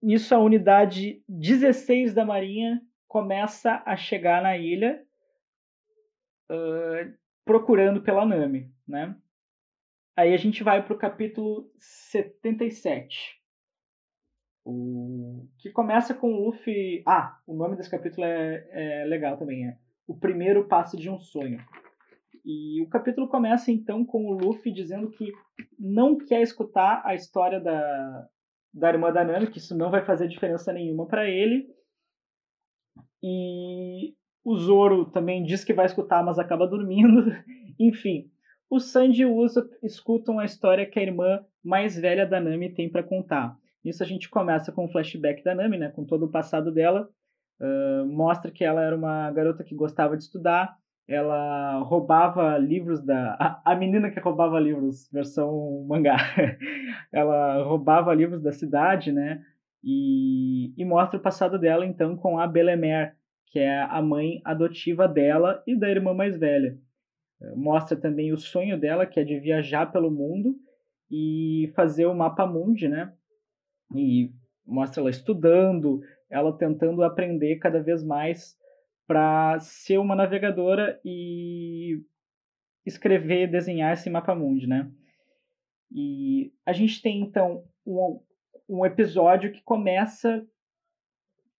nisso, 0.02 0.36
a 0.36 0.40
unidade 0.40 1.24
16 1.28 2.14
da 2.14 2.26
Marinha 2.26 2.82
começa 3.08 3.82
a 3.86 3.96
chegar 3.96 4.42
na 4.42 4.58
ilha 4.58 5.04
uh, 6.52 7.14
procurando 7.46 8.02
pela 8.02 8.26
Nami, 8.26 8.72
né? 8.88 9.16
Aí 10.16 10.34
a 10.34 10.38
gente 10.38 10.64
vai 10.64 10.84
para 10.84 10.94
o 10.94 10.98
capítulo 10.98 11.72
77. 11.80 13.42
O... 14.64 15.48
Que 15.58 15.72
começa 15.72 16.14
com 16.14 16.34
o 16.34 16.46
Luffy. 16.46 17.02
Ah, 17.08 17.40
o 17.48 17.56
nome 17.56 17.76
desse 17.76 17.90
capítulo 17.90 18.26
é, 18.26 18.68
é 18.72 19.06
legal 19.06 19.38
também. 19.38 19.68
É 19.68 19.78
O 20.06 20.16
Primeiro 20.16 20.68
Passo 20.68 20.98
de 20.98 21.10
um 21.10 21.20
Sonho. 21.20 21.66
E 22.44 22.82
o 22.82 22.90
capítulo 22.90 23.28
começa 23.28 23.72
então 23.72 24.04
com 24.06 24.26
o 24.26 24.34
Luffy 24.34 24.74
dizendo 24.74 25.10
que 25.12 25.32
não 25.80 26.18
quer 26.18 26.42
escutar 26.42 27.02
a 27.06 27.14
história 27.14 27.60
da, 27.60 28.28
da 28.74 28.90
irmã 28.90 29.12
da 29.12 29.24
Nami, 29.24 29.48
que 29.48 29.60
isso 29.60 29.78
não 29.78 29.92
vai 29.92 30.04
fazer 30.04 30.28
diferença 30.28 30.74
nenhuma 30.74 31.06
para 31.06 31.30
ele. 31.30 31.68
E 33.24 34.16
o 34.44 34.58
Zoro 34.58 35.06
também 35.06 35.44
diz 35.44 35.64
que 35.64 35.74
vai 35.74 35.86
escutar, 35.86 36.24
mas 36.24 36.40
acaba 36.40 36.68
dormindo. 36.68 37.26
Enfim, 37.80 38.30
o 38.70 38.80
Sanji 38.80 39.24
e 39.24 39.26
o 39.26 39.36
Usopp 39.36 39.70
escutam 39.84 40.40
a 40.40 40.46
história 40.46 40.86
que 40.86 40.98
a 40.98 41.04
irmã 41.04 41.46
mais 41.64 42.00
velha 42.00 42.26
da 42.26 42.40
Nami 42.40 42.74
tem 42.74 42.90
para 42.90 43.04
contar. 43.04 43.56
Isso 43.84 44.02
a 44.02 44.06
gente 44.06 44.30
começa 44.30 44.72
com 44.72 44.86
o 44.86 44.92
flashback 44.92 45.44
da 45.44 45.54
Nami, 45.54 45.78
né, 45.78 45.90
com 45.90 46.06
todo 46.06 46.26
o 46.26 46.32
passado 46.32 46.72
dela. 46.72 47.10
Uh, 47.60 48.06
mostra 48.08 48.52
que 48.52 48.64
ela 48.64 48.82
era 48.82 48.96
uma 48.96 49.30
garota 49.32 49.64
que 49.64 49.76
gostava 49.76 50.18
de 50.18 50.24
estudar. 50.24 50.76
Ela 51.08 51.80
roubava 51.80 52.58
livros 52.58 53.04
da. 53.04 53.36
A, 53.40 53.74
a 53.74 53.76
menina 53.76 54.10
que 54.12 54.20
roubava 54.20 54.60
livros, 54.60 55.10
versão 55.12 55.86
mangá. 55.88 56.18
ela 57.12 57.64
roubava 57.64 58.14
livros 58.14 58.42
da 58.42 58.52
cidade, 58.52 59.12
né? 59.12 59.44
E, 59.84 60.74
e 60.78 60.86
mostra 60.86 61.20
o 61.20 61.22
passado 61.22 61.58
dela, 61.58 61.86
então, 61.86 62.16
com 62.16 62.38
a 62.40 62.48
Belemer, 62.48 63.16
que 63.48 63.60
é 63.60 63.82
a 63.82 64.02
mãe 64.02 64.42
adotiva 64.46 65.08
dela 65.08 65.62
e 65.68 65.76
da 65.76 65.90
irmã 65.90 66.14
mais 66.14 66.38
velha. 66.38 66.78
Mostra 67.56 67.98
também 67.98 68.32
o 68.32 68.38
sonho 68.38 68.80
dela, 68.80 69.06
que 69.06 69.20
é 69.20 69.24
de 69.24 69.40
viajar 69.40 69.92
pelo 69.92 70.12
mundo 70.12 70.56
e 71.10 71.72
fazer 71.76 72.06
o 72.06 72.16
mapa 72.16 72.46
mundi, 72.46 72.88
né? 72.88 73.12
E 73.96 74.32
mostra 74.66 75.02
ela 75.02 75.10
estudando, 75.10 76.02
ela 76.30 76.56
tentando 76.58 77.04
aprender 77.04 77.58
cada 77.58 77.82
vez 77.82 78.04
mais 78.04 78.56
para 79.08 79.60
ser 79.60 79.98
uma 79.98 80.16
navegadora 80.16 81.00
e 81.04 82.02
escrever, 82.86 83.50
desenhar 83.50 83.94
esse 83.94 84.10
mapa 84.10 84.34
mundi, 84.34 84.68
né? 84.68 84.92
E 85.92 86.54
a 86.66 86.72
gente 86.72 87.02
tem 87.02 87.22
então 87.22 87.66
um, 87.86 88.22
um 88.70 88.86
episódio 88.86 89.52
que 89.52 89.62
começa 89.62 90.46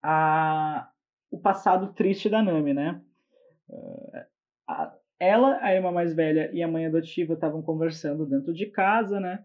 a, 0.02 0.90
o 1.30 1.40
passado 1.40 1.94
triste 1.94 2.30
da 2.30 2.42
Nami, 2.42 2.74
né? 2.74 3.02
Uh, 3.70 4.26
a, 4.68 4.96
ela, 5.20 5.60
a 5.62 5.74
irmã 5.74 5.92
mais 5.92 6.16
velha 6.16 6.50
e 6.54 6.64
a 6.64 6.68
mãe 6.68 6.86
adotiva 6.86 7.34
estavam 7.34 7.62
conversando 7.62 8.26
dentro 8.26 8.54
de 8.54 8.66
casa, 8.68 9.20
né? 9.20 9.44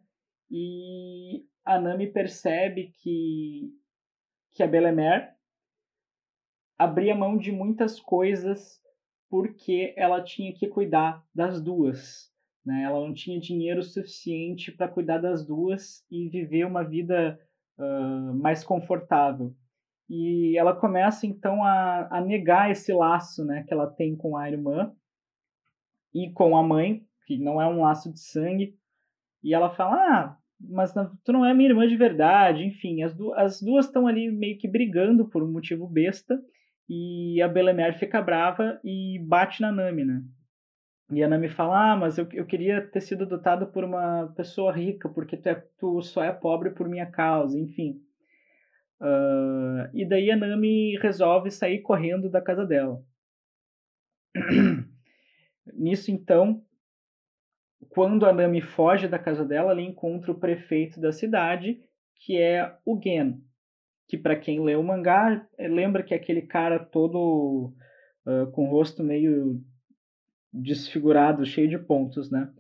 E 0.50 1.44
a 1.64 1.78
Nami 1.78 2.06
percebe 2.06 2.92
que, 3.02 3.70
que 4.54 4.62
a 4.62 4.66
Belemer 4.66 5.35
abria 6.78 7.14
mão 7.14 7.36
de 7.36 7.50
muitas 7.52 8.00
coisas 8.00 8.80
porque 9.28 9.92
ela 9.96 10.22
tinha 10.22 10.52
que 10.52 10.68
cuidar 10.68 11.24
das 11.34 11.60
duas. 11.60 12.30
Né? 12.64 12.82
Ela 12.82 13.00
não 13.00 13.12
tinha 13.12 13.40
dinheiro 13.40 13.82
suficiente 13.82 14.72
para 14.72 14.88
cuidar 14.88 15.18
das 15.18 15.44
duas 15.44 16.04
e 16.10 16.28
viver 16.28 16.64
uma 16.64 16.84
vida 16.84 17.38
uh, 17.78 18.34
mais 18.34 18.64
confortável. 18.64 19.54
E 20.08 20.56
ela 20.56 20.74
começa 20.74 21.26
então 21.26 21.64
a, 21.64 22.08
a 22.10 22.20
negar 22.20 22.70
esse 22.70 22.92
laço 22.92 23.44
né, 23.44 23.64
que 23.66 23.72
ela 23.72 23.88
tem 23.88 24.16
com 24.16 24.36
a 24.36 24.48
irmã 24.48 24.92
e 26.14 26.30
com 26.32 26.56
a 26.56 26.62
mãe, 26.62 27.04
que 27.26 27.36
não 27.38 27.60
é 27.60 27.66
um 27.66 27.82
laço 27.82 28.12
de 28.12 28.20
sangue, 28.20 28.78
e 29.42 29.52
ela 29.52 29.74
fala: 29.74 29.96
Ah, 29.96 30.38
mas 30.60 30.94
tu 31.24 31.32
não 31.32 31.44
é 31.44 31.52
minha 31.52 31.68
irmã 31.68 31.86
de 31.86 31.96
verdade. 31.96 32.64
Enfim, 32.64 33.02
as, 33.02 33.14
du 33.14 33.34
as 33.34 33.60
duas 33.60 33.86
estão 33.86 34.06
ali 34.06 34.30
meio 34.30 34.58
que 34.58 34.68
brigando 34.68 35.28
por 35.28 35.42
um 35.42 35.50
motivo 35.50 35.86
besta, 35.86 36.40
e 36.88 37.42
a 37.42 37.48
Belemer 37.48 37.98
fica 37.98 38.22
brava 38.22 38.80
e 38.84 39.18
bate 39.18 39.60
na 39.60 39.72
Nami, 39.72 40.04
né? 40.04 40.22
E 41.10 41.22
a 41.22 41.28
Nami 41.28 41.48
fala: 41.48 41.92
Ah, 41.92 41.96
mas 41.96 42.18
eu, 42.18 42.28
eu 42.32 42.46
queria 42.46 42.80
ter 42.80 43.00
sido 43.00 43.24
adotado 43.24 43.66
por 43.68 43.84
uma 43.84 44.32
pessoa 44.36 44.72
rica, 44.72 45.08
porque 45.08 45.36
tu, 45.36 45.48
é, 45.48 45.54
tu 45.78 46.02
só 46.02 46.22
é 46.22 46.32
pobre 46.32 46.70
por 46.70 46.88
minha 46.88 47.06
causa, 47.06 47.58
enfim. 47.58 48.00
Uh, 49.00 49.88
e 49.92 50.04
daí 50.08 50.30
a 50.30 50.36
Nami 50.36 50.96
resolve 50.96 51.50
sair 51.50 51.80
correndo 51.80 52.30
da 52.30 52.40
casa 52.40 52.64
dela. 52.64 53.02
Nisso, 55.74 56.10
então, 56.10 56.64
quando 57.90 58.26
a 58.26 58.32
Nami 58.32 58.60
foge 58.60 59.06
da 59.06 59.18
casa 59.18 59.44
dela, 59.44 59.72
ela 59.72 59.82
encontra 59.82 60.32
o 60.32 60.38
prefeito 60.38 61.00
da 61.00 61.12
cidade, 61.12 61.80
que 62.14 62.40
é 62.40 62.76
o 62.84 63.00
Gen, 63.00 63.42
que 64.08 64.16
para 64.16 64.36
quem 64.36 64.62
lê 64.62 64.76
o 64.76 64.82
mangá, 64.82 65.46
eh, 65.58 65.68
lembra 65.68 66.02
que 66.02 66.14
é 66.14 66.16
aquele 66.16 66.42
cara 66.42 66.78
todo 66.78 67.72
uh, 68.24 68.50
com 68.52 68.66
o 68.66 68.70
rosto 68.70 69.02
meio 69.02 69.60
desfigurado, 70.52 71.44
cheio 71.44 71.68
de 71.68 71.78
pontos, 71.78 72.30
né? 72.30 72.50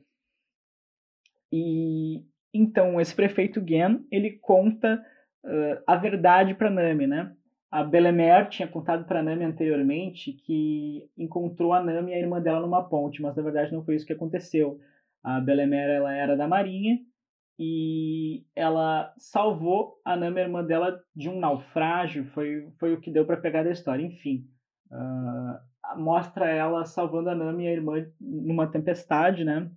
E 1.52 2.24
então 2.52 3.00
esse 3.00 3.14
prefeito 3.14 3.64
Gen 3.66 4.04
ele 4.10 4.32
conta 4.32 5.02
uh, 5.44 5.82
a 5.86 5.96
verdade 5.96 6.54
para 6.54 6.70
Nami, 6.70 7.06
né? 7.06 7.32
A 7.70 7.84
Belemer 7.84 8.48
tinha 8.48 8.66
contado 8.66 9.04
para 9.04 9.22
Nami 9.22 9.44
anteriormente 9.44 10.32
que 10.32 11.08
encontrou 11.16 11.72
a 11.72 11.82
Nami 11.82 12.12
e 12.12 12.14
a 12.14 12.18
irmã 12.18 12.40
dela 12.40 12.60
numa 12.60 12.88
ponte, 12.88 13.22
mas 13.22 13.36
na 13.36 13.42
verdade 13.42 13.72
não 13.72 13.84
foi 13.84 13.96
isso 13.96 14.06
que 14.06 14.12
aconteceu. 14.12 14.80
A 15.22 15.40
Belemer 15.40 15.88
ela 15.90 16.12
era 16.12 16.36
da 16.36 16.48
marinha 16.48 16.98
e 17.58 18.44
ela 18.54 19.14
salvou 19.16 20.00
a 20.04 20.14
Nami, 20.14 20.40
a 20.40 20.44
irmã 20.44 20.64
dela, 20.64 21.02
de 21.14 21.28
um 21.28 21.38
naufrágio. 21.38 22.26
Foi, 22.26 22.68
foi 22.78 22.92
o 22.92 23.00
que 23.00 23.10
deu 23.10 23.24
para 23.24 23.38
pegar 23.38 23.62
da 23.62 23.70
história. 23.70 24.04
Enfim, 24.04 24.46
uh, 24.90 25.98
mostra 25.98 26.50
ela 26.50 26.84
salvando 26.84 27.30
a 27.30 27.34
Nami 27.34 27.64
e 27.64 27.68
a 27.68 27.72
irmã 27.72 28.06
numa 28.20 28.66
tempestade, 28.66 29.42
né? 29.42 29.70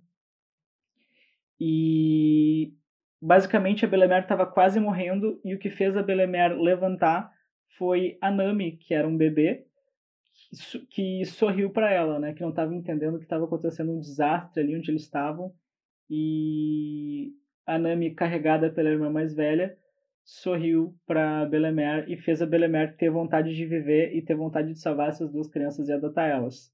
E 1.58 2.74
basicamente 3.20 3.84
a 3.84 3.88
Belemer 3.88 4.22
estava 4.22 4.46
quase 4.46 4.78
morrendo 4.78 5.40
e 5.44 5.54
o 5.54 5.58
que 5.58 5.70
fez 5.70 5.96
a 5.96 6.02
Belemer 6.02 6.58
levantar 6.58 7.32
foi 7.78 8.18
a 8.20 8.30
Nami, 8.30 8.76
que 8.76 8.92
era 8.92 9.08
um 9.08 9.16
bebê, 9.16 9.66
que 10.90 11.24
sorriu 11.24 11.70
para 11.70 11.90
ela, 11.90 12.18
né? 12.18 12.34
Que 12.34 12.42
não 12.42 12.50
estava 12.50 12.74
entendendo 12.74 13.18
que 13.18 13.24
estava 13.24 13.46
acontecendo 13.46 13.92
um 13.92 14.00
desastre 14.00 14.62
ali 14.62 14.76
onde 14.76 14.90
eles 14.90 15.02
estavam. 15.02 15.54
E 16.08 17.32
a 17.70 17.78
Nami, 17.78 18.12
carregada 18.12 18.68
pela 18.68 18.90
irmã 18.90 19.08
mais 19.08 19.32
velha, 19.32 19.78
sorriu 20.24 20.92
para 21.06 21.46
Belemer 21.46 22.04
e 22.10 22.16
fez 22.16 22.42
a 22.42 22.46
Belemer 22.46 22.96
ter 22.96 23.10
vontade 23.10 23.54
de 23.54 23.64
viver 23.64 24.12
e 24.12 24.20
ter 24.20 24.34
vontade 24.34 24.72
de 24.72 24.80
salvar 24.80 25.08
essas 25.08 25.30
duas 25.30 25.48
crianças 25.48 25.88
e 25.88 25.92
adotar 25.92 26.28
elas. 26.28 26.72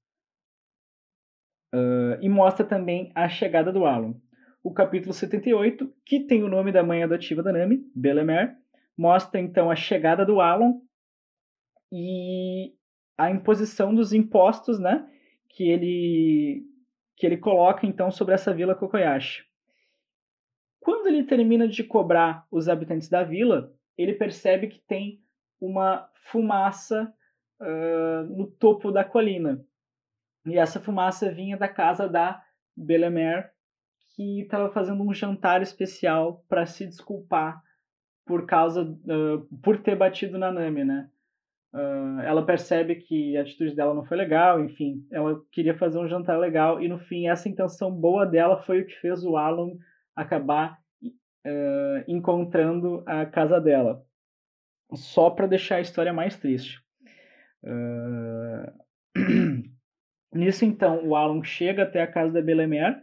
Uh, 1.71 2.17
e 2.19 2.27
mostra 2.27 2.65
também 2.65 3.11
a 3.13 3.29
chegada 3.29 3.71
do 3.71 3.85
Alon. 3.85 4.15
O 4.63 4.73
capítulo 4.73 5.13
78, 5.13 5.93
que 6.03 6.21
tem 6.21 6.43
o 6.43 6.49
nome 6.49 6.71
da 6.71 6.81
mãe 6.81 7.03
adotiva 7.03 7.43
da 7.43 7.53
Nami, 7.53 7.79
Belemer, 7.95 8.55
mostra 8.97 9.39
então 9.39 9.69
a 9.69 9.75
chegada 9.75 10.25
do 10.25 10.41
Alon 10.41 10.79
e 11.91 12.73
a 13.15 13.29
imposição 13.29 13.93
dos 13.93 14.13
impostos, 14.13 14.79
né, 14.79 15.07
que 15.49 15.69
ele 15.69 16.65
que 17.15 17.25
ele 17.25 17.37
coloca 17.37 17.85
então 17.85 18.11
sobre 18.11 18.35
essa 18.35 18.53
vila 18.53 18.75
Kokoyashi. 18.75 19.46
Quando 20.87 21.07
ele 21.07 21.25
termina 21.25 21.67
de 21.67 21.83
cobrar 21.83 22.47
os 22.49 22.69
habitantes 22.69 23.09
da 23.09 23.21
vila, 23.21 23.73
ele 23.97 24.13
percebe 24.13 24.69
que 24.69 24.79
tem 24.79 25.21
uma 25.59 26.09
fumaça 26.13 27.13
uh, 27.59 28.23
no 28.33 28.47
topo 28.47 28.89
da 28.89 29.03
colina. 29.03 29.61
E 30.45 30.57
essa 30.57 30.79
fumaça 30.79 31.29
vinha 31.29 31.57
da 31.57 31.67
casa 31.67 32.07
da 32.07 32.41
Belemer, 32.73 33.51
que 34.15 34.43
estava 34.43 34.69
fazendo 34.69 35.03
um 35.03 35.13
jantar 35.13 35.61
especial 35.61 36.45
para 36.47 36.65
se 36.65 36.85
desculpar 36.85 37.61
por 38.25 38.45
causa 38.45 38.83
uh, 38.83 39.57
por 39.61 39.79
ter 39.79 39.97
batido 39.97 40.37
na 40.37 40.53
Nami, 40.53 40.85
né? 40.85 41.09
Uh, 41.73 42.21
ela 42.21 42.45
percebe 42.45 42.95
que 42.95 43.35
a 43.35 43.41
atitude 43.41 43.75
dela 43.75 43.93
não 43.93 44.05
foi 44.05 44.15
legal, 44.15 44.63
enfim, 44.63 45.05
ela 45.11 45.43
queria 45.51 45.77
fazer 45.77 45.99
um 45.99 46.07
jantar 46.07 46.39
legal 46.39 46.81
e 46.81 46.87
no 46.87 46.97
fim 46.97 47.27
essa 47.27 47.49
intenção 47.49 47.91
boa 47.91 48.25
dela 48.25 48.63
foi 48.63 48.79
o 48.79 48.85
que 48.87 48.95
fez 49.01 49.25
o 49.25 49.35
Alan 49.35 49.73
acabar 50.17 50.79
uh, 51.03 52.03
encontrando 52.07 53.03
a 53.05 53.25
casa 53.25 53.61
dela, 53.61 54.05
só 54.93 55.29
para 55.29 55.47
deixar 55.47 55.77
a 55.77 55.81
história 55.81 56.11
mais 56.11 56.37
triste. 56.37 56.81
Uh... 57.63 58.87
Nisso 60.33 60.65
então 60.65 61.07
o 61.07 61.15
Alan 61.15 61.41
chega 61.43 61.83
até 61.83 62.01
a 62.01 62.11
casa 62.11 62.33
da 62.33 62.41
Belemer 62.41 63.01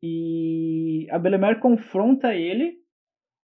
e 0.00 1.08
a 1.10 1.18
Belemer 1.18 1.58
confronta 1.58 2.32
ele 2.32 2.78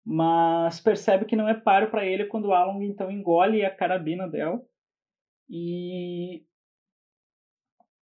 mas 0.05 0.79
percebe 0.79 1.25
que 1.25 1.36
não 1.36 1.47
é 1.47 1.53
páreo 1.53 1.89
para 1.89 2.05
ele 2.05 2.25
quando 2.25 2.45
o 2.45 2.53
Alan 2.53 2.84
então 2.84 3.11
engole 3.11 3.63
a 3.63 3.73
carabina 3.73 4.27
dela 4.27 4.61
e 5.49 6.43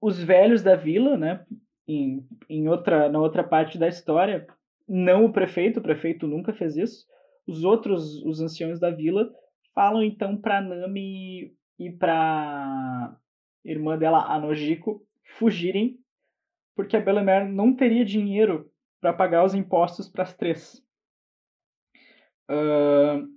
os 0.01 0.21
velhos 0.21 0.61
da 0.61 0.75
vila, 0.75 1.17
né, 1.17 1.45
em, 1.87 2.27
em 2.49 2.67
outra 2.67 3.09
na 3.09 3.19
outra 3.19 3.43
parte 3.43 3.77
da 3.77 3.87
história, 3.87 4.45
não 4.87 5.25
o 5.25 5.31
prefeito, 5.31 5.79
o 5.79 5.83
prefeito 5.83 6.27
nunca 6.27 6.53
fez 6.53 6.77
isso. 6.77 7.05
Os 7.45 7.63
outros, 7.63 8.23
os 8.23 8.41
anciões 8.41 8.79
da 8.79 8.89
vila, 8.89 9.29
falam 9.73 10.03
então 10.03 10.37
para 10.37 10.61
Nami 10.61 11.53
e 11.79 11.91
para 11.91 13.15
irmã 13.63 13.97
dela, 13.97 14.33
Anojiko, 14.33 15.05
fugirem, 15.23 15.99
porque 16.75 16.95
a 16.95 17.01
Belemer 17.01 17.47
não 17.47 17.75
teria 17.75 18.05
dinheiro 18.05 18.71
para 19.01 19.13
pagar 19.13 19.43
os 19.43 19.53
impostos 19.53 20.07
para 20.07 20.23
as 20.23 20.33
três. 20.33 20.83
Uh, 22.49 23.27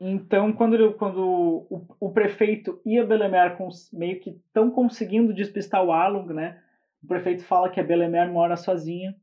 então, 0.00 0.52
quando, 0.52 0.94
quando 0.94 1.66
o, 1.70 1.86
o, 2.00 2.12
prefeito 2.12 2.80
e 2.84 2.98
a 2.98 3.04
Belemer 3.04 3.56
meio 3.92 4.20
que 4.20 4.30
estão 4.30 4.70
conseguindo 4.70 5.32
despistar 5.32 5.82
o 5.84 5.92
Alung, 5.92 6.32
né? 6.32 6.62
O 7.02 7.06
prefeito 7.06 7.44
fala 7.44 7.70
que 7.70 7.80
a 7.80 7.84
Belemer 7.84 8.30
mora 8.30 8.56
sozinha. 8.56 9.14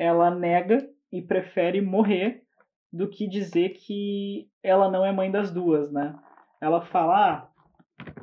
Ela 0.00 0.30
nega 0.30 0.88
e 1.12 1.20
prefere 1.20 1.82
morrer 1.82 2.42
do 2.90 3.06
que 3.06 3.28
dizer 3.28 3.74
que 3.74 4.48
ela 4.62 4.90
não 4.90 5.04
é 5.04 5.12
mãe 5.12 5.30
das 5.30 5.52
duas, 5.52 5.92
né? 5.92 6.18
Ela 6.58 6.80
fala, 6.86 7.14
ah, 7.14 7.50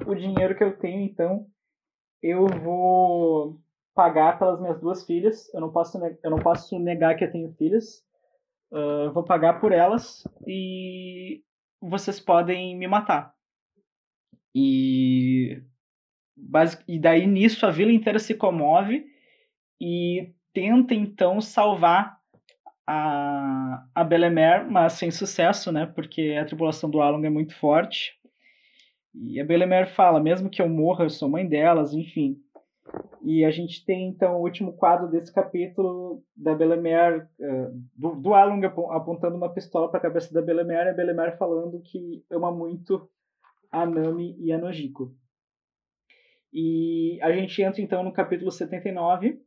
o 0.08 0.16
dinheiro 0.16 0.58
que 0.58 0.64
eu 0.64 0.76
tenho, 0.76 1.02
então, 1.02 1.46
eu 2.20 2.48
vou 2.48 3.62
pagar 3.94 4.40
pelas 4.40 4.60
minhas 4.60 4.82
duas 4.82 5.06
filhas. 5.06 5.54
Eu 5.54 5.62
não 5.62 5.72
posso, 5.72 6.00
eu 6.04 6.32
não 6.32 6.40
posso 6.40 6.80
negar 6.80 7.16
que 7.16 7.24
eu 7.24 7.32
tenho 7.32 7.54
filhas. 7.54 8.04
Uh, 8.72 9.12
vou 9.14 9.24
pagar 9.24 9.62
por 9.62 9.72
elas 9.72 10.28
e 10.48 11.44
vocês 11.80 12.20
podem 12.20 12.76
me 12.76 12.88
matar. 12.88 13.36
E, 14.54 15.62
e 16.88 17.00
daí 17.00 17.28
nisso 17.28 17.68
a 17.68 17.70
vila 17.70 17.92
inteira 17.92 18.18
se 18.18 18.34
comove 18.34 19.06
e 19.80 20.34
tenta 20.54 20.94
então 20.94 21.40
salvar 21.42 22.18
a, 22.86 23.86
a 23.94 24.04
Belemer, 24.04 24.70
mas 24.70 24.94
sem 24.94 25.12
sucesso, 25.12 25.72
né? 25.72 25.86
Porque 25.86 26.38
a 26.40 26.46
tripulação 26.46 26.90
do 26.90 27.02
Along 27.02 27.26
é 27.26 27.30
muito 27.30 27.56
forte. 27.56 28.18
E 29.14 29.42
a 29.42 29.46
Belemer 29.46 29.94
fala, 29.94 30.20
mesmo 30.20 30.50
que 30.50 30.62
eu 30.62 30.70
morra, 30.70 31.06
eu 31.06 31.10
sou 31.10 31.28
mãe 31.28 31.48
delas, 31.48 31.94
enfim. 31.94 32.38
E 33.24 33.44
a 33.44 33.52
gente 33.52 33.84
tem 33.84 34.08
então 34.08 34.38
o 34.38 34.44
último 34.44 34.74
quadro 34.74 35.10
desse 35.10 35.34
capítulo 35.34 36.24
da 36.36 36.56
Belemer, 36.56 37.28
uh, 37.40 37.82
do, 37.96 38.16
do 38.16 38.34
Alung 38.34 38.64
apontando 38.66 39.36
uma 39.36 39.54
pistola 39.54 39.90
para 39.90 40.00
a 40.00 40.04
cabeça 40.04 40.34
da 40.34 40.42
Belemer 40.42 40.86
e 40.86 40.90
a 40.90 40.94
Belemer 40.94 41.38
falando 41.38 41.82
que 41.82 42.24
ama 42.32 42.52
muito 42.52 43.10
a 43.72 43.86
Nami 43.86 44.38
e 44.40 44.54
a 44.54 44.58
Nojiko. 44.58 45.14
E 46.54 47.20
a 47.22 47.32
gente 47.34 47.62
entra 47.62 47.82
então 47.82 48.04
no 48.04 48.14
capítulo 48.14 48.50
79, 48.50 49.42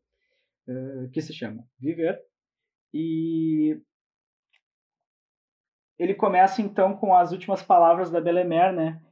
uh, 0.69 1.11
que 1.11 1.21
se 1.21 1.33
chama 1.33 1.67
Viver. 1.79 2.21
E 2.93 3.81
ele 5.99 6.15
começa 6.15 6.63
então 6.63 6.97
com 6.97 7.15
as 7.15 7.33
últimas 7.33 7.63
palavras 7.63 8.11
da 8.11 8.21
Belemer, 8.21 8.73
né? 8.73 9.03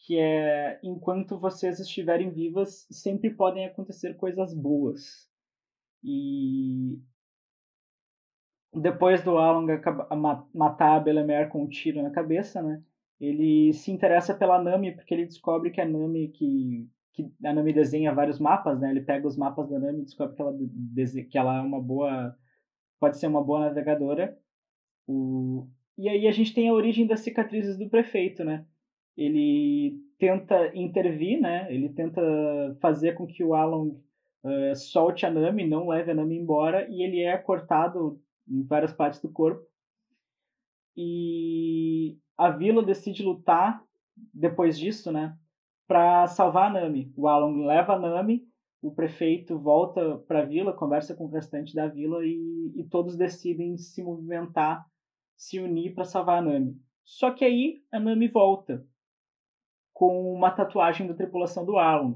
que 0.00 0.18
é 0.18 0.80
enquanto 0.82 1.38
vocês 1.38 1.78
estiverem 1.78 2.30
vivas, 2.30 2.86
sempre 2.90 3.30
podem 3.30 3.66
acontecer 3.66 4.16
coisas 4.16 4.54
boas. 4.54 5.28
E 6.02 6.98
depois 8.72 9.22
do 9.22 9.36
Alan 9.36 9.66
matar 10.54 10.96
a 10.96 11.00
Belemer 11.00 11.50
com 11.50 11.64
um 11.64 11.68
tiro 11.68 12.02
na 12.02 12.10
cabeça, 12.10 12.62
né? 12.62 12.82
Ele 13.20 13.74
se 13.74 13.90
interessa 13.90 14.34
pela 14.34 14.62
Nami 14.62 14.94
porque 14.94 15.12
ele 15.12 15.26
descobre 15.26 15.70
que 15.70 15.80
a 15.80 15.86
Nami 15.86 16.28
que, 16.28 16.88
que 17.12 17.30
a 17.44 17.52
Nami 17.52 17.72
desenha 17.72 18.14
vários 18.14 18.38
mapas, 18.38 18.80
né? 18.80 18.90
Ele 18.90 19.00
pega 19.00 19.26
os 19.26 19.36
mapas 19.36 19.68
da 19.68 19.78
Nami 19.78 20.00
e 20.00 20.04
descobre 20.04 20.36
que 20.36 20.42
ela 20.42 20.54
que 21.30 21.38
ela 21.38 21.58
é 21.58 21.60
uma 21.60 21.80
boa 21.80 22.36
pode 22.98 23.18
ser 23.18 23.26
uma 23.26 23.42
boa 23.42 23.60
navegadora. 23.60 24.38
O, 25.06 25.66
e 25.98 26.08
aí 26.08 26.26
a 26.26 26.32
gente 26.32 26.54
tem 26.54 26.68
a 26.68 26.74
origem 26.74 27.06
das 27.06 27.20
cicatrizes 27.20 27.78
do 27.78 27.88
prefeito, 27.88 28.44
né? 28.44 28.64
ele 29.16 30.00
tenta 30.18 30.74
intervir, 30.74 31.40
né? 31.40 31.72
Ele 31.72 31.90
tenta 31.90 32.20
fazer 32.80 33.14
com 33.14 33.26
que 33.26 33.44
o 33.44 33.54
Alan 33.54 33.88
uh, 34.44 34.74
solte 34.74 35.26
a 35.26 35.30
Nami, 35.30 35.66
não 35.66 35.88
leve 35.88 36.10
a 36.10 36.14
Nami 36.14 36.36
embora, 36.36 36.88
e 36.88 37.02
ele 37.02 37.20
é 37.20 37.36
cortado 37.36 38.20
em 38.48 38.62
várias 38.62 38.92
partes 38.92 39.20
do 39.20 39.30
corpo. 39.30 39.62
E 40.96 42.16
a 42.36 42.50
vila 42.50 42.82
decide 42.82 43.22
lutar 43.22 43.82
depois 44.32 44.78
disso, 44.78 45.12
né? 45.12 45.36
Para 45.90 46.28
salvar 46.28 46.70
a 46.70 46.80
Nami. 46.80 47.12
O 47.16 47.26
Alan 47.26 47.66
leva 47.66 47.94
a 47.94 47.98
Nami, 47.98 48.46
o 48.80 48.94
prefeito 48.94 49.58
volta 49.58 50.18
para 50.18 50.42
a 50.42 50.44
vila, 50.44 50.72
conversa 50.72 51.16
com 51.16 51.24
o 51.24 51.30
restante 51.30 51.74
da 51.74 51.88
vila 51.88 52.24
e, 52.24 52.72
e 52.76 52.84
todos 52.84 53.16
decidem 53.16 53.76
se 53.76 54.00
movimentar, 54.00 54.86
se 55.36 55.58
unir 55.58 55.92
para 55.92 56.04
salvar 56.04 56.38
a 56.38 56.42
Nami. 56.42 56.80
Só 57.02 57.32
que 57.32 57.44
aí 57.44 57.82
a 57.90 57.98
Nami 57.98 58.28
volta 58.28 58.86
com 59.92 60.32
uma 60.32 60.52
tatuagem 60.52 61.08
da 61.08 61.14
tripulação 61.14 61.66
do 61.66 61.76
Alan. 61.76 62.14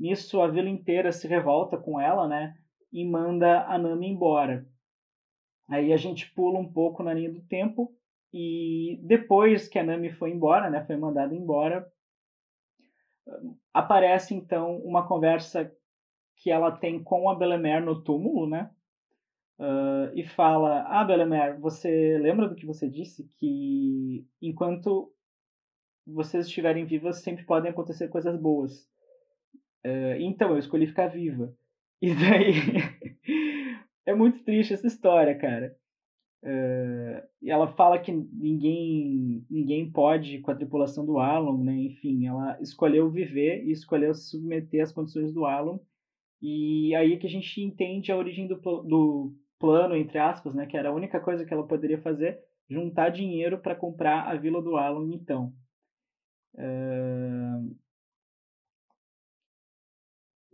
Nisso, 0.00 0.40
a 0.40 0.48
vila 0.48 0.70
inteira 0.70 1.12
se 1.12 1.28
revolta 1.28 1.76
com 1.76 2.00
ela, 2.00 2.26
né? 2.26 2.56
E 2.90 3.04
manda 3.04 3.66
a 3.66 3.76
Nami 3.76 4.08
embora. 4.08 4.66
Aí 5.68 5.92
a 5.92 5.98
gente 5.98 6.32
pula 6.32 6.58
um 6.58 6.72
pouco 6.72 7.02
na 7.02 7.12
linha 7.12 7.30
do 7.30 7.42
tempo 7.42 7.94
e 8.32 8.98
depois 9.02 9.68
que 9.68 9.78
a 9.78 9.84
Nami 9.84 10.10
foi 10.10 10.30
embora, 10.30 10.70
né, 10.70 10.82
foi 10.86 10.96
mandada 10.96 11.34
embora, 11.34 11.86
aparece 13.72 14.34
então 14.34 14.78
uma 14.78 15.06
conversa 15.06 15.70
que 16.36 16.50
ela 16.50 16.70
tem 16.72 17.02
com 17.02 17.28
a 17.28 17.34
Belemer 17.34 17.84
no 17.84 18.02
túmulo, 18.02 18.48
né? 18.48 18.70
Uh, 19.58 20.10
e 20.14 20.24
fala: 20.24 20.82
Ah, 20.88 21.04
Belemer, 21.04 21.58
você 21.60 22.18
lembra 22.18 22.48
do 22.48 22.56
que 22.56 22.66
você 22.66 22.88
disse? 22.88 23.30
Que 23.38 24.26
enquanto 24.42 25.12
vocês 26.06 26.46
estiverem 26.46 26.84
vivas, 26.84 27.22
sempre 27.22 27.44
podem 27.44 27.70
acontecer 27.70 28.08
coisas 28.08 28.38
boas. 28.38 28.82
Uh, 29.86 30.16
então, 30.20 30.50
eu 30.50 30.58
escolhi 30.58 30.86
ficar 30.86 31.08
viva. 31.08 31.52
E 32.02 32.12
daí. 32.12 32.52
é 34.04 34.14
muito 34.14 34.44
triste 34.44 34.74
essa 34.74 34.86
história, 34.86 35.38
cara. 35.38 35.74
Uh, 36.44 37.26
e 37.40 37.50
ela 37.50 37.66
fala 37.68 37.98
que 37.98 38.12
ninguém 38.12 39.46
ninguém 39.48 39.90
pode 39.90 40.40
com 40.40 40.50
a 40.50 40.54
tripulação 40.54 41.06
do 41.06 41.18
Alon, 41.18 41.64
né? 41.64 41.74
Enfim, 41.74 42.26
ela 42.26 42.60
escolheu 42.60 43.10
viver 43.10 43.64
e 43.64 43.72
escolheu 43.72 44.14
se 44.14 44.28
submeter 44.28 44.82
às 44.82 44.92
condições 44.92 45.32
do 45.32 45.46
Alon. 45.46 45.78
E 46.42 46.94
aí 46.96 47.16
que 47.16 47.26
a 47.26 47.30
gente 47.30 47.62
entende 47.62 48.12
a 48.12 48.16
origem 48.18 48.46
do, 48.46 48.56
do 48.56 49.34
plano, 49.58 49.96
entre 49.96 50.18
aspas, 50.18 50.54
né? 50.54 50.66
Que 50.66 50.76
era 50.76 50.90
a 50.90 50.94
única 50.94 51.18
coisa 51.18 51.46
que 51.46 51.54
ela 51.54 51.66
poderia 51.66 51.98
fazer, 52.02 52.38
juntar 52.68 53.08
dinheiro 53.08 53.58
para 53.58 53.74
comprar 53.74 54.28
a 54.28 54.36
Vila 54.36 54.60
do 54.60 54.76
Alon, 54.76 55.12
então. 55.14 55.50
Uh, 56.54 57.74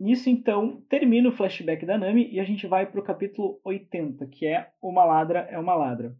Nisso, 0.01 0.31
então, 0.31 0.81
termina 0.89 1.29
o 1.29 1.31
flashback 1.31 1.85
da 1.85 1.95
Nami 1.95 2.27
e 2.31 2.39
a 2.39 2.43
gente 2.43 2.65
vai 2.65 2.87
para 2.87 2.99
o 2.99 3.03
capítulo 3.03 3.61
80, 3.63 4.25
que 4.25 4.47
é 4.47 4.71
Uma 4.81 5.05
Ladra 5.05 5.41
é 5.41 5.59
uma 5.59 5.75
Ladra. 5.75 6.17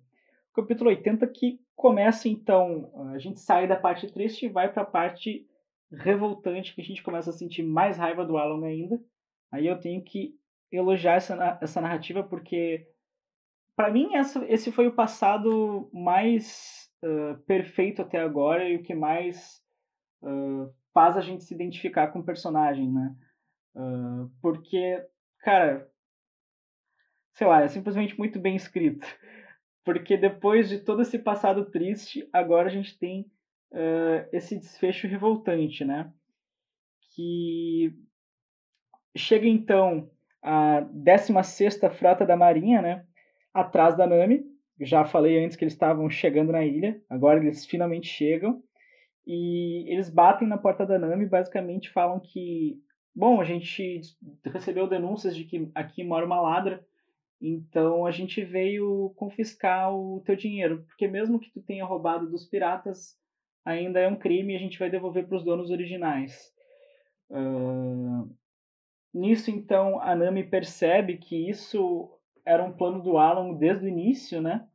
O 0.52 0.62
capítulo 0.62 0.92
80 0.92 1.26
que 1.26 1.60
começa, 1.76 2.30
então, 2.30 2.92
a 3.12 3.18
gente 3.18 3.40
sai 3.40 3.68
da 3.68 3.76
parte 3.76 4.06
triste 4.14 4.46
e 4.46 4.50
vai 4.50 4.72
para 4.72 4.84
a 4.84 4.86
parte 4.86 5.48
revoltante, 5.92 6.76
que 6.76 6.82
a 6.82 6.84
gente 6.84 7.02
começa 7.02 7.32
a 7.32 7.34
sentir 7.34 7.64
mais 7.64 7.98
raiva 7.98 8.24
do 8.24 8.38
Alan 8.38 8.64
ainda. 8.68 9.02
Aí 9.52 9.66
eu 9.66 9.80
tenho 9.80 10.04
que 10.04 10.36
elogiar 10.72 11.16
essa, 11.16 11.58
essa 11.60 11.82
narrativa, 11.82 12.22
porque, 12.22 12.88
para 13.76 13.90
mim, 13.90 14.14
essa, 14.14 14.46
esse 14.46 14.72
foi 14.72 14.86
o 14.86 14.94
passado 14.94 15.90
mais 15.92 16.88
uh, 17.04 17.36
perfeito 17.48 18.04
até 18.04 18.20
agora 18.20 18.70
e 18.70 18.76
o 18.76 18.84
que 18.84 18.94
mais 18.94 19.60
uh, 20.22 20.72
faz 20.94 21.18
a 21.18 21.22
gente 21.22 21.44
se 21.44 21.56
identificar 21.56 22.10
com 22.10 22.20
o 22.20 22.24
personagem, 22.24 22.88
né? 22.88 23.16
Uh, 23.76 24.30
porque, 24.42 25.06
cara, 25.40 25.90
sei 27.34 27.48
lá, 27.48 27.64
é 27.64 27.68
simplesmente 27.68 28.18
muito 28.18 28.40
bem 28.40 28.56
escrito. 28.56 29.06
Porque 29.84 30.16
depois 30.16 30.70
de 30.70 30.78
todo 30.78 31.02
esse 31.02 31.18
passado 31.18 31.66
triste, 31.66 32.30
agora 32.32 32.68
a 32.68 32.72
gente 32.72 32.96
tem 33.00 33.22
uh, 33.72 34.28
esse 34.32 34.56
desfecho 34.56 35.08
revoltante, 35.08 35.84
né? 35.84 36.14
Que 37.16 37.92
chega 39.16 39.48
então 39.48 40.10
a 40.42 40.82
16 40.82 41.80
Frota 41.98 42.26
da 42.26 42.38
Marinha, 42.38 42.82
né? 42.82 43.06
Atrás 43.54 43.98
da 43.98 44.06
Nami. 44.06 44.46
Já 44.80 45.04
falei 45.06 45.44
antes 45.44 45.58
que 45.58 45.64
eles 45.64 45.74
estavam 45.74 46.10
chegando 46.10 46.52
na 46.52 46.64
ilha, 46.66 47.02
agora 47.10 47.40
eles 47.40 47.66
finalmente 47.66 48.08
chegam. 48.08 48.64
E 49.26 49.92
eles 49.92 50.10
batem 50.10 50.48
na 50.48 50.58
porta 50.58 50.86
da 50.86 50.98
Nami 50.98 51.28
basicamente 51.28 51.90
falam 51.92 52.20
que 52.20 52.82
Bom, 53.14 53.42
a 53.42 53.44
gente 53.44 54.02
recebeu 54.46 54.88
denúncias 54.88 55.36
de 55.36 55.44
que 55.44 55.70
aqui 55.76 56.04
mora 56.04 56.26
uma 56.26 56.40
ladra, 56.40 56.86
então 57.42 58.06
a 58.06 58.12
gente 58.12 58.44
veio 58.44 59.12
confiscar 59.16 59.94
o 59.94 60.22
teu 60.26 60.36
dinheiro, 60.36 60.84
porque 60.88 61.08
mesmo 61.08 61.40
que 61.40 61.52
tu 61.52 61.62
tenha 61.62 61.86
roubado 61.86 62.30
dos 62.30 62.46
piratas, 62.46 63.18
ainda 63.66 64.00
é 64.00 64.08
um 64.08 64.16
crime 64.16 64.54
e 64.54 64.56
a 64.56 64.60
gente 64.60 64.80
vai 64.80 64.90
devolver 64.90 65.28
para 65.28 65.38
os 65.38 65.44
donos 65.44 65.70
originais. 65.70 66.54
Uh... 67.30 68.30
Nisso, 69.14 69.52
então, 69.52 70.00
a 70.00 70.16
Nami 70.16 70.44
percebe 70.44 71.18
que 71.18 71.50
isso 71.50 72.10
era 72.46 72.64
um 72.64 72.72
plano 72.72 73.04
do 73.04 73.18
Alan 73.18 73.54
desde 73.56 73.86
o 73.86 73.90
início, 73.90 74.42
né? 74.42 74.66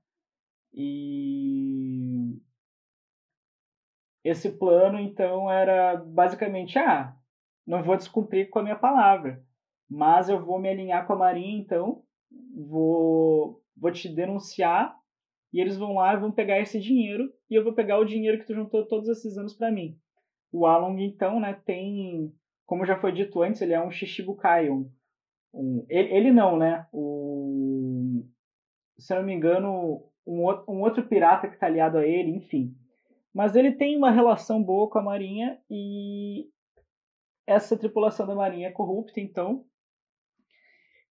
E 0.74 2.37
esse 4.22 4.51
plano, 4.51 5.01
então, 5.01 5.51
era 5.51 5.97
basicamente, 5.97 6.78
ah, 6.78 7.16
não 7.67 7.83
vou 7.83 7.97
descumprir 7.97 8.49
com 8.49 8.61
a 8.61 8.62
minha 8.62 8.77
palavra, 8.77 9.43
mas 9.91 10.29
eu 10.29 10.45
vou 10.45 10.59
me 10.59 10.69
alinhar 10.69 11.07
com 11.07 11.14
a 11.14 11.17
Marinha, 11.17 11.59
então 11.59 12.03
vou, 12.55 13.61
vou 13.77 13.91
te 13.91 14.09
denunciar 14.09 14.97
e 15.53 15.61
eles 15.61 15.77
vão 15.77 15.95
lá 15.95 16.14
e 16.14 16.19
vão 16.19 16.31
pegar 16.31 16.61
esse 16.61 16.79
dinheiro 16.79 17.33
e 17.51 17.55
eu 17.55 17.64
vou 17.64 17.73
pegar 17.73 17.99
o 17.99 18.05
dinheiro 18.05 18.39
que 18.39 18.47
tu 18.47 18.55
juntou 18.55 18.87
todos 18.87 19.09
esses 19.09 19.37
anos 19.37 19.55
para 19.55 19.71
mim. 19.71 19.99
O 20.53 20.67
Along, 20.67 21.01
então, 21.01 21.41
né, 21.41 21.61
tem, 21.64 22.33
como 22.64 22.87
já 22.87 22.99
foi 22.99 23.12
dito 23.12 23.43
antes, 23.43 23.61
ele 23.61 23.73
é 23.73 23.81
um 23.83 23.91
Shishibukai, 23.91 24.71
um, 24.71 24.91
um 25.53 25.85
ele, 25.89 26.14
ele, 26.14 26.33
não, 26.33 26.57
né, 26.57 26.87
o, 26.93 28.25
se 28.99 29.12
eu 29.12 29.19
não 29.19 29.27
me 29.27 29.35
engano, 29.35 30.05
um, 30.27 30.43
um 30.69 30.81
outro 30.83 31.07
pirata 31.07 31.49
que 31.49 31.55
está 31.55 31.67
aliado 31.67 31.99
a 31.99 32.07
ele, 32.07 32.31
enfim. 32.31 32.75
Mas 33.35 33.55
ele 33.55 33.73
tem 33.73 33.97
uma 33.97 34.11
relação 34.11 34.62
boa 34.62 34.89
com 34.89 34.99
a 34.99 35.03
Marinha 35.03 35.59
e 35.71 36.49
essa 37.47 37.76
tripulação 37.76 38.26
da 38.26 38.34
marinha 38.34 38.68
é 38.68 38.72
corrupta, 38.72 39.20
então, 39.20 39.64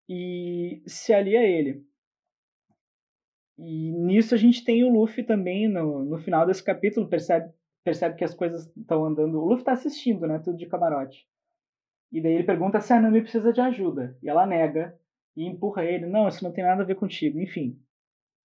e 0.08 0.82
se 0.86 1.12
alia 1.12 1.40
a 1.40 1.44
ele. 1.44 1.84
E 3.56 3.92
nisso 3.92 4.34
a 4.34 4.38
gente 4.38 4.64
tem 4.64 4.84
o 4.84 4.92
Luffy 4.92 5.22
também, 5.22 5.68
no, 5.68 6.04
no 6.04 6.18
final 6.18 6.46
desse 6.46 6.62
capítulo, 6.62 7.08
percebe, 7.08 7.52
percebe 7.84 8.16
que 8.16 8.24
as 8.24 8.34
coisas 8.34 8.66
estão 8.76 9.04
andando. 9.04 9.38
O 9.38 9.44
Luffy 9.44 9.62
está 9.62 9.72
assistindo, 9.72 10.26
né? 10.26 10.40
Tudo 10.40 10.58
de 10.58 10.66
camarote. 10.66 11.26
E 12.10 12.20
daí 12.20 12.32
ele 12.32 12.44
pergunta 12.44 12.80
se 12.80 12.92
a 12.92 13.00
Nami 13.00 13.22
precisa 13.22 13.52
de 13.52 13.60
ajuda. 13.60 14.16
E 14.22 14.28
ela 14.28 14.46
nega 14.46 14.98
e 15.36 15.46
empurra 15.46 15.84
ele. 15.84 16.06
Não, 16.06 16.28
isso 16.28 16.42
não 16.42 16.52
tem 16.52 16.64
nada 16.64 16.82
a 16.82 16.86
ver 16.86 16.96
contigo. 16.96 17.40
Enfim. 17.40 17.80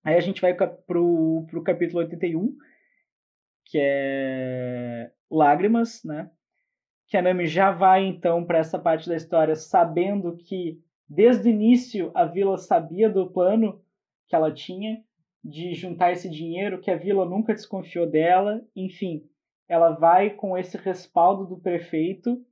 Aí 0.04 0.16
a 0.16 0.20
gente 0.20 0.42
vai 0.42 0.54
pro, 0.56 1.46
pro 1.50 1.64
capítulo 1.64 2.00
81, 2.00 2.56
que 3.66 3.78
é 3.82 5.12
Lágrimas, 5.30 6.04
né? 6.04 6.32
Que 7.10 7.18
a 7.18 7.22
Nami 7.24 7.48
já 7.48 7.72
vai 7.72 8.06
então 8.06 8.46
para 8.46 8.60
essa 8.60 8.78
parte 8.78 9.10
da 9.10 9.16
história 9.16 9.56
sabendo 9.56 10.38
que 10.38 10.80
desde 11.10 11.50
o 11.50 11.52
início 11.52 12.12
a 12.14 12.24
Vila 12.24 12.58
sabia 12.58 13.10
do 13.10 13.32
plano 13.32 13.84
que 14.28 14.36
ela 14.36 14.54
tinha 14.54 15.04
de 15.44 15.74
juntar 15.74 16.12
esse 16.12 16.30
dinheiro, 16.30 16.80
que 16.80 16.92
a 16.92 16.96
Vila 16.96 17.26
nunca 17.26 17.54
desconfiou 17.54 18.06
dela, 18.08 18.62
enfim, 18.76 19.28
ela 19.68 19.92
vai 19.92 20.30
com 20.30 20.56
esse 20.56 20.78
respaldo 20.78 21.48
do 21.48 21.60
prefeito 21.60 22.46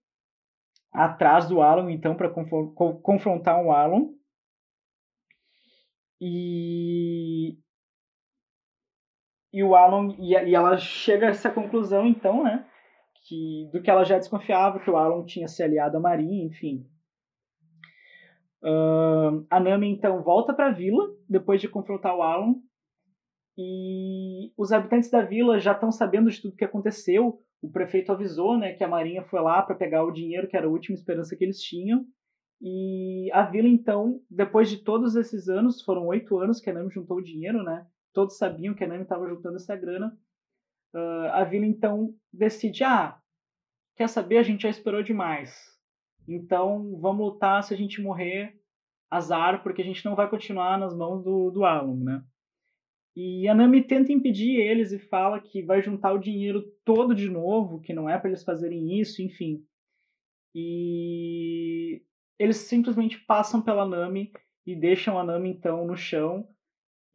atrás 0.92 1.48
do 1.48 1.62
Alan 1.62 1.92
então 1.92 2.16
para 2.16 2.34
confrontar 3.04 3.64
o 3.64 3.72
Alan. 3.72 4.10
E 6.20 7.60
e 9.54 9.64
o 9.64 9.76
Alan 9.76 10.16
e 10.18 10.56
ela 10.56 10.78
chega 10.78 11.28
a 11.28 11.30
essa 11.30 11.52
conclusão 11.52 12.08
então, 12.08 12.44
né? 12.44 12.68
Que 13.28 13.70
do 13.72 13.82
que 13.82 13.90
ela 13.90 14.06
já 14.06 14.18
desconfiava, 14.18 14.80
que 14.80 14.90
o 14.90 14.96
Alan 14.96 15.26
tinha 15.26 15.48
se 15.48 15.62
aliado 15.62 15.98
à 15.98 16.00
Marinha, 16.00 16.46
enfim. 16.46 16.88
Uh, 18.64 19.46
a 19.50 19.60
Nami 19.60 19.90
então 19.90 20.24
volta 20.24 20.54
para 20.54 20.68
a 20.68 20.72
vila 20.72 21.14
depois 21.30 21.62
de 21.62 21.68
confrontar 21.68 22.16
o 22.16 22.24
Alan 22.24 22.56
e 23.58 24.52
os 24.58 24.72
habitantes 24.72 25.10
da 25.10 25.22
vila 25.22 25.60
já 25.60 25.74
estão 25.74 25.92
sabendo 25.92 26.30
de 26.30 26.42
tudo 26.42 26.56
que 26.56 26.66
aconteceu. 26.66 27.42
O 27.62 27.70
prefeito 27.70 28.12
avisou, 28.12 28.58
né, 28.58 28.74
que 28.74 28.84
a 28.84 28.88
Marinha 28.88 29.24
foi 29.24 29.42
lá 29.42 29.62
para 29.62 29.76
pegar 29.76 30.04
o 30.06 30.12
dinheiro, 30.12 30.48
que 30.48 30.56
era 30.56 30.68
a 30.68 30.70
última 30.70 30.96
esperança 30.96 31.36
que 31.36 31.44
eles 31.44 31.60
tinham. 31.60 32.06
E 32.62 33.30
a 33.34 33.44
vila 33.44 33.68
então, 33.68 34.22
depois 34.30 34.70
de 34.70 34.78
todos 34.78 35.16
esses 35.16 35.50
anos, 35.50 35.82
foram 35.82 36.06
oito 36.08 36.38
anos 36.38 36.60
que 36.60 36.70
a 36.70 36.74
Nami 36.74 36.92
juntou 36.92 37.18
o 37.18 37.24
dinheiro, 37.24 37.64
né? 37.64 37.86
Todos 38.14 38.38
sabiam 38.38 38.74
que 38.74 38.84
a 38.84 38.88
Nami 38.88 39.04
estava 39.04 39.28
juntando 39.28 39.58
essa 39.58 39.76
grana. 39.76 40.18
Uh, 40.94 41.32
a 41.32 41.44
vila 41.44 41.66
então 41.66 42.14
decide: 42.32 42.84
ah, 42.84 43.20
quer 43.96 44.08
saber? 44.08 44.38
A 44.38 44.44
gente 44.44 44.64
já 44.64 44.70
esperou 44.70 45.04
demais. 45.04 45.56
Então 46.28 46.98
vamos 47.00 47.26
lutar. 47.26 47.64
Se 47.64 47.74
a 47.74 47.78
gente 47.78 48.02
morrer, 48.02 48.60
azar, 49.10 49.64
porque 49.64 49.82
a 49.82 49.86
gente 49.86 50.04
não 50.06 50.16
vai 50.16 50.30
continuar 50.30 50.78
nas 50.78 50.96
mãos 50.96 51.24
do, 51.24 51.52
do 51.52 51.66
Alan, 51.66 51.96
né? 51.96 52.24
E 53.16 53.48
a 53.48 53.56
Nami 53.56 53.84
tenta 53.84 54.12
impedir 54.12 54.60
eles 54.60 54.92
e 54.92 55.00
fala 55.00 55.40
que 55.42 55.64
vai 55.64 55.82
juntar 55.82 56.14
o 56.14 56.20
dinheiro 56.20 56.62
todo 56.86 57.16
de 57.16 57.28
novo, 57.28 57.82
que 57.82 57.92
não 57.92 58.08
é 58.08 58.16
para 58.18 58.30
eles 58.30 58.44
fazerem 58.44 59.00
isso, 59.00 59.24
enfim. 59.24 59.66
E 60.54 62.04
eles 62.38 62.58
simplesmente 62.58 63.18
passam 63.26 63.60
pela 63.60 63.88
Nami 63.88 64.32
e 64.68 64.76
deixam 64.76 65.18
a 65.18 65.24
Nami 65.24 65.50
então 65.50 65.86
no 65.86 65.98
chão. 65.98 66.48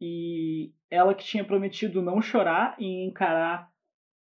E 0.01 0.73
ela 0.93 1.15
que 1.15 1.25
tinha 1.25 1.43
prometido 1.43 2.03
não 2.03 2.21
chorar 2.21 2.75
e 2.79 3.03
encarar 3.03 3.67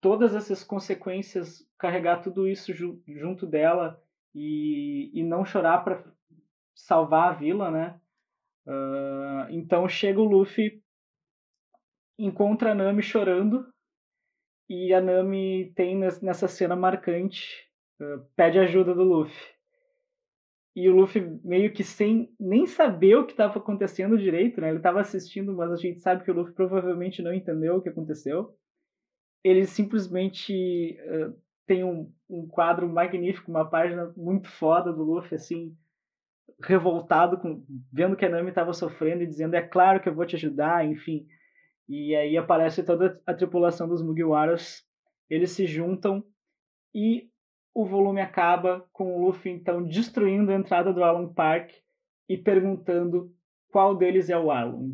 todas 0.00 0.32
essas 0.32 0.62
consequências, 0.62 1.68
carregar 1.76 2.22
tudo 2.22 2.46
isso 2.46 2.72
ju 2.72 3.02
junto 3.08 3.48
dela 3.48 4.00
e, 4.32 5.10
e 5.12 5.24
não 5.24 5.44
chorar 5.44 5.82
para 5.82 6.04
salvar 6.72 7.30
a 7.30 7.32
vila, 7.32 7.68
né? 7.68 8.00
Uh, 8.64 9.50
então 9.50 9.88
chega 9.88 10.20
o 10.20 10.24
Luffy, 10.24 10.80
encontra 12.16 12.70
a 12.70 12.74
Nami 12.76 13.02
chorando, 13.02 13.66
e 14.68 14.94
a 14.94 15.00
Nami 15.00 15.72
tem 15.74 15.98
nessa 15.98 16.46
cena 16.46 16.76
marcante, 16.76 17.68
uh, 18.00 18.24
pede 18.36 18.60
ajuda 18.60 18.94
do 18.94 19.02
Luffy. 19.02 19.51
E 20.74 20.88
o 20.88 20.94
Luffy 20.94 21.38
meio 21.44 21.72
que 21.72 21.84
sem 21.84 22.34
nem 22.40 22.66
saber 22.66 23.16
o 23.16 23.26
que 23.26 23.32
estava 23.32 23.58
acontecendo 23.58 24.18
direito, 24.18 24.60
né? 24.60 24.68
Ele 24.68 24.78
estava 24.78 25.00
assistindo, 25.00 25.54
mas 25.54 25.70
a 25.70 25.76
gente 25.76 26.00
sabe 26.00 26.24
que 26.24 26.30
o 26.30 26.34
Luffy 26.34 26.54
provavelmente 26.54 27.20
não 27.20 27.32
entendeu 27.32 27.76
o 27.76 27.82
que 27.82 27.90
aconteceu. 27.90 28.56
Ele 29.44 29.66
simplesmente 29.66 30.98
uh, 31.00 31.36
tem 31.66 31.84
um, 31.84 32.10
um 32.28 32.46
quadro 32.46 32.88
magnífico, 32.88 33.50
uma 33.50 33.68
página 33.68 34.12
muito 34.16 34.48
foda 34.48 34.92
do 34.92 35.02
Luffy, 35.02 35.34
assim, 35.34 35.76
revoltado, 36.62 37.38
com, 37.38 37.64
vendo 37.92 38.16
que 38.16 38.24
a 38.24 38.28
Nami 38.28 38.48
estava 38.48 38.72
sofrendo 38.72 39.22
e 39.22 39.26
dizendo: 39.26 39.54
É 39.54 39.62
claro 39.62 40.00
que 40.00 40.08
eu 40.08 40.14
vou 40.14 40.24
te 40.24 40.36
ajudar, 40.36 40.86
enfim. 40.86 41.26
E 41.88 42.14
aí 42.14 42.36
aparece 42.36 42.82
toda 42.82 43.20
a 43.26 43.34
tripulação 43.34 43.88
dos 43.88 44.02
Mugiwaras, 44.02 44.82
eles 45.28 45.50
se 45.50 45.66
juntam 45.66 46.24
e 46.94 47.30
o 47.74 47.86
volume 47.86 48.20
acaba 48.20 48.86
com 48.92 49.16
o 49.16 49.26
Luffy 49.26 49.50
então 49.50 49.82
destruindo 49.82 50.50
a 50.50 50.54
entrada 50.54 50.92
do 50.92 51.02
Arlong 51.02 51.32
Park 51.32 51.70
e 52.28 52.36
perguntando 52.36 53.32
qual 53.70 53.96
deles 53.96 54.28
é 54.28 54.38
o 54.38 54.50
Arlong. 54.50 54.92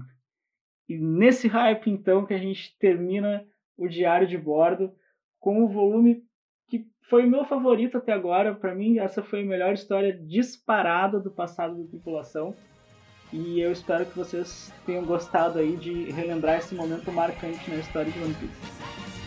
E 0.89 0.97
nesse 0.97 1.49
hype 1.49 1.91
então 1.91 2.25
que 2.25 2.35
a 2.35 2.39
gente 2.39 2.77
termina 2.79 3.45
o 3.77 3.89
diário 3.89 4.27
de 4.27 4.39
bordo 4.39 4.95
com 5.39 5.63
o 5.63 5.69
volume 5.69 6.23
que 6.69 6.87
foi 7.03 7.27
o 7.27 7.31
meu 7.31 7.45
favorito 7.45 7.99
até 7.99 8.13
agora. 8.13 8.55
Para 8.55 8.75
mim, 8.75 8.99
essa 8.99 9.23
foi 9.23 9.43
a 9.43 9.47
melhor 9.47 9.73
história 9.73 10.13
disparada 10.13 11.19
do 11.19 11.31
passado 11.31 11.83
da 11.83 11.89
tripulação. 11.89 12.55
E 13.33 13.61
eu 13.61 13.73
espero 13.73 14.07
que 14.07 14.17
vocês 14.17 14.73
tenham 14.87 15.05
gostado 15.05 15.59
aí 15.59 15.77
de 15.77 16.11
relembrar 16.11 16.59
esse 16.59 16.75
momento 16.75 17.13
marcante 17.13 17.71
na 17.71 17.77
história 17.77 18.11
de 18.11 18.19
One 18.23 18.35
Piece. 18.35 19.18